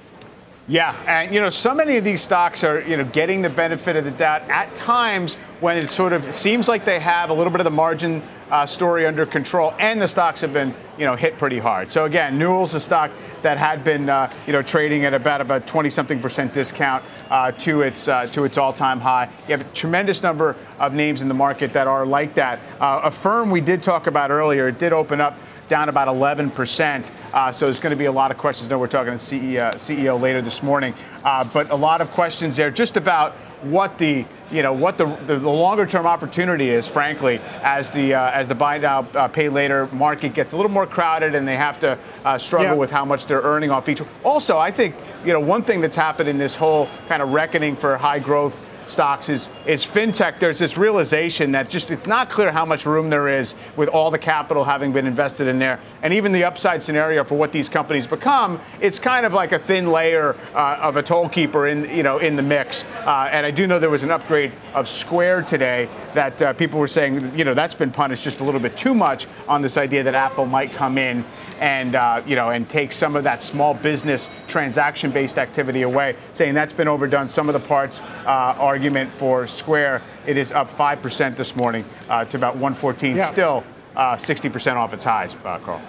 Yeah, 0.68 0.96
and 1.06 1.32
you 1.32 1.40
know, 1.40 1.48
so 1.48 1.72
many 1.72 1.96
of 1.96 2.02
these 2.02 2.20
stocks 2.20 2.64
are 2.64 2.80
you 2.80 2.96
know 2.96 3.04
getting 3.04 3.40
the 3.40 3.50
benefit 3.50 3.94
of 3.94 4.04
the 4.04 4.10
doubt 4.10 4.42
at 4.50 4.74
times 4.74 5.36
when 5.60 5.76
it 5.76 5.92
sort 5.92 6.12
of 6.12 6.34
seems 6.34 6.68
like 6.68 6.84
they 6.84 6.98
have 6.98 7.30
a 7.30 7.32
little 7.32 7.52
bit 7.52 7.60
of 7.60 7.64
the 7.64 7.70
margin 7.70 8.20
uh, 8.50 8.66
story 8.66 9.06
under 9.06 9.24
control, 9.26 9.74
and 9.78 10.02
the 10.02 10.08
stocks 10.08 10.40
have 10.40 10.52
been 10.52 10.74
you 10.98 11.04
know 11.04 11.14
hit 11.14 11.38
pretty 11.38 11.58
hard. 11.58 11.92
So 11.92 12.04
again, 12.04 12.36
Newell's 12.36 12.74
a 12.74 12.80
stock 12.80 13.12
that 13.42 13.58
had 13.58 13.84
been 13.84 14.08
uh, 14.08 14.32
you 14.44 14.52
know 14.52 14.60
trading 14.60 15.04
at 15.04 15.14
about 15.14 15.40
about 15.40 15.68
20 15.68 15.88
something 15.88 16.20
percent 16.20 16.52
discount 16.52 17.04
uh, 17.30 17.52
to 17.52 17.82
its 17.82 18.08
uh, 18.08 18.26
to 18.26 18.42
its 18.42 18.58
all-time 18.58 18.98
high. 18.98 19.28
You 19.46 19.56
have 19.56 19.60
a 19.60 19.72
tremendous 19.72 20.20
number 20.24 20.56
of 20.80 20.94
names 20.94 21.22
in 21.22 21.28
the 21.28 21.34
market 21.34 21.72
that 21.74 21.86
are 21.86 22.04
like 22.04 22.34
that. 22.34 22.58
Uh, 22.80 23.02
Affirm 23.04 23.52
we 23.52 23.60
did 23.60 23.84
talk 23.84 24.08
about 24.08 24.32
earlier, 24.32 24.66
it 24.66 24.80
did 24.80 24.92
open 24.92 25.20
up 25.20 25.38
down 25.68 25.88
about 25.88 26.08
11%. 26.08 27.10
Uh, 27.32 27.52
so 27.52 27.66
there's 27.66 27.80
going 27.80 27.90
to 27.90 27.96
be 27.96 28.04
a 28.06 28.12
lot 28.12 28.30
of 28.30 28.38
questions. 28.38 28.70
No, 28.70 28.78
we're 28.78 28.86
talking 28.86 29.12
to 29.12 29.18
CEO, 29.18 29.74
CEO 29.74 30.20
later 30.20 30.40
this 30.42 30.62
morning, 30.62 30.94
uh, 31.24 31.44
but 31.52 31.70
a 31.70 31.74
lot 31.76 32.00
of 32.00 32.10
questions 32.10 32.56
there 32.56 32.70
just 32.70 32.96
about 32.96 33.32
what 33.62 33.96
the 33.96 34.24
you 34.50 34.62
know 34.62 34.72
what 34.72 34.98
the, 34.98 35.06
the, 35.24 35.38
the 35.38 35.50
longer 35.50 35.86
term 35.86 36.06
opportunity 36.06 36.68
is, 36.68 36.86
frankly, 36.86 37.40
as 37.62 37.90
the 37.90 38.14
uh, 38.14 38.30
as 38.30 38.46
the 38.46 38.54
buy 38.54 38.76
now 38.78 39.00
uh, 39.14 39.26
pay 39.26 39.48
later 39.48 39.86
market 39.88 40.34
gets 40.34 40.52
a 40.52 40.56
little 40.56 40.70
more 40.70 40.86
crowded 40.86 41.34
and 41.34 41.48
they 41.48 41.56
have 41.56 41.80
to 41.80 41.98
uh, 42.24 42.36
struggle 42.38 42.72
Yeah. 42.72 42.74
with 42.74 42.90
how 42.90 43.04
much 43.04 43.26
they're 43.26 43.40
earning 43.40 43.70
off 43.70 43.88
each. 43.88 44.02
Also, 44.22 44.58
I 44.58 44.70
think 44.70 44.94
you 45.24 45.32
know 45.32 45.40
one 45.40 45.62
thing 45.62 45.80
that's 45.80 45.96
happened 45.96 46.28
in 46.28 46.36
this 46.38 46.54
whole 46.54 46.86
kind 47.08 47.22
of 47.22 47.32
reckoning 47.32 47.76
for 47.76 47.96
high 47.96 48.18
growth 48.18 48.60
stocks 48.86 49.28
is 49.28 49.50
is 49.66 49.84
fintech. 49.84 50.38
There's 50.38 50.58
this 50.58 50.76
realization 50.76 51.52
that 51.52 51.68
just 51.68 51.90
it's 51.90 52.06
not 52.06 52.30
clear 52.30 52.52
how 52.52 52.64
much 52.64 52.86
room 52.86 53.10
there 53.10 53.28
is 53.28 53.54
with 53.76 53.88
all 53.88 54.10
the 54.10 54.18
capital 54.18 54.64
having 54.64 54.92
been 54.92 55.06
invested 55.06 55.48
in 55.48 55.58
there, 55.58 55.80
and 56.02 56.12
even 56.12 56.32
the 56.32 56.44
upside 56.44 56.82
scenario 56.82 57.24
for 57.24 57.36
what 57.36 57.52
these 57.52 57.68
companies 57.68 58.06
become. 58.06 58.60
It's 58.80 58.98
kind 58.98 59.26
of 59.26 59.32
like 59.32 59.52
a 59.52 59.58
thin 59.58 59.88
layer 59.88 60.36
uh, 60.54 60.78
of 60.80 60.96
a 60.96 61.02
toll 61.02 61.28
keeper 61.28 61.66
in 61.66 61.88
you 61.94 62.02
know 62.02 62.18
in 62.18 62.36
the 62.36 62.42
mix. 62.42 62.84
Uh, 63.04 63.28
and 63.30 63.44
I 63.44 63.50
do 63.50 63.66
know 63.66 63.78
there 63.78 63.90
was 63.90 64.04
an 64.04 64.10
upgrade 64.10 64.52
of 64.74 64.88
Square 64.88 65.42
today 65.42 65.88
that 66.14 66.40
uh, 66.40 66.52
people 66.52 66.78
were 66.78 66.88
saying 66.88 67.36
you 67.36 67.44
know 67.44 67.54
that's 67.54 67.74
been 67.74 67.90
punished 67.90 68.24
just 68.24 68.40
a 68.40 68.44
little 68.44 68.60
bit 68.60 68.76
too 68.76 68.94
much 68.94 69.26
on 69.48 69.62
this 69.62 69.76
idea 69.76 70.02
that 70.02 70.14
Apple 70.14 70.46
might 70.46 70.72
come 70.72 70.98
in 70.98 71.24
and 71.60 71.94
uh, 71.94 72.22
you 72.26 72.36
know 72.36 72.50
and 72.50 72.68
take 72.68 72.92
some 72.92 73.16
of 73.16 73.24
that 73.24 73.42
small 73.42 73.74
business 73.74 74.28
transaction 74.46 75.10
based 75.10 75.38
activity 75.38 75.82
away, 75.82 76.16
saying 76.32 76.54
that's 76.54 76.72
been 76.72 76.88
overdone. 76.88 77.28
Some 77.28 77.48
of 77.48 77.52
the 77.52 77.68
parts 77.68 78.02
uh, 78.26 78.56
argument 78.76 79.10
for 79.10 79.46
Square, 79.46 80.02
it 80.26 80.36
is 80.36 80.52
up 80.52 80.68
five 80.68 81.00
percent 81.00 81.34
this 81.34 81.56
morning 81.56 81.82
uh, 82.10 82.26
to 82.26 82.36
about 82.36 82.56
114, 82.56 83.16
Yeah. 83.16 83.24
still 83.24 83.64
uh, 83.96 84.16
60% 84.16 84.76
off 84.76 84.92
its 84.92 85.02
highs, 85.02 85.34
uh, 85.46 85.58
Carl. 85.60 85.80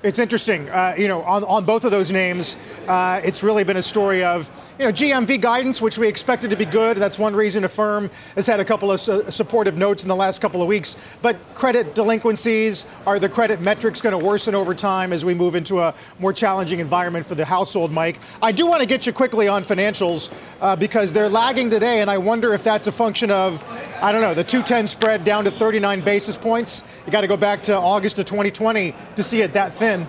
It's 0.00 0.20
interesting, 0.20 0.70
uh, 0.70 0.94
you 0.96 1.08
know, 1.08 1.22
on, 1.22 1.42
on 1.42 1.64
both 1.64 1.84
of 1.84 1.90
those 1.90 2.12
names, 2.12 2.56
uh, 2.86 3.20
it's 3.24 3.42
really 3.42 3.64
been 3.64 3.78
a 3.78 3.82
story 3.82 4.22
of, 4.22 4.48
you 4.78 4.84
know, 4.84 4.92
GMV 4.92 5.40
guidance, 5.40 5.82
which 5.82 5.98
we 5.98 6.06
expected 6.06 6.50
to 6.50 6.56
be 6.56 6.66
good. 6.66 6.98
That's 6.98 7.18
one 7.18 7.34
reason 7.34 7.64
Affirm 7.64 8.08
has 8.36 8.46
had 8.46 8.60
a 8.60 8.64
couple 8.64 8.92
of 8.92 9.00
su- 9.00 9.24
supportive 9.28 9.76
notes 9.76 10.04
in 10.04 10.08
the 10.08 10.14
last 10.14 10.40
couple 10.40 10.62
of 10.62 10.68
weeks. 10.68 10.94
But 11.20 11.36
credit 11.56 11.96
delinquencies, 11.96 12.86
are 13.08 13.18
the 13.18 13.28
credit 13.28 13.60
metrics 13.60 14.00
going 14.00 14.16
to 14.16 14.24
worsen 14.24 14.54
over 14.54 14.72
time 14.72 15.12
as 15.12 15.24
we 15.24 15.34
move 15.34 15.56
into 15.56 15.80
a 15.80 15.92
more 16.20 16.32
challenging 16.32 16.78
environment 16.78 17.26
for 17.26 17.34
the 17.34 17.44
household, 17.44 17.90
Mike? 17.90 18.20
I 18.40 18.52
do 18.52 18.68
want 18.68 18.82
to 18.82 18.86
get 18.86 19.04
you 19.04 19.12
quickly 19.12 19.48
on 19.48 19.64
financials 19.64 20.32
uh, 20.60 20.76
because 20.76 21.12
they're 21.12 21.28
lagging 21.28 21.70
today, 21.70 22.02
and 22.02 22.08
I 22.08 22.18
wonder 22.18 22.54
if 22.54 22.62
that's 22.62 22.86
a 22.86 22.92
function 22.92 23.32
of, 23.32 23.60
I 24.00 24.12
don't 24.12 24.20
know, 24.20 24.34
the 24.34 24.44
210 24.44 24.86
spread 24.86 25.24
down 25.24 25.44
to 25.44 25.50
39 25.50 26.02
basis 26.02 26.36
points. 26.36 26.84
You 27.04 27.10
got 27.10 27.22
to 27.22 27.26
go 27.26 27.36
back 27.36 27.62
to 27.64 27.76
August 27.76 28.18
of 28.20 28.26
2020 28.26 28.94
to 29.16 29.22
see 29.22 29.42
it 29.42 29.52
that 29.54 29.72
thin. 29.72 30.06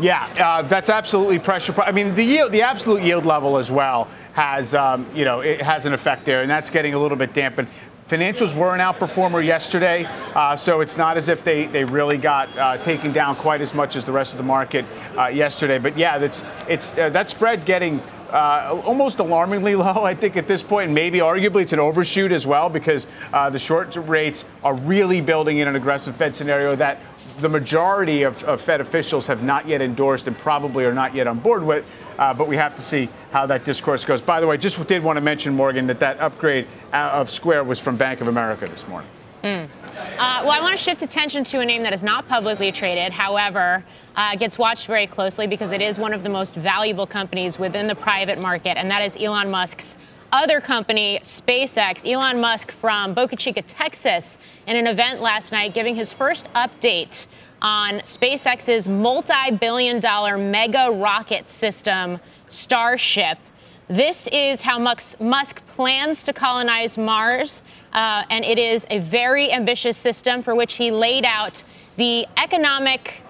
Yeah, 0.00 0.28
uh, 0.40 0.62
that's 0.62 0.90
absolutely 0.90 1.38
pressure. 1.38 1.72
I 1.80 1.92
mean, 1.92 2.14
the 2.14 2.24
yield, 2.24 2.50
the 2.50 2.62
absolute 2.62 3.02
yield 3.02 3.26
level 3.26 3.56
as 3.56 3.70
well 3.70 4.08
has, 4.32 4.74
um, 4.74 5.06
you 5.14 5.24
know, 5.24 5.38
it 5.40 5.60
has 5.60 5.86
an 5.86 5.94
effect 5.94 6.24
there, 6.24 6.42
and 6.42 6.50
that's 6.50 6.68
getting 6.68 6.94
a 6.94 6.98
little 6.98 7.16
bit 7.16 7.32
dampened. 7.32 7.68
Financials 8.08 8.54
were 8.54 8.74
an 8.74 8.80
outperformer 8.80 9.44
yesterday, 9.44 10.04
uh, 10.34 10.56
so 10.56 10.80
it's 10.80 10.96
not 10.96 11.16
as 11.16 11.28
if 11.28 11.44
they, 11.44 11.66
they 11.66 11.84
really 11.84 12.18
got 12.18 12.54
uh, 12.58 12.76
taken 12.78 13.12
down 13.12 13.36
quite 13.36 13.60
as 13.60 13.72
much 13.72 13.94
as 13.94 14.04
the 14.04 14.12
rest 14.12 14.32
of 14.34 14.38
the 14.38 14.44
market 14.44 14.84
uh, 15.16 15.28
yesterday. 15.28 15.78
But 15.78 15.96
yeah, 15.96 16.18
that's 16.18 16.44
it's 16.68 16.98
uh, 16.98 17.08
that 17.10 17.30
spread 17.30 17.64
getting 17.64 18.00
uh, 18.34 18.82
almost 18.84 19.20
alarmingly 19.20 19.74
low, 19.76 20.04
I 20.04 20.14
think, 20.14 20.36
at 20.36 20.46
this 20.46 20.62
point. 20.62 20.86
And 20.86 20.94
maybe 20.94 21.20
arguably 21.20 21.62
it's 21.62 21.72
an 21.72 21.80
overshoot 21.80 22.32
as 22.32 22.46
well 22.46 22.68
because 22.68 23.06
uh, 23.32 23.48
the 23.48 23.58
short 23.58 23.96
rates 23.96 24.44
are 24.62 24.74
really 24.74 25.20
building 25.20 25.58
in 25.58 25.68
an 25.68 25.76
aggressive 25.76 26.16
Fed 26.16 26.36
scenario 26.36 26.76
that 26.76 27.00
the 27.40 27.48
majority 27.48 28.22
of, 28.22 28.42
of 28.44 28.60
Fed 28.60 28.80
officials 28.80 29.26
have 29.26 29.42
not 29.42 29.66
yet 29.66 29.80
endorsed 29.80 30.26
and 30.26 30.38
probably 30.38 30.84
are 30.84 30.94
not 30.94 31.14
yet 31.14 31.26
on 31.26 31.38
board 31.38 31.64
with. 31.64 31.84
Uh, 32.18 32.32
but 32.32 32.46
we 32.46 32.56
have 32.56 32.76
to 32.76 32.82
see 32.82 33.08
how 33.32 33.44
that 33.46 33.64
discourse 33.64 34.04
goes. 34.04 34.22
By 34.22 34.40
the 34.40 34.46
way, 34.46 34.56
just 34.56 34.84
did 34.86 35.02
want 35.02 35.16
to 35.16 35.20
mention, 35.20 35.54
Morgan, 35.54 35.86
that 35.88 35.98
that 36.00 36.20
upgrade 36.20 36.66
uh, 36.92 37.10
of 37.12 37.28
Square 37.28 37.64
was 37.64 37.80
from 37.80 37.96
Bank 37.96 38.20
of 38.20 38.28
America 38.28 38.66
this 38.66 38.86
morning. 38.86 39.10
Mm. 39.42 39.68
Uh, 39.96 40.42
well, 40.42 40.50
I 40.50 40.60
want 40.60 40.76
to 40.76 40.82
shift 40.82 41.02
attention 41.02 41.44
to 41.44 41.60
a 41.60 41.64
name 41.64 41.82
that 41.84 41.92
is 41.92 42.02
not 42.02 42.26
publicly 42.28 42.72
traded. 42.72 43.12
However, 43.12 43.84
uh, 44.16 44.34
gets 44.34 44.58
watched 44.58 44.86
very 44.86 45.06
closely 45.06 45.46
because 45.46 45.70
it 45.70 45.80
is 45.80 45.98
one 45.98 46.12
of 46.12 46.24
the 46.24 46.28
most 46.28 46.56
valuable 46.56 47.06
companies 47.06 47.58
within 47.60 47.86
the 47.86 47.94
private 47.94 48.40
market, 48.40 48.76
and 48.76 48.90
that 48.90 49.02
is 49.02 49.16
Elon 49.16 49.50
Musk's 49.50 49.96
other 50.32 50.60
company, 50.60 51.20
SpaceX. 51.22 52.10
Elon 52.10 52.40
Musk 52.40 52.72
from 52.72 53.14
Boca 53.14 53.36
Chica, 53.36 53.62
Texas, 53.62 54.36
in 54.66 54.74
an 54.74 54.88
event 54.88 55.20
last 55.20 55.52
night, 55.52 55.74
giving 55.74 55.94
his 55.94 56.12
first 56.12 56.48
update 56.54 57.28
on 57.62 58.00
SpaceX's 58.00 58.88
multi 58.88 59.52
billion 59.60 60.00
dollar 60.00 60.36
mega 60.36 60.90
rocket 60.90 61.48
system, 61.48 62.18
Starship. 62.48 63.38
This 63.86 64.28
is 64.32 64.60
how 64.60 64.78
Musk 64.78 65.66
plans 65.68 66.24
to 66.24 66.32
colonize 66.32 66.98
Mars, 66.98 67.62
uh, 67.94 68.24
and 68.30 68.44
it 68.44 68.58
is 68.58 68.86
a 68.90 68.98
very 68.98 69.52
ambitious 69.52 69.96
system 69.96 70.42
for 70.42 70.54
which 70.54 70.74
he 70.74 70.90
laid 70.90 71.24
out 71.24 71.62
the 71.96 72.26
economic 72.36 73.22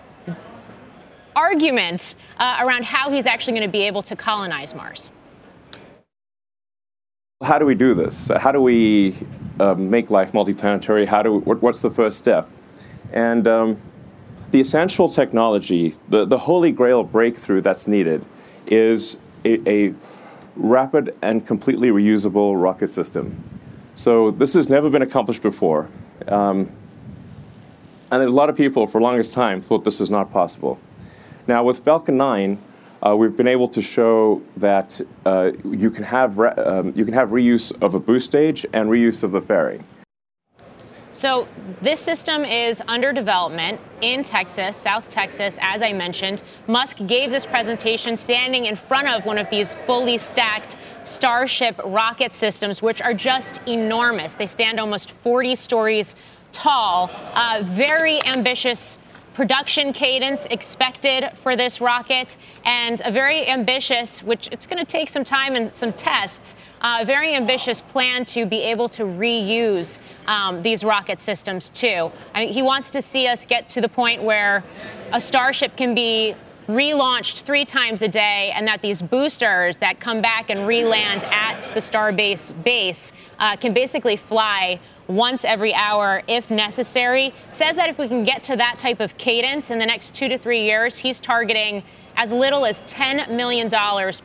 argument 1.36 2.14
uh, 2.38 2.58
around 2.60 2.84
how 2.84 3.10
he's 3.10 3.26
actually 3.26 3.52
going 3.52 3.68
to 3.68 3.72
be 3.72 3.82
able 3.82 4.02
to 4.02 4.16
colonize 4.16 4.74
Mars. 4.74 5.10
How 7.42 7.58
do 7.58 7.66
we 7.66 7.74
do 7.74 7.94
this? 7.94 8.28
How 8.28 8.52
do 8.52 8.62
we 8.62 9.14
uh, 9.60 9.74
make 9.74 10.10
life 10.10 10.32
multiplanetary? 10.32 11.06
How 11.06 11.22
do 11.22 11.32
we, 11.32 11.38
what, 11.40 11.60
what's 11.60 11.80
the 11.80 11.90
first 11.90 12.18
step? 12.18 12.48
And 13.12 13.46
um, 13.46 13.76
the 14.50 14.60
essential 14.60 15.08
technology, 15.08 15.94
the, 16.08 16.24
the 16.24 16.38
holy 16.38 16.72
grail 16.72 17.04
breakthrough 17.04 17.60
that's 17.60 17.86
needed, 17.86 18.24
is 18.66 19.20
a, 19.44 19.68
a 19.68 19.94
rapid 20.56 21.16
and 21.20 21.46
completely 21.46 21.90
reusable 21.90 22.60
rocket 22.60 22.88
system. 22.88 23.42
So 23.95 24.30
this 24.30 24.55
has 24.55 24.68
never 24.68 24.90
been 24.90 25.03
accomplished 25.03 25.42
before. 25.42 25.88
Um, 26.26 26.72
and 28.11 28.20
there's 28.20 28.30
a 28.30 28.34
lot 28.34 28.51
of 28.51 28.57
people 28.57 28.86
for 28.86 28.99
the 28.99 29.05
longest 29.05 29.32
time 29.32 29.61
thought 29.61 29.84
this 29.84 30.01
was 30.01 30.11
not 30.11 30.32
possible. 30.32 30.78
Now 31.47 31.64
with 31.64 31.80
Falcon 31.80 32.16
9, 32.16 32.59
uh, 33.03 33.16
we've 33.16 33.36
been 33.36 33.49
able 33.49 33.68
to 33.68 33.82
show 33.82 34.42
that 34.57 35.01
uh, 35.26 35.53
you, 35.64 35.90
can 35.90 36.05
have 36.05 36.38
um, 36.38 36.92
you 36.97 37.05
can 37.05 37.14
have 37.14 37.30
reuse 37.30 37.70
of 37.82 37.95
a 37.95 38.01
boost 38.01 38.26
stage 38.26 38.64
and 38.72 38.88
reuse 38.88 39.22
of 39.22 39.32
the 39.32 39.42
fairing. 39.42 39.84
So 41.14 41.46
this 41.80 42.00
system 42.00 42.44
is 42.44 42.82
under 42.88 43.12
development 43.12 43.80
in 44.00 44.24
Texas, 44.24 44.76
South 44.76 45.08
Texas, 45.08 45.60
as 45.62 45.80
I 45.80 45.92
mentioned. 45.92 46.42
Musk 46.66 46.96
gave 47.06 47.30
this 47.30 47.46
presentation 47.46 48.16
standing 48.16 48.66
in 48.66 48.74
front 48.74 49.06
of 49.06 49.24
one 49.24 49.38
of 49.38 49.48
these 49.48 49.74
fully 49.86 50.18
stacked 50.18 50.76
Starship 51.04 51.80
rocket 51.84 52.34
systems, 52.34 52.82
which 52.82 53.00
are 53.00 53.14
just 53.14 53.60
enormous. 53.68 54.34
They 54.34 54.48
stand 54.48 54.80
almost 54.80 55.12
40 55.12 55.54
stories 55.54 56.16
tall. 56.50 57.10
Uh, 57.34 57.62
very 57.64 58.20
ambitious 58.26 58.98
production 59.35 59.93
cadence 59.93 60.47
expected 60.47 61.28
for 61.35 61.57
this 61.57 61.80
rocket 61.80 62.37
and 62.64 63.03
a 63.05 63.11
very 63.11 63.47
ambitious, 63.49 64.22
which 64.22 64.49
it's 64.53 64.66
going 64.66 64.78
to 64.78 64.91
take 64.91 65.09
some 65.09 65.24
time 65.24 65.57
and 65.57 65.72
some 65.72 65.93
tests, 65.93 66.55
uh, 66.80 66.99
a 67.01 67.05
very 67.05 67.35
ambitious 67.35 67.80
plan 67.80 68.24
to 68.24 68.47
be 68.47 68.61
able 68.61 68.89
to 68.89 69.03
reuse 69.03 69.99
um, 70.26 70.62
these 70.62 70.85
rocket 70.85 71.20
systems 71.20 71.68
too. 71.70 72.11
I 72.35 72.45
mean, 72.45 72.53
he 72.53 72.62
wants 72.62 72.91
to 72.91 73.03
see 73.03 73.26
us 73.26 73.45
get 73.45 73.68
to 73.70 73.80
the 73.80 73.89
point 73.89 74.22
where 74.22 74.62
a 75.12 75.20
Starship 75.20 75.76
can 75.76 75.95
be 75.95 76.37
relaunched 76.68 77.43
three 77.43 77.64
times 77.64 78.01
a 78.03 78.09
day, 78.09 78.51
and 78.55 78.66
that 78.66 78.80
these 78.80 79.03
boosters 79.03 79.78
that 79.78 80.01
come 80.01 80.22
back 80.22 80.49
and 80.49 80.66
reland 80.66 81.24
at 81.24 81.61
the 81.74 81.80
Starbase 81.80 82.53
base 82.64 83.12
uh, 83.39 83.57
can 83.57 83.74
basically 83.74 84.16
fly 84.16 84.80
once 85.09 85.44
every 85.44 85.74
hour 85.74 86.22
if 86.26 86.50
necessary. 86.50 87.32
Says 87.52 87.76
that 87.76 87.88
if 87.88 87.98
we 87.98 88.09
can 88.09 88.24
get 88.24 88.42
to 88.44 88.57
that 88.57 88.78
type 88.78 89.00
of 89.00 89.16
cadence 89.18 89.70
in 89.70 89.78
the 89.78 89.86
next 89.86 90.14
two 90.14 90.28
to 90.28 90.38
three 90.38 90.62
years, 90.62 90.98
he's 90.98 91.20
targeting 91.20 91.82
as 92.16 92.32
little 92.32 92.64
as 92.64 92.82
$10 92.84 93.30
million 93.30 93.68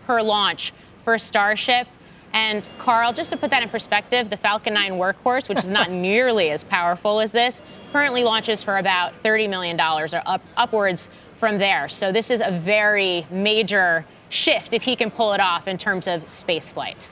per 0.05 0.21
launch 0.21 0.73
for 1.03 1.17
Starship. 1.17 1.87
And 2.33 2.69
Carl, 2.77 3.11
just 3.13 3.31
to 3.31 3.37
put 3.37 3.49
that 3.49 3.63
in 3.63 3.69
perspective, 3.69 4.29
the 4.29 4.37
Falcon 4.37 4.75
9 4.75 4.93
workhorse, 4.93 5.49
which 5.49 5.59
is 5.59 5.69
not 5.69 5.89
nearly 5.91 6.51
as 6.51 6.63
powerful 6.63 7.19
as 7.19 7.31
this, 7.31 7.61
currently 7.91 8.23
launches 8.23 8.61
for 8.61 8.77
about 8.77 9.23
$30 9.23 9.49
million 9.49 9.79
or 9.79 10.07
up, 10.25 10.43
upwards 10.55 11.09
from 11.37 11.57
there. 11.57 11.89
So 11.89 12.11
this 12.11 12.29
is 12.29 12.41
a 12.43 12.51
very 12.51 13.25
major 13.31 14.05
shift 14.29 14.73
if 14.73 14.83
he 14.83 14.95
can 14.95 15.09
pull 15.09 15.33
it 15.33 15.39
off 15.39 15.67
in 15.67 15.77
terms 15.77 16.07
of 16.07 16.27
space 16.27 16.71
flight. 16.71 17.09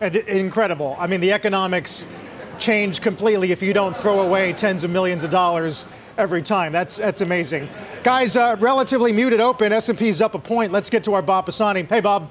Incredible. 0.00 0.96
I 0.98 1.06
mean, 1.06 1.20
the 1.20 1.32
economics 1.32 2.04
change 2.58 3.00
completely 3.00 3.52
if 3.52 3.62
you 3.62 3.72
don't 3.72 3.96
throw 3.96 4.20
away 4.20 4.52
tens 4.52 4.84
of 4.84 4.90
millions 4.90 5.24
of 5.24 5.30
dollars 5.30 5.86
every 6.18 6.42
time. 6.42 6.72
That's 6.72 6.96
that's 6.96 7.20
amazing. 7.20 7.68
Guys, 8.02 8.36
uh, 8.36 8.56
relatively 8.58 9.12
muted 9.12 9.40
open. 9.40 9.72
S&P's 9.72 10.20
up 10.20 10.34
a 10.34 10.38
point. 10.38 10.72
Let's 10.72 10.90
get 10.90 11.04
to 11.04 11.14
our 11.14 11.22
Bob 11.22 11.46
Pisani. 11.46 11.82
Hey, 11.84 12.00
Bob. 12.00 12.30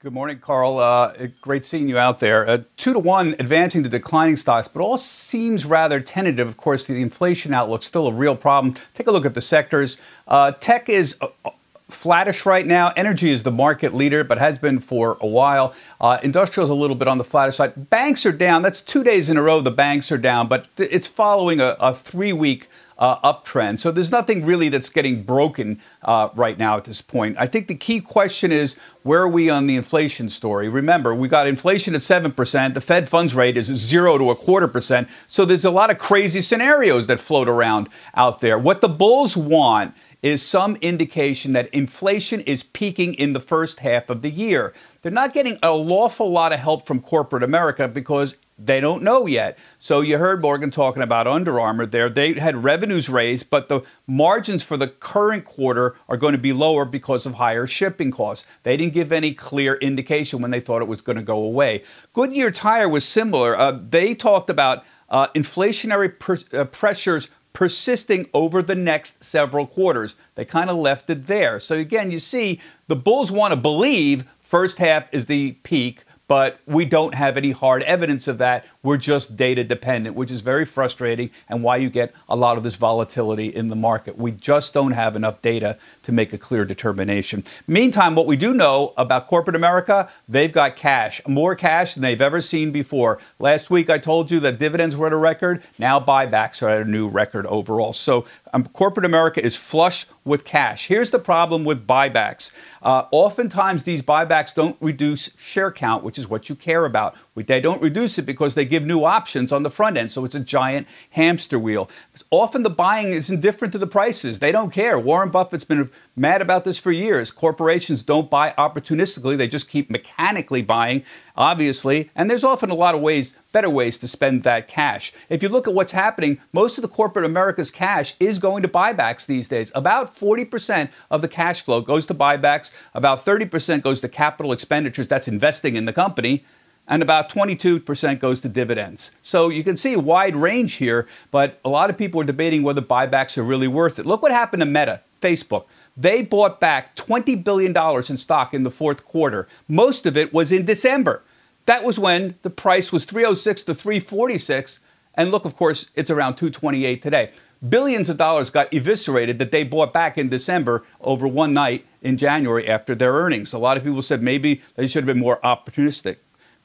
Good 0.00 0.12
morning, 0.12 0.38
Carl. 0.38 0.78
Uh, 0.78 1.12
great 1.40 1.64
seeing 1.64 1.88
you 1.88 1.98
out 1.98 2.20
there. 2.20 2.48
Uh, 2.48 2.58
two 2.76 2.92
to 2.92 3.00
one 3.00 3.34
advancing 3.40 3.82
to 3.82 3.88
declining 3.88 4.36
stocks, 4.36 4.68
but 4.68 4.80
all 4.80 4.96
seems 4.96 5.66
rather 5.66 5.98
tentative. 5.98 6.46
Of 6.46 6.56
course, 6.56 6.84
the 6.84 7.02
inflation 7.02 7.52
outlook 7.52 7.82
still 7.82 8.06
a 8.06 8.12
real 8.12 8.36
problem. 8.36 8.76
Take 8.94 9.08
a 9.08 9.10
look 9.10 9.26
at 9.26 9.34
the 9.34 9.40
sectors. 9.40 9.98
Uh, 10.28 10.52
tech 10.52 10.88
is 10.88 11.16
uh, 11.20 11.50
flattish 11.88 12.44
right 12.44 12.66
now. 12.66 12.92
Energy 12.96 13.30
is 13.30 13.42
the 13.42 13.50
market 13.50 13.94
leader, 13.94 14.22
but 14.22 14.38
has 14.38 14.58
been 14.58 14.78
for 14.78 15.16
a 15.20 15.26
while. 15.26 15.74
Uh, 16.00 16.18
industrial 16.22 16.64
is 16.64 16.70
a 16.70 16.74
little 16.74 16.96
bit 16.96 17.08
on 17.08 17.18
the 17.18 17.24
flatter 17.24 17.52
side. 17.52 17.90
Banks 17.90 18.26
are 18.26 18.32
down. 18.32 18.62
That's 18.62 18.80
two 18.80 19.02
days 19.02 19.28
in 19.28 19.36
a 19.36 19.42
row 19.42 19.60
the 19.60 19.70
banks 19.70 20.12
are 20.12 20.18
down, 20.18 20.48
but 20.48 20.74
th- 20.76 20.90
it's 20.92 21.06
following 21.06 21.60
a, 21.60 21.76
a 21.80 21.94
three 21.94 22.32
week 22.32 22.68
uh, 22.98 23.32
uptrend. 23.32 23.78
So 23.78 23.90
there's 23.92 24.10
nothing 24.10 24.44
really 24.44 24.68
that's 24.68 24.90
getting 24.90 25.22
broken 25.22 25.80
uh, 26.02 26.30
right 26.34 26.58
now 26.58 26.76
at 26.76 26.84
this 26.84 27.00
point. 27.00 27.36
I 27.38 27.46
think 27.46 27.68
the 27.68 27.74
key 27.74 28.00
question 28.00 28.50
is 28.50 28.76
where 29.02 29.22
are 29.22 29.28
we 29.28 29.48
on 29.48 29.66
the 29.66 29.76
inflation 29.76 30.28
story? 30.28 30.68
Remember, 30.68 31.14
we 31.14 31.28
got 31.28 31.46
inflation 31.46 31.94
at 31.94 32.00
7%. 32.00 32.74
The 32.74 32.80
Fed 32.80 33.08
funds 33.08 33.34
rate 33.34 33.56
is 33.56 33.66
zero 33.66 34.18
to 34.18 34.30
a 34.30 34.36
quarter 34.36 34.68
percent. 34.68 35.08
So 35.28 35.44
there's 35.44 35.64
a 35.64 35.70
lot 35.70 35.90
of 35.90 35.98
crazy 35.98 36.40
scenarios 36.40 37.06
that 37.06 37.20
float 37.20 37.48
around 37.48 37.88
out 38.14 38.40
there. 38.40 38.58
What 38.58 38.80
the 38.80 38.88
bulls 38.88 39.36
want 39.36 39.94
is 40.22 40.42
some 40.42 40.76
indication 40.76 41.52
that 41.52 41.68
inflation 41.68 42.40
is 42.40 42.62
peaking 42.62 43.14
in 43.14 43.32
the 43.32 43.40
first 43.40 43.80
half 43.80 44.10
of 44.10 44.22
the 44.22 44.30
year. 44.30 44.74
They're 45.02 45.12
not 45.12 45.32
getting 45.32 45.54
an 45.54 45.58
awful 45.62 46.30
lot 46.30 46.52
of 46.52 46.58
help 46.58 46.86
from 46.86 47.00
corporate 47.00 47.42
America 47.42 47.86
because 47.86 48.36
they 48.58 48.80
don't 48.80 49.04
know 49.04 49.26
yet. 49.26 49.56
So 49.78 50.00
you 50.00 50.18
heard 50.18 50.42
Morgan 50.42 50.72
talking 50.72 51.02
about 51.02 51.28
Under 51.28 51.60
Armour 51.60 51.86
there. 51.86 52.08
They 52.08 52.32
had 52.34 52.64
revenues 52.64 53.08
raised, 53.08 53.50
but 53.50 53.68
the 53.68 53.82
margins 54.06 54.64
for 54.64 54.76
the 54.76 54.88
current 54.88 55.44
quarter 55.44 55.94
are 56.08 56.16
going 56.16 56.32
to 56.32 56.38
be 56.38 56.52
lower 56.52 56.84
because 56.84 57.24
of 57.24 57.34
higher 57.34 57.68
shipping 57.68 58.10
costs. 58.10 58.44
They 58.64 58.76
didn't 58.76 58.94
give 58.94 59.12
any 59.12 59.32
clear 59.32 59.74
indication 59.76 60.42
when 60.42 60.50
they 60.50 60.58
thought 60.60 60.82
it 60.82 60.88
was 60.88 61.00
going 61.00 61.16
to 61.16 61.22
go 61.22 61.36
away. 61.36 61.84
Goodyear 62.12 62.50
Tire 62.50 62.88
was 62.88 63.04
similar. 63.04 63.56
Uh, 63.56 63.78
they 63.88 64.16
talked 64.16 64.50
about 64.50 64.84
uh, 65.08 65.28
inflationary 65.28 66.12
uh, 66.52 66.64
pressures 66.64 67.28
persisting 67.58 68.24
over 68.32 68.62
the 68.62 68.74
next 68.76 69.24
several 69.24 69.66
quarters. 69.66 70.14
They 70.36 70.44
kind 70.44 70.70
of 70.70 70.76
left 70.76 71.10
it 71.10 71.26
there. 71.26 71.58
So 71.58 71.74
again, 71.74 72.12
you 72.12 72.20
see, 72.20 72.60
the 72.86 72.94
Bulls 72.94 73.32
want 73.32 73.50
to 73.50 73.56
believe 73.56 74.26
first 74.38 74.78
half 74.78 75.12
is 75.12 75.26
the 75.26 75.54
peak 75.64 76.04
but 76.28 76.60
we 76.66 76.84
don't 76.84 77.14
have 77.14 77.36
any 77.36 77.50
hard 77.50 77.82
evidence 77.84 78.28
of 78.28 78.38
that. 78.38 78.64
We're 78.82 78.98
just 78.98 79.36
data 79.36 79.64
dependent, 79.64 80.14
which 80.14 80.30
is 80.30 80.42
very 80.42 80.64
frustrating 80.66 81.30
and 81.48 81.62
why 81.62 81.78
you 81.78 81.90
get 81.90 82.14
a 82.28 82.36
lot 82.36 82.58
of 82.58 82.62
this 82.62 82.76
volatility 82.76 83.46
in 83.46 83.68
the 83.68 83.76
market. 83.76 84.16
We 84.16 84.32
just 84.32 84.74
don't 84.74 84.92
have 84.92 85.16
enough 85.16 85.42
data 85.42 85.78
to 86.02 86.12
make 86.12 86.32
a 86.32 86.38
clear 86.38 86.64
determination. 86.64 87.44
Meantime, 87.66 88.14
what 88.14 88.26
we 88.26 88.36
do 88.36 88.52
know 88.52 88.92
about 88.96 89.26
corporate 89.26 89.56
America, 89.56 90.10
they've 90.28 90.52
got 90.52 90.76
cash, 90.76 91.20
more 91.26 91.54
cash 91.54 91.94
than 91.94 92.02
they've 92.02 92.20
ever 92.20 92.42
seen 92.42 92.70
before. 92.70 93.18
Last 93.38 93.70
week 93.70 93.88
I 93.88 93.98
told 93.98 94.30
you 94.30 94.38
that 94.40 94.58
dividends 94.58 94.96
were 94.96 95.06
at 95.06 95.12
a 95.14 95.16
record. 95.16 95.62
Now 95.78 95.98
buybacks 95.98 96.62
are 96.62 96.68
at 96.68 96.82
a 96.82 96.90
new 96.90 97.08
record 97.08 97.46
overall. 97.46 97.94
So 97.94 98.26
um, 98.52 98.66
corporate 98.66 99.06
America 99.06 99.42
is 99.42 99.56
flush 99.56 100.06
with 100.24 100.44
cash. 100.44 100.88
Here's 100.88 101.10
the 101.10 101.18
problem 101.18 101.64
with 101.64 101.86
buybacks. 101.86 102.50
Uh, 102.82 103.04
oftentimes, 103.10 103.82
these 103.82 104.02
buybacks 104.02 104.54
don't 104.54 104.76
reduce 104.80 105.36
share 105.36 105.70
count, 105.70 106.04
which 106.04 106.18
is 106.18 106.28
what 106.28 106.48
you 106.48 106.54
care 106.54 106.84
about. 106.84 107.14
They 107.46 107.60
don't 107.60 107.82
reduce 107.82 108.18
it 108.18 108.26
because 108.26 108.54
they 108.54 108.64
give 108.64 108.84
new 108.84 109.04
options 109.04 109.52
on 109.52 109.62
the 109.62 109.70
front 109.70 109.96
end, 109.96 110.12
so 110.12 110.24
it's 110.24 110.34
a 110.34 110.40
giant 110.40 110.86
hamster 111.10 111.58
wheel. 111.58 111.88
Often 112.30 112.62
the 112.62 112.70
buying 112.70 113.08
is 113.08 113.30
indifferent 113.30 113.72
to 113.72 113.78
the 113.78 113.86
prices. 113.86 114.38
They 114.38 114.52
don't 114.52 114.72
care. 114.72 114.98
Warren 114.98 115.30
Buffett's 115.30 115.64
been 115.64 115.90
mad 116.16 116.42
about 116.42 116.64
this 116.64 116.78
for 116.78 116.92
years. 116.92 117.30
Corporations 117.30 118.02
don't 118.02 118.30
buy 118.30 118.54
opportunistically, 118.58 119.36
they 119.36 119.48
just 119.48 119.68
keep 119.68 119.90
mechanically 119.90 120.62
buying, 120.62 121.02
obviously. 121.36 122.10
And 122.14 122.30
there's 122.30 122.44
often 122.44 122.70
a 122.70 122.74
lot 122.74 122.94
of 122.94 123.00
ways, 123.00 123.34
better 123.52 123.70
ways 123.70 123.96
to 123.98 124.08
spend 124.08 124.42
that 124.42 124.68
cash. 124.68 125.12
If 125.28 125.42
you 125.42 125.48
look 125.48 125.66
at 125.68 125.74
what's 125.74 125.92
happening, 125.92 126.40
most 126.52 126.78
of 126.78 126.82
the 126.82 126.88
corporate 126.88 127.24
America's 127.24 127.70
cash 127.70 128.14
is 128.20 128.38
going 128.38 128.62
to 128.62 128.68
buybacks 128.68 129.26
these 129.26 129.48
days. 129.48 129.72
About 129.74 130.14
40% 130.14 130.90
of 131.10 131.22
the 131.22 131.28
cash 131.28 131.62
flow 131.62 131.80
goes 131.80 132.06
to 132.06 132.14
buybacks, 132.14 132.72
about 132.94 133.24
30% 133.24 133.82
goes 133.82 134.00
to 134.00 134.08
capital 134.08 134.52
expenditures, 134.52 135.08
that's 135.08 135.28
investing 135.28 135.76
in 135.76 135.84
the 135.84 135.92
company. 135.92 136.44
And 136.88 137.02
about 137.02 137.28
22% 137.28 138.18
goes 138.18 138.40
to 138.40 138.48
dividends. 138.48 139.12
So 139.22 139.50
you 139.50 139.62
can 139.62 139.76
see 139.76 139.92
a 139.92 140.00
wide 140.00 140.34
range 140.34 140.74
here, 140.74 141.06
but 141.30 141.60
a 141.64 141.68
lot 141.68 141.90
of 141.90 141.98
people 141.98 142.20
are 142.20 142.24
debating 142.24 142.62
whether 142.62 142.80
buybacks 142.80 143.36
are 143.36 143.42
really 143.42 143.68
worth 143.68 143.98
it. 143.98 144.06
Look 144.06 144.22
what 144.22 144.32
happened 144.32 144.62
to 144.62 144.66
Meta, 144.66 145.02
Facebook. 145.20 145.66
They 145.96 146.22
bought 146.22 146.60
back 146.60 146.96
$20 146.96 147.44
billion 147.44 147.76
in 147.76 148.16
stock 148.16 148.54
in 148.54 148.62
the 148.62 148.70
fourth 148.70 149.04
quarter. 149.04 149.46
Most 149.68 150.06
of 150.06 150.16
it 150.16 150.32
was 150.32 150.50
in 150.50 150.64
December. 150.64 151.22
That 151.66 151.84
was 151.84 151.98
when 151.98 152.36
the 152.42 152.50
price 152.50 152.90
was 152.90 153.04
306 153.04 153.64
to 153.64 153.74
346. 153.74 154.80
And 155.14 155.30
look, 155.30 155.44
of 155.44 155.56
course, 155.56 155.90
it's 155.94 156.08
around 156.08 156.36
228 156.36 157.02
today. 157.02 157.32
Billions 157.68 158.08
of 158.08 158.16
dollars 158.16 158.50
got 158.50 158.72
eviscerated 158.72 159.40
that 159.40 159.50
they 159.50 159.64
bought 159.64 159.92
back 159.92 160.16
in 160.16 160.28
December 160.28 160.84
over 161.00 161.26
one 161.26 161.52
night 161.52 161.84
in 162.00 162.16
January 162.16 162.68
after 162.68 162.94
their 162.94 163.12
earnings. 163.12 163.52
A 163.52 163.58
lot 163.58 163.76
of 163.76 163.82
people 163.82 164.00
said 164.00 164.22
maybe 164.22 164.62
they 164.76 164.86
should 164.86 165.02
have 165.02 165.12
been 165.12 165.18
more 165.18 165.40
opportunistic. 165.40 166.18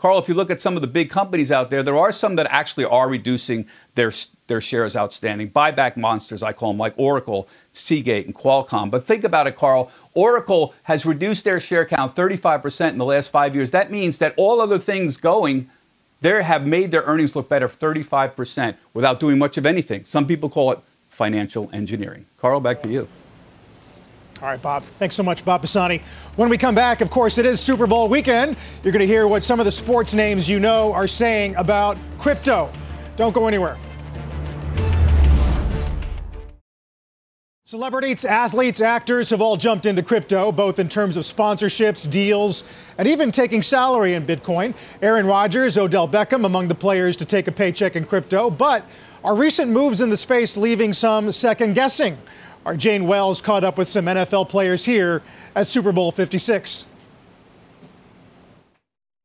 Carl, 0.04 0.20
if 0.20 0.28
you 0.28 0.36
look 0.36 0.52
at 0.52 0.60
some 0.60 0.76
of 0.76 0.82
the 0.82 0.88
big 0.88 1.10
companies 1.10 1.50
out 1.50 1.70
there, 1.70 1.82
there 1.82 1.96
are 1.96 2.12
some 2.12 2.36
that 2.36 2.46
actually 2.50 2.84
are 2.84 3.08
reducing 3.08 3.66
their, 3.96 4.12
their 4.48 4.60
shares 4.60 4.98
outstanding. 4.98 5.50
Buyback 5.50 5.96
monsters, 5.96 6.44
I 6.44 6.52
call 6.52 6.74
them, 6.74 6.78
like 6.78 6.94
Oracle, 6.98 7.48
Seagate, 7.72 8.26
and 8.26 8.36
Qualcomm. 8.36 8.92
But 8.92 9.06
think 9.06 9.24
about 9.24 9.48
it, 9.48 9.56
Carl. 9.56 9.90
Oracle 10.14 10.74
has 10.84 11.06
reduced 11.06 11.46
their 11.46 11.58
share 11.62 11.86
count 11.86 12.18
35% 12.18 12.90
in 12.90 12.98
the 12.98 13.06
last 13.06 13.32
five 13.32 13.56
years. 13.56 13.72
That 13.72 13.92
means 13.92 14.18
that 14.18 14.34
all 14.36 14.60
other 14.60 14.78
things 14.78 15.16
going, 15.16 15.70
they 16.20 16.44
have 16.44 16.68
made 16.68 16.92
their 16.92 17.04
earnings 17.04 17.34
look 17.34 17.48
better 17.48 17.70
35% 17.70 18.76
without 18.94 19.22
doing 19.22 19.40
much 19.40 19.58
of 19.58 19.66
anything. 19.66 20.04
Some 20.04 20.28
people 20.28 20.50
call 20.50 20.74
it 20.74 20.80
financial 21.12 21.70
engineering. 21.72 22.26
Carl, 22.38 22.60
back 22.60 22.82
to 22.82 22.90
you. 22.90 23.08
All 24.42 24.50
right, 24.50 24.62
Bob. 24.62 24.84
Thanks 25.00 25.16
so 25.16 25.24
much, 25.24 25.46
Bob 25.46 25.62
Pisani. 25.62 26.02
When 26.36 26.50
we 26.50 26.58
come 26.58 26.76
back, 26.76 27.02
of 27.02 27.10
course, 27.10 27.38
it 27.38 27.46
is 27.46 27.62
Super 27.62 27.88
Bowl 27.88 28.10
weekend. 28.10 28.58
You're 28.84 28.92
going 28.92 29.00
to 29.00 29.08
hear 29.08 29.28
what 29.28 29.44
some 29.44 29.60
of 29.60 29.66
the 29.66 29.72
sports 29.72 30.14
names 30.14 30.50
you 30.50 30.60
know 30.60 30.92
are 30.92 31.08
saying 31.08 31.56
about 31.56 31.98
crypto. 32.18 32.70
Don't 33.16 33.34
go 33.34 33.48
anywhere. 33.48 33.78
Celebrities, 37.66 38.24
athletes, 38.26 38.82
actors 38.82 39.32
have 39.32 39.42
all 39.42 39.58
jumped 39.58 39.88
into 39.88 40.04
crypto, 40.04 40.52
both 40.52 40.78
in 40.78 40.88
terms 40.88 41.18
of 41.18 41.24
sponsorships, 41.24 42.08
deals, 42.08 42.64
and 43.00 43.08
even 43.08 43.32
taking 43.32 43.64
salary 43.64 44.14
in 44.14 44.26
Bitcoin. 44.26 44.76
Aaron 45.02 45.26
Rodgers, 45.26 45.76
Odell 45.76 46.08
Beckham 46.08 46.46
among 46.46 46.68
the 46.68 46.76
players 46.76 47.16
to 47.18 47.26
take 47.26 47.48
a 47.48 47.52
paycheck 47.52 47.96
in 47.96 48.04
crypto. 48.04 48.52
But 48.52 48.86
are 49.24 49.36
recent 49.36 49.72
moves 49.72 50.02
in 50.02 50.10
the 50.12 50.18
space 50.18 50.56
leaving 50.56 50.94
some 50.94 51.32
second 51.32 51.74
guessing? 51.74 52.18
Our 52.66 52.78
Jane 52.78 53.08
Wells 53.08 53.42
caught 53.42 53.64
up 53.64 53.78
with 53.78 53.88
some 53.88 54.06
NFL 54.06 54.48
players 54.48 54.86
here 54.86 55.22
at 55.56 55.68
Super 55.68 55.92
Bowl 55.92 56.12
56. 56.12 56.88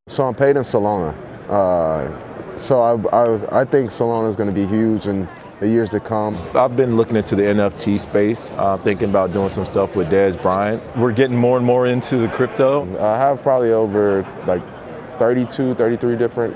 So 0.07 0.27
I'm 0.27 0.35
paid 0.35 0.57
in 0.57 0.63
Solana. 0.63 1.15
Uh, 1.49 2.57
so 2.57 2.81
I, 2.81 2.95
I, 3.15 3.61
I 3.61 3.65
think 3.65 3.91
Solana 3.91 4.27
is 4.27 4.35
going 4.35 4.53
to 4.53 4.55
be 4.55 4.65
huge 4.65 5.07
in 5.07 5.27
the 5.61 5.67
years 5.67 5.89
to 5.91 5.99
come. 5.99 6.37
I've 6.53 6.75
been 6.75 6.97
looking 6.97 7.15
into 7.15 7.35
the 7.35 7.43
NFT 7.43 7.99
space, 7.99 8.51
uh, 8.51 8.77
thinking 8.77 9.09
about 9.09 9.31
doing 9.31 9.49
some 9.49 9.65
stuff 9.65 9.95
with 9.95 10.09
Dez 10.09 10.41
Bryant. 10.41 10.81
We're 10.97 11.11
getting 11.13 11.37
more 11.37 11.57
and 11.57 11.65
more 11.65 11.85
into 11.85 12.17
the 12.17 12.27
crypto. 12.29 12.83
I 12.97 13.17
have 13.17 13.41
probably 13.41 13.71
over 13.71 14.25
like 14.47 14.63
32, 15.17 15.75
33 15.75 16.15
different 16.17 16.55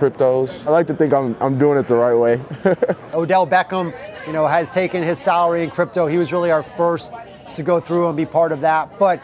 cryptos. 0.00 0.66
I 0.66 0.70
like 0.70 0.86
to 0.86 0.94
think 0.94 1.12
I'm, 1.12 1.36
I'm 1.40 1.58
doing 1.58 1.78
it 1.78 1.86
the 1.86 1.94
right 1.94 2.14
way. 2.14 2.40
Odell 3.14 3.46
Beckham, 3.46 3.94
you 4.26 4.32
know, 4.32 4.46
has 4.46 4.70
taken 4.70 5.02
his 5.02 5.18
salary 5.18 5.62
in 5.62 5.70
crypto. 5.70 6.06
He 6.06 6.16
was 6.16 6.32
really 6.32 6.50
our 6.50 6.62
first 6.62 7.12
to 7.54 7.62
go 7.62 7.78
through 7.78 8.08
and 8.08 8.16
be 8.16 8.26
part 8.26 8.52
of 8.52 8.60
that. 8.62 8.98
But 8.98 9.20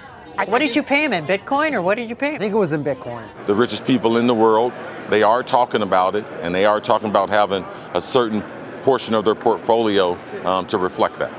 what 0.46 0.58
did 0.58 0.76
you 0.76 0.82
pay 0.82 1.04
him 1.04 1.12
in 1.12 1.26
Bitcoin 1.26 1.72
or 1.72 1.80
what 1.80 1.94
did 1.94 2.08
you 2.10 2.14
pay 2.14 2.28
him? 2.28 2.34
I 2.34 2.38
think 2.38 2.52
it 2.52 2.58
was 2.58 2.72
in 2.72 2.84
Bitcoin. 2.84 3.26
The 3.46 3.54
richest 3.54 3.86
people 3.86 4.18
in 4.18 4.26
the 4.26 4.34
world, 4.34 4.72
they 5.08 5.22
are 5.22 5.42
talking 5.42 5.82
about 5.82 6.14
it 6.14 6.26
and 6.42 6.54
they 6.54 6.66
are 6.66 6.80
talking 6.80 7.08
about 7.08 7.30
having 7.30 7.64
a 7.94 8.00
certain 8.00 8.42
portion 8.82 9.14
of 9.14 9.24
their 9.24 9.34
portfolio 9.34 10.18
um, 10.44 10.66
to 10.66 10.78
reflect 10.78 11.18
that. 11.18 11.32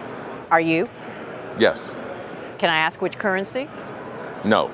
Are 0.50 0.62
you? 0.62 0.90
Yes. 1.60 1.96
Can 2.58 2.70
I 2.70 2.78
ask 2.78 3.02
which 3.02 3.18
currency? 3.18 3.70
No. 4.44 4.72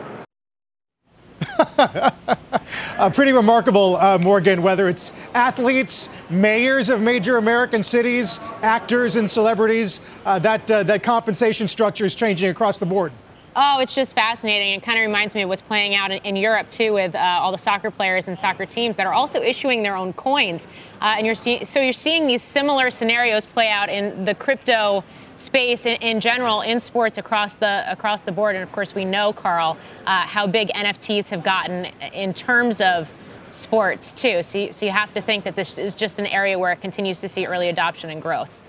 Uh, 2.97 3.09
pretty 3.13 3.31
remarkable, 3.31 3.97
uh, 3.97 4.17
Morgan, 4.17 4.61
whether 4.61 4.87
it's 4.87 5.13
athletes, 5.33 6.09
mayors 6.29 6.89
of 6.89 7.01
major 7.01 7.37
American 7.37 7.83
cities, 7.83 8.39
actors, 8.61 9.15
and 9.15 9.29
celebrities, 9.29 10.01
uh, 10.25 10.39
that, 10.39 10.69
uh, 10.71 10.83
that 10.83 11.03
compensation 11.03 11.67
structure 11.67 12.05
is 12.05 12.15
changing 12.15 12.49
across 12.49 12.79
the 12.79 12.85
board. 12.85 13.11
Oh, 13.55 13.79
it's 13.79 13.93
just 13.93 14.15
fascinating. 14.15 14.73
It 14.73 14.81
kind 14.81 14.97
of 14.97 15.03
reminds 15.03 15.35
me 15.35 15.43
of 15.43 15.49
what's 15.49 15.61
playing 15.61 15.93
out 15.93 16.09
in, 16.11 16.17
in 16.23 16.35
Europe 16.35 16.71
too, 16.71 16.93
with 16.93 17.13
uh, 17.13 17.19
all 17.19 17.51
the 17.51 17.57
soccer 17.57 17.91
players 17.91 18.27
and 18.27 18.37
soccer 18.37 18.65
teams 18.65 18.97
that 18.97 19.05
are 19.05 19.13
also 19.13 19.41
issuing 19.41 19.83
their 19.83 19.95
own 19.95 20.11
coins. 20.13 20.67
Uh, 21.01 21.15
and 21.17 21.25
you're 21.25 21.35
see- 21.35 21.63
so 21.63 21.79
you're 21.79 21.93
seeing 21.93 22.25
these 22.25 22.41
similar 22.41 22.89
scenarios 22.89 23.45
play 23.45 23.69
out 23.69 23.89
in 23.89 24.25
the 24.25 24.33
crypto 24.33 25.03
space 25.35 25.85
in, 25.85 25.95
in, 25.97 26.19
general 26.19 26.61
in 26.61 26.79
sports 26.79 27.17
across 27.17 27.55
the 27.55 27.83
across 27.91 28.21
the 28.21 28.31
board. 28.31 28.55
And 28.55 28.63
of 28.63 28.71
course, 28.71 28.95
we 28.95 29.05
know, 29.05 29.33
Carl, 29.33 29.77
uh, 30.05 30.21
how 30.21 30.47
big 30.47 30.69
NFTs 30.69 31.29
have 31.29 31.43
gotten 31.43 31.85
in 32.13 32.33
terms 32.33 32.81
of 32.81 33.11
sports 33.49 34.11
too. 34.11 34.43
So 34.43 34.57
you, 34.57 34.73
so 34.73 34.85
you 34.85 34.91
have 34.91 35.13
to 35.13 35.21
think 35.21 35.43
that 35.43 35.55
this 35.55 35.77
is 35.77 35.95
just 35.95 36.19
an 36.19 36.25
area 36.25 36.57
where 36.57 36.71
it 36.71 36.81
continues 36.81 37.19
to 37.19 37.27
see 37.27 37.45
early 37.45 37.69
adoption 37.69 38.09
and 38.09 38.21
growth, 38.21 38.59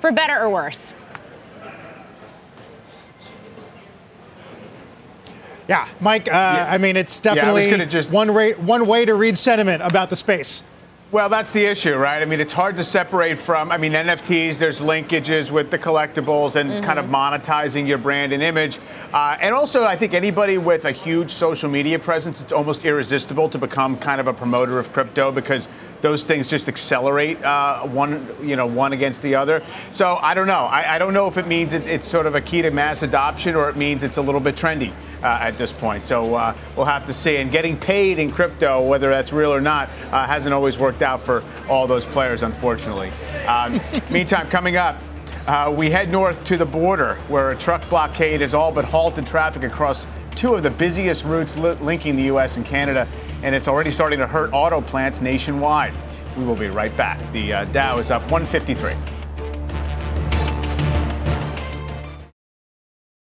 for 0.00 0.12
better 0.12 0.38
or 0.38 0.50
worse. 0.50 0.92
Yeah, 5.68 5.88
Mike. 6.00 6.28
Uh, 6.28 6.32
yeah. 6.32 6.66
I 6.68 6.78
mean, 6.78 6.96
it's 6.96 7.20
definitely 7.20 7.70
yeah, 7.70 7.84
just... 7.86 8.12
one, 8.12 8.30
rate, 8.30 8.58
one 8.58 8.86
way 8.86 9.04
to 9.04 9.14
read 9.14 9.38
sentiment 9.38 9.82
about 9.82 10.10
the 10.10 10.16
space. 10.16 10.62
Well, 11.14 11.28
that's 11.28 11.52
the 11.52 11.64
issue, 11.64 11.94
right? 11.94 12.20
I 12.20 12.24
mean, 12.24 12.40
it's 12.40 12.52
hard 12.52 12.74
to 12.74 12.82
separate 12.82 13.38
from, 13.38 13.70
I 13.70 13.76
mean, 13.76 13.92
NFTs, 13.92 14.58
there's 14.58 14.80
linkages 14.80 15.52
with 15.52 15.70
the 15.70 15.78
collectibles 15.78 16.56
and 16.56 16.72
mm-hmm. 16.72 16.82
kind 16.82 16.98
of 16.98 17.04
monetizing 17.04 17.86
your 17.86 17.98
brand 17.98 18.32
and 18.32 18.42
image. 18.42 18.80
Uh, 19.12 19.36
and 19.40 19.54
also, 19.54 19.84
I 19.84 19.94
think 19.94 20.12
anybody 20.12 20.58
with 20.58 20.86
a 20.86 20.90
huge 20.90 21.30
social 21.30 21.70
media 21.70 22.00
presence, 22.00 22.40
it's 22.40 22.50
almost 22.50 22.84
irresistible 22.84 23.48
to 23.50 23.58
become 23.58 23.96
kind 23.96 24.20
of 24.20 24.26
a 24.26 24.32
promoter 24.32 24.80
of 24.80 24.90
crypto 24.90 25.30
because 25.30 25.68
those 26.04 26.24
things 26.24 26.50
just 26.50 26.68
accelerate 26.68 27.42
uh, 27.42 27.80
one, 27.80 28.28
you 28.42 28.56
know, 28.56 28.66
one 28.66 28.92
against 28.92 29.22
the 29.22 29.34
other. 29.34 29.62
So 29.90 30.18
I 30.20 30.34
don't 30.34 30.46
know. 30.46 30.66
I, 30.66 30.96
I 30.96 30.98
don't 30.98 31.14
know 31.14 31.26
if 31.28 31.38
it 31.38 31.46
means 31.46 31.72
it, 31.72 31.86
it's 31.86 32.06
sort 32.06 32.26
of 32.26 32.34
a 32.34 32.42
key 32.42 32.60
to 32.60 32.70
mass 32.70 33.02
adoption 33.02 33.54
or 33.54 33.70
it 33.70 33.76
means 33.76 34.02
it's 34.02 34.18
a 34.18 34.22
little 34.22 34.40
bit 34.40 34.54
trendy 34.54 34.92
uh, 35.22 35.38
at 35.40 35.56
this 35.56 35.72
point. 35.72 36.04
So 36.04 36.34
uh, 36.34 36.54
we'll 36.76 36.84
have 36.84 37.06
to 37.06 37.14
see. 37.14 37.38
And 37.38 37.50
getting 37.50 37.78
paid 37.78 38.18
in 38.18 38.30
crypto, 38.30 38.86
whether 38.86 39.08
that's 39.08 39.32
real 39.32 39.50
or 39.50 39.62
not, 39.62 39.88
uh, 40.12 40.26
hasn't 40.26 40.52
always 40.52 40.78
worked 40.78 41.00
out 41.00 41.22
for 41.22 41.42
all 41.70 41.86
those 41.86 42.04
players, 42.04 42.42
unfortunately. 42.42 43.08
Um, 43.46 43.80
meantime, 44.10 44.48
coming 44.48 44.76
up. 44.76 45.00
Uh, 45.46 45.72
we 45.74 45.90
head 45.90 46.10
north 46.10 46.42
to 46.44 46.56
the 46.56 46.64
border, 46.64 47.16
where 47.28 47.50
a 47.50 47.56
truck 47.56 47.86
blockade 47.90 48.40
has 48.40 48.54
all 48.54 48.72
but 48.72 48.84
halted 48.84 49.26
traffic 49.26 49.62
across 49.62 50.06
two 50.36 50.54
of 50.54 50.62
the 50.62 50.70
busiest 50.70 51.24
routes 51.24 51.54
li- 51.56 51.76
linking 51.82 52.16
the 52.16 52.24
U.S. 52.24 52.56
and 52.56 52.64
Canada 52.64 53.06
and 53.44 53.54
it's 53.54 53.68
already 53.68 53.90
starting 53.90 54.18
to 54.18 54.26
hurt 54.26 54.50
auto 54.54 54.80
plants 54.80 55.20
nationwide. 55.20 55.92
We 56.36 56.44
will 56.44 56.56
be 56.56 56.68
right 56.68 56.94
back. 56.96 57.20
The 57.30 57.52
uh, 57.52 57.64
Dow 57.66 57.98
is 57.98 58.10
up 58.10 58.22
153. 58.22 58.94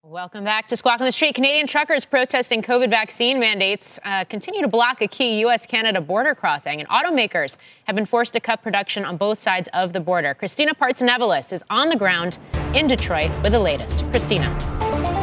Welcome 0.02 0.42
back 0.42 0.66
to 0.66 0.76
Squawk 0.76 1.00
on 1.00 1.06
the 1.06 1.12
Street. 1.12 1.36
Canadian 1.36 1.68
truckers 1.68 2.04
protesting 2.04 2.60
COVID 2.60 2.90
vaccine 2.90 3.38
mandates 3.38 4.00
uh, 4.04 4.24
continue 4.24 4.60
to 4.60 4.68
block 4.68 5.00
a 5.00 5.06
key 5.06 5.38
U.S. 5.40 5.64
Canada 5.64 6.00
border 6.00 6.34
crossing, 6.34 6.80
and 6.80 6.88
automakers 6.88 7.56
have 7.84 7.94
been 7.94 8.04
forced 8.04 8.32
to 8.34 8.40
cut 8.40 8.60
production 8.60 9.04
on 9.04 9.16
both 9.16 9.38
sides 9.38 9.68
of 9.72 9.92
the 9.92 10.00
border. 10.00 10.34
Christina 10.34 10.74
Partsinevelos 10.74 11.52
is 11.52 11.62
on 11.70 11.88
the 11.88 11.96
ground 11.96 12.38
in 12.74 12.88
Detroit 12.88 13.30
with 13.44 13.52
the 13.52 13.60
latest. 13.60 14.04
Christina. 14.10 15.19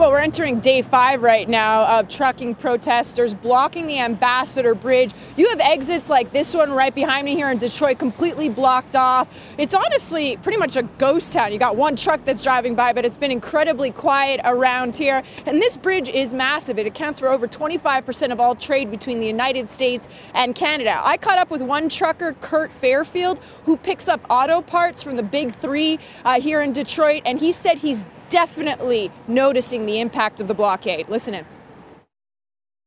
Well, 0.00 0.12
we're 0.12 0.20
entering 0.20 0.60
day 0.60 0.80
five 0.80 1.20
right 1.20 1.46
now 1.46 1.98
of 1.98 2.08
trucking 2.08 2.54
protesters 2.54 3.34
blocking 3.34 3.86
the 3.86 3.98
Ambassador 3.98 4.74
Bridge. 4.74 5.12
You 5.36 5.50
have 5.50 5.60
exits 5.60 6.08
like 6.08 6.32
this 6.32 6.54
one 6.54 6.72
right 6.72 6.94
behind 6.94 7.26
me 7.26 7.34
here 7.34 7.50
in 7.50 7.58
Detroit 7.58 7.98
completely 7.98 8.48
blocked 8.48 8.96
off. 8.96 9.28
It's 9.58 9.74
honestly 9.74 10.38
pretty 10.38 10.56
much 10.56 10.76
a 10.76 10.84
ghost 10.84 11.34
town. 11.34 11.52
You 11.52 11.58
got 11.58 11.76
one 11.76 11.96
truck 11.96 12.24
that's 12.24 12.42
driving 12.42 12.74
by, 12.74 12.94
but 12.94 13.04
it's 13.04 13.18
been 13.18 13.30
incredibly 13.30 13.90
quiet 13.90 14.40
around 14.42 14.96
here. 14.96 15.22
And 15.44 15.60
this 15.60 15.76
bridge 15.76 16.08
is 16.08 16.32
massive. 16.32 16.78
It 16.78 16.86
accounts 16.86 17.20
for 17.20 17.28
over 17.28 17.46
25% 17.46 18.32
of 18.32 18.40
all 18.40 18.54
trade 18.54 18.90
between 18.90 19.20
the 19.20 19.26
United 19.26 19.68
States 19.68 20.08
and 20.32 20.54
Canada. 20.54 20.98
I 21.04 21.18
caught 21.18 21.36
up 21.36 21.50
with 21.50 21.60
one 21.60 21.90
trucker, 21.90 22.32
Kurt 22.40 22.72
Fairfield, 22.72 23.38
who 23.66 23.76
picks 23.76 24.08
up 24.08 24.24
auto 24.30 24.62
parts 24.62 25.02
from 25.02 25.16
the 25.16 25.22
big 25.22 25.54
three 25.54 25.98
uh, 26.24 26.40
here 26.40 26.62
in 26.62 26.72
Detroit, 26.72 27.20
and 27.26 27.38
he 27.38 27.52
said 27.52 27.76
he's 27.76 28.06
definitely 28.30 29.12
noticing 29.28 29.84
the 29.84 30.00
impact 30.00 30.40
of 30.40 30.48
the 30.48 30.54
blockade. 30.54 31.08
Listen 31.08 31.34
in. 31.34 31.44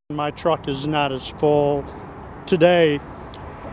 My 0.10 0.32
truck 0.32 0.68
is 0.68 0.88
not 0.88 1.12
as 1.12 1.28
full 1.28 1.86
today, 2.48 3.00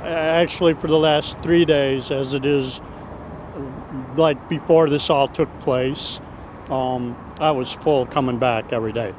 actually, 0.03 0.75
for 0.75 0.87
the 0.87 0.99
last 0.99 1.39
three 1.43 1.65
days, 1.65 2.11
as 2.11 2.35
it 2.35 2.45
is 2.45 2.81
like 4.17 4.49
before 4.49 4.89
this 4.89 5.09
all 5.11 5.29
took 5.29 5.49
place. 5.61 6.21
Um, 6.69 7.17
I 7.41 7.51
was 7.51 7.73
full 7.73 8.07
coming 8.07 8.39
back 8.39 8.73
every 8.73 8.93
day. 8.93 9.13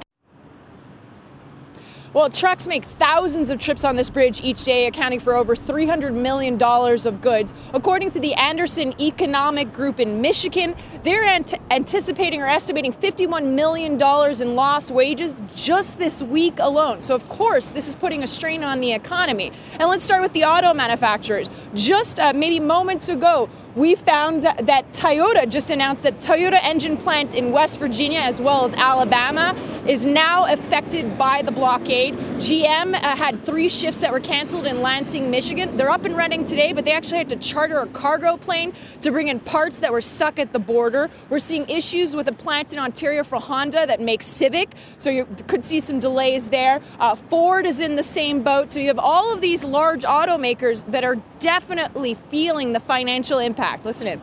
Well, 2.13 2.29
trucks 2.29 2.67
make 2.67 2.83
thousands 2.83 3.51
of 3.51 3.59
trips 3.59 3.85
on 3.85 3.95
this 3.95 4.09
bridge 4.09 4.41
each 4.41 4.65
day, 4.65 4.85
accounting 4.85 5.21
for 5.21 5.33
over 5.33 5.55
$300 5.55 6.13
million 6.13 6.61
of 6.61 7.21
goods. 7.21 7.53
According 7.73 8.11
to 8.11 8.19
the 8.19 8.33
Anderson 8.33 8.93
Economic 8.99 9.71
Group 9.71 9.97
in 9.97 10.19
Michigan, 10.19 10.75
they're 11.03 11.23
ant- 11.23 11.53
anticipating 11.71 12.41
or 12.41 12.47
estimating 12.47 12.91
$51 12.91 13.53
million 13.53 13.93
in 13.93 14.55
lost 14.55 14.91
wages 14.91 15.41
just 15.55 15.99
this 15.99 16.21
week 16.21 16.59
alone. 16.59 17.01
So, 17.01 17.15
of 17.15 17.29
course, 17.29 17.71
this 17.71 17.87
is 17.87 17.95
putting 17.95 18.23
a 18.23 18.27
strain 18.27 18.61
on 18.61 18.81
the 18.81 18.91
economy. 18.91 19.53
And 19.79 19.87
let's 19.87 20.03
start 20.03 20.21
with 20.21 20.33
the 20.33 20.43
auto 20.43 20.73
manufacturers. 20.73 21.49
Just 21.73 22.19
uh, 22.19 22.33
maybe 22.33 22.59
moments 22.59 23.07
ago, 23.07 23.49
we 23.75 23.95
found 23.95 24.41
that 24.41 24.91
Toyota 24.93 25.47
just 25.47 25.71
announced 25.71 26.03
that 26.03 26.19
Toyota 26.19 26.59
engine 26.61 26.97
plant 26.97 27.33
in 27.33 27.51
West 27.51 27.79
Virginia 27.79 28.19
as 28.19 28.41
well 28.41 28.65
as 28.65 28.73
Alabama 28.73 29.55
is 29.87 30.05
now 30.05 30.51
affected 30.51 31.17
by 31.17 31.41
the 31.41 31.51
blockade. 31.51 32.13
GM 32.37 32.93
uh, 32.93 33.15
had 33.15 33.45
three 33.45 33.69
shifts 33.69 34.01
that 34.01 34.11
were 34.11 34.19
canceled 34.19 34.67
in 34.67 34.81
Lansing, 34.81 35.31
Michigan. 35.31 35.77
They're 35.77 35.89
up 35.89 36.03
and 36.03 36.17
running 36.17 36.43
today, 36.45 36.73
but 36.73 36.83
they 36.83 36.91
actually 36.91 37.19
had 37.19 37.29
to 37.29 37.37
charter 37.37 37.79
a 37.79 37.87
cargo 37.87 38.35
plane 38.35 38.73
to 39.01 39.11
bring 39.11 39.29
in 39.29 39.39
parts 39.39 39.79
that 39.79 39.91
were 39.91 40.01
stuck 40.01 40.37
at 40.37 40.51
the 40.51 40.59
border. 40.59 41.09
We're 41.29 41.39
seeing 41.39 41.67
issues 41.69 42.15
with 42.15 42.27
a 42.27 42.33
plant 42.33 42.73
in 42.73 42.79
Ontario 42.79 43.23
for 43.23 43.39
Honda 43.39 43.87
that 43.87 44.01
makes 44.01 44.25
Civic, 44.25 44.73
so 44.97 45.09
you 45.09 45.25
could 45.47 45.63
see 45.63 45.79
some 45.79 45.99
delays 45.99 46.49
there. 46.49 46.81
Uh, 46.99 47.15
Ford 47.15 47.65
is 47.65 47.79
in 47.79 47.95
the 47.95 48.03
same 48.03 48.43
boat, 48.43 48.71
so 48.71 48.79
you 48.79 48.87
have 48.87 48.99
all 48.99 49.33
of 49.33 49.39
these 49.39 49.63
large 49.63 50.03
automakers 50.03 50.89
that 50.91 51.03
are 51.03 51.15
definitely 51.39 52.15
feeling 52.29 52.73
the 52.73 52.79
financial 52.81 53.39
impact 53.39 53.60
impact. 53.61 53.85
Listen 53.85 54.07
in. 54.07 54.21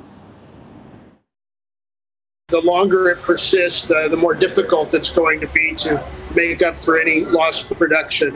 The 2.48 2.60
longer 2.60 3.10
it 3.10 3.18
persists, 3.18 3.90
uh, 3.90 4.08
the 4.08 4.16
more 4.16 4.34
difficult 4.34 4.94
it's 4.94 5.12
going 5.12 5.40
to 5.40 5.46
be 5.48 5.74
to 5.76 6.02
make 6.34 6.62
up 6.62 6.82
for 6.82 6.98
any 6.98 7.24
lost 7.24 7.68
production. 7.70 8.34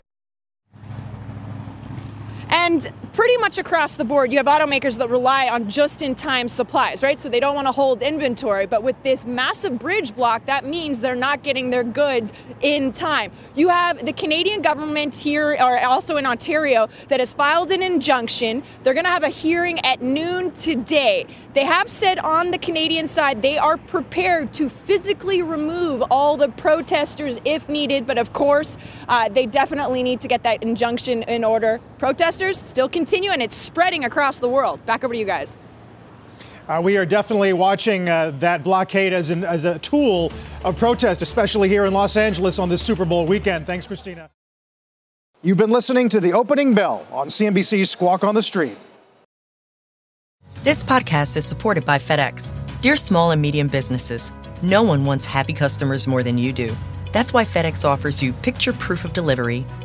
And 2.51 2.93
pretty 3.13 3.37
much 3.37 3.59
across 3.59 3.97
the 3.97 4.05
board, 4.05 4.33
you 4.33 4.39
have 4.39 4.47
automakers 4.47 4.99
that 4.99 5.09
rely 5.09 5.49
on 5.49 5.69
just 5.69 6.03
in 6.03 6.15
time 6.15 6.49
supplies, 6.49 7.03
right? 7.03 7.19
So 7.19 7.29
they 7.29 7.41
don't 7.41 7.55
want 7.55 7.67
to 7.67 7.73
hold 7.73 8.03
inventory. 8.03 8.67
But 8.67 8.83
with 8.83 9.01
this 9.03 9.25
massive 9.25 9.79
bridge 9.79 10.15
block, 10.15 10.47
that 10.47 10.65
means 10.65 11.01
they're 11.01 11.15
not 11.15 11.43
getting 11.43 11.71
their 11.71 11.85
goods 11.85 12.33
in 12.63 12.93
time. 12.93 13.33
You 13.55 13.69
have 13.69 14.05
the 14.05 14.13
Canadian 14.13 14.63
government 14.63 15.15
here, 15.15 15.57
or 15.61 15.79
also 15.85 16.17
in 16.17 16.27
Ontario, 16.27 16.89
that 17.09 17.21
has 17.21 17.33
filed 17.33 17.71
an 17.71 17.83
injunction. 17.83 18.63
They're 18.83 18.95
going 18.95 19.05
to 19.05 19.11
have 19.11 19.25
a 19.25 19.29
hearing 19.29 19.79
at 19.81 20.01
noon 20.01 20.53
today. 20.53 21.27
They 21.55 21.65
have 21.65 21.91
said 21.91 22.19
on 22.19 22.51
the 22.51 22.57
Canadian 22.57 23.07
side 23.07 23.43
they 23.43 23.59
are 23.59 23.77
prepared 23.77 24.55
to 24.55 24.71
physically 24.71 25.43
remove 25.43 26.03
all 26.11 26.39
the 26.39 26.49
protesters 26.49 27.37
if 27.45 27.69
needed. 27.69 28.07
But 28.07 28.17
of 28.17 28.33
course, 28.33 28.79
uh, 29.07 29.29
they 29.29 29.45
definitely 29.45 30.03
need 30.03 30.23
to 30.23 30.29
get 30.29 30.43
that 30.45 30.63
injunction 30.63 31.25
in 31.25 31.45
order. 31.45 31.79
Protesters 31.99 32.59
still 32.59 32.89
continue, 33.03 33.33
and 33.33 33.43
it's 33.43 33.57
spreading 33.57 34.05
across 34.05 34.39
the 34.39 34.49
world. 34.49 34.85
Back 34.87 35.03
over 35.03 35.13
to 35.13 35.19
you 35.19 35.27
guys. 35.27 35.57
Uh, 36.69 36.81
we 36.81 36.97
are 36.97 37.05
definitely 37.05 37.53
watching 37.53 38.09
uh, 38.09 38.31
that 38.39 38.63
blockade 38.63 39.13
as, 39.13 39.31
an, 39.31 39.43
as 39.43 39.65
a 39.65 39.77
tool 39.81 40.31
of 40.65 40.79
protest, 40.79 41.21
especially 41.21 41.69
here 41.69 41.85
in 41.85 41.93
Los 41.93 42.17
Angeles 42.17 42.61
on 42.61 42.69
this 42.69 42.81
Super 42.81 43.05
Bowl 43.05 43.27
weekend. 43.27 43.67
Thanks, 43.67 43.89
Christina. 43.89 44.31
You've 45.43 45.59
been 45.59 45.73
listening 45.73 46.09
to 46.11 46.21
the 46.21 46.33
opening 46.33 46.75
bell 46.75 47.05
on 47.11 47.27
CNBC's 47.27 47.91
Squawk 47.91 48.23
on 48.23 48.37
the 48.37 48.43
Street. 48.43 48.79
This 50.63 50.85
podcast 50.85 51.37
is 51.37 51.45
supported 51.45 51.85
by 51.85 51.99
FedEx. 51.99 52.53
Dear 52.83 52.95
small 52.95 53.33
and 53.33 53.43
medium 53.43 53.67
businesses, 53.67 54.31
no 54.63 54.85
one 54.85 55.05
wants 55.05 55.25
happy 55.27 55.53
customers 55.53 56.07
more 56.07 56.23
than 56.23 56.39
you 56.39 56.53
do. 56.53 56.73
That's 57.11 57.33
why 57.33 57.45
FedEx 57.45 57.85
offers 57.85 58.23
you 58.23 58.33
picture 58.33 58.73
proof 58.73 59.05
of 59.05 59.13
delivery, 59.13 59.67